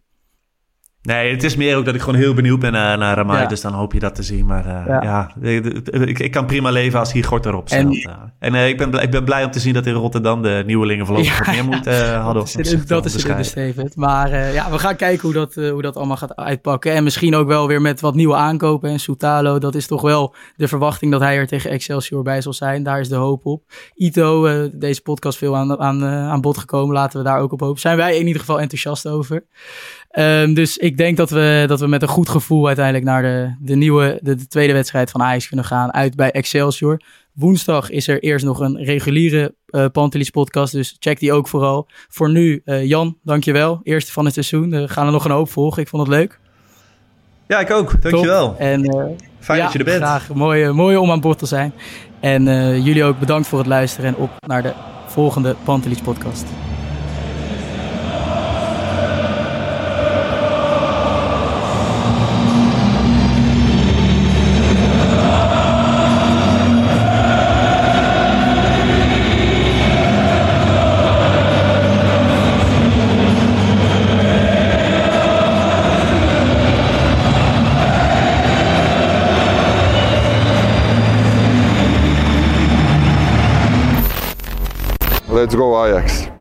Nee, 1.08 1.32
het 1.32 1.44
is 1.44 1.56
meer 1.56 1.78
ook 1.78 1.86
dat 1.86 1.96
ik 1.96 2.02
gewoon 2.02 2.20
heel 2.20 2.34
benieuwd 2.34 2.60
ben 2.60 2.72
naar, 2.72 2.98
naar 2.98 3.16
Ramai. 3.16 3.48
Dus 3.48 3.62
dan 3.62 3.74
hoop 3.74 3.94
je 3.94 4.00
dat 4.00 4.16
te 4.16 4.24
zien. 4.24 4.46
Maar 4.46 4.66
uh, 4.66 4.84
ja, 4.88 5.02
ja 5.02 5.50
ik, 5.50 6.20
ik, 6.20 6.32
kan 6.32 6.46
prima 6.46 6.70
leven 6.70 7.00
als 7.00 7.12
hier 7.12 7.24
Gort 7.24 7.46
erop 7.46 7.68
staat. 7.68 7.80
En, 7.80 8.34
en 8.40 8.54
uh, 8.54 8.68
ik, 8.68 8.78
ben 8.78 8.90
blij, 8.90 9.04
ik 9.04 9.12
ben 9.12 9.24
blij 9.24 9.44
om 9.44 9.52
te 9.52 9.60
zien 9.60 9.74
dat 9.74 9.86
in 9.86 9.94
Rotterdam 9.94 10.42
de 10.42 10.64
nieuwelingen 10.66 11.06
voorlopig 11.06 11.38
wat 11.38 11.56
meer 11.56 11.66
moeten 11.66 12.16
hadden. 12.16 12.44
Dat 12.44 12.58
is, 12.66 12.86
dat 12.86 13.06
is 13.06 13.14
het 13.14 13.30
understatement. 13.30 13.96
Maar 13.96 14.54
ja, 14.54 14.72
we 14.72 14.80
gaan 14.80 14.96
kijken 14.96 15.22
hoe 15.22 15.34
dat, 15.34 15.54
hoe 15.54 15.82
dat 15.82 15.96
allemaal 15.96 16.18
gaat 16.18 16.36
uitpakken. 16.36 16.94
En 16.94 17.04
misschien 17.04 17.36
ook 17.36 17.48
wel 17.48 17.68
weer 17.68 17.82
met 17.82 18.02
wat 18.02 18.16
nieuwe 18.16 18.36
aankopen. 18.36 18.90
En 18.90 19.00
Soutalo, 19.00 19.60
dat 19.60 19.76
is 19.76 19.88
toch 19.88 20.02
wel 20.02 20.36
de 20.56 20.68
verwachting 20.68 21.12
dat 21.12 21.22
hij 21.22 21.38
er 21.38 21.48
tegen 21.48 21.70
Excelsior 21.70 22.24
bij 22.24 22.42
zal 22.42 22.54
zijn. 22.54 22.84
Daar 22.84 23.00
is 23.00 23.10
de 23.10 23.16
hoop 23.16 23.46
op. 23.46 23.64
Ito, 23.96 24.48
deze 24.74 25.02
podcast 25.02 25.38
veel 25.38 25.56
aan, 25.56 25.80
aan, 25.80 26.04
aan 26.06 26.42
bod 26.42 26.58
gekomen. 26.58 26.96
Laten 26.96 27.18
we 27.20 27.26
daar 27.26 27.40
ook 27.40 27.52
op 27.52 27.60
hopen. 27.60 27.82
Zijn 27.82 27.98
wij 27.98 28.18
in 28.18 28.28
ieder 28.28 28.40
geval 28.40 28.60
enthousiast 28.60 29.08
over. 29.08 29.46
Um, 30.12 30.54
dus 30.54 30.78
ik 30.78 30.98
denk 30.98 31.18
dat 31.18 31.30
we, 31.30 31.64
dat 31.68 31.80
we 31.80 31.88
met 31.88 32.02
een 32.02 32.08
goed 32.08 32.30
gevoel 32.30 32.68
uiteindelijk 32.68 33.06
naar 33.06 33.22
de, 33.22 33.56
de 33.60 33.76
nieuwe, 33.76 34.20
de, 34.22 34.36
de 34.36 34.48
tweede 34.48 34.74
wedstrijd 34.74 35.12
van 35.12 35.22
Ajax 35.22 35.48
kunnen 35.48 35.66
gaan. 35.66 35.94
Uit 35.94 36.16
bij 36.16 36.32
Excelsior. 36.32 37.02
Woensdag 37.34 37.90
is 37.90 38.08
er 38.08 38.24
eerst 38.24 38.46
nog 38.46 38.60
een 38.60 38.84
reguliere 38.84 39.56
uh, 39.70 39.86
Pantelis 39.92 40.30
podcast, 40.30 40.74
dus 40.74 40.96
check 41.00 41.20
die 41.20 41.34
ook 41.34 41.48
vooral. 41.48 41.88
Voor 42.10 42.30
nu, 42.30 42.62
uh, 42.66 42.86
Jan, 42.86 43.18
dankjewel. 43.24 43.80
Eerste 43.84 44.12
van 44.12 44.26
het 44.26 44.34
seizoen. 44.34 44.74
Er 44.74 44.90
gaan 44.90 45.06
er 45.06 45.12
nog 45.12 45.26
een 45.26 45.32
hoop 45.32 45.50
volgen. 45.50 45.82
Ik 45.82 45.88
vond 45.88 46.08
het 46.08 46.12
leuk. 46.12 46.40
Ja, 47.48 47.60
ik 47.60 47.72
ook. 47.72 48.02
Dankjewel. 48.02 48.48
Top. 48.48 48.60
En, 48.60 48.96
uh, 48.96 49.06
Fijn 49.40 49.58
ja, 49.58 49.64
dat 49.64 49.74
je 49.74 49.80
er 49.80 49.86
bent. 49.86 50.04
Graag. 50.04 50.34
Mooi, 50.34 50.72
mooi 50.72 50.98
om 50.98 51.12
aan 51.12 51.22
boord 51.22 51.40
te 51.40 51.46
zijn. 51.46 51.74
En 52.20 52.44
jullie 52.82 53.04
ook 53.04 53.20
bedankt 53.20 53.48
voor 53.48 53.60
het 53.60 53.68
luisteren 53.68 54.16
en 54.16 54.16
op 54.16 54.30
naar 54.48 54.64
de 54.64 54.74
volgende 55.08 55.56
Pantelis 55.64 56.00
podcast. 56.00 56.46
Let's 85.48 85.56
go 85.56 85.88
Ajax. 85.88 86.37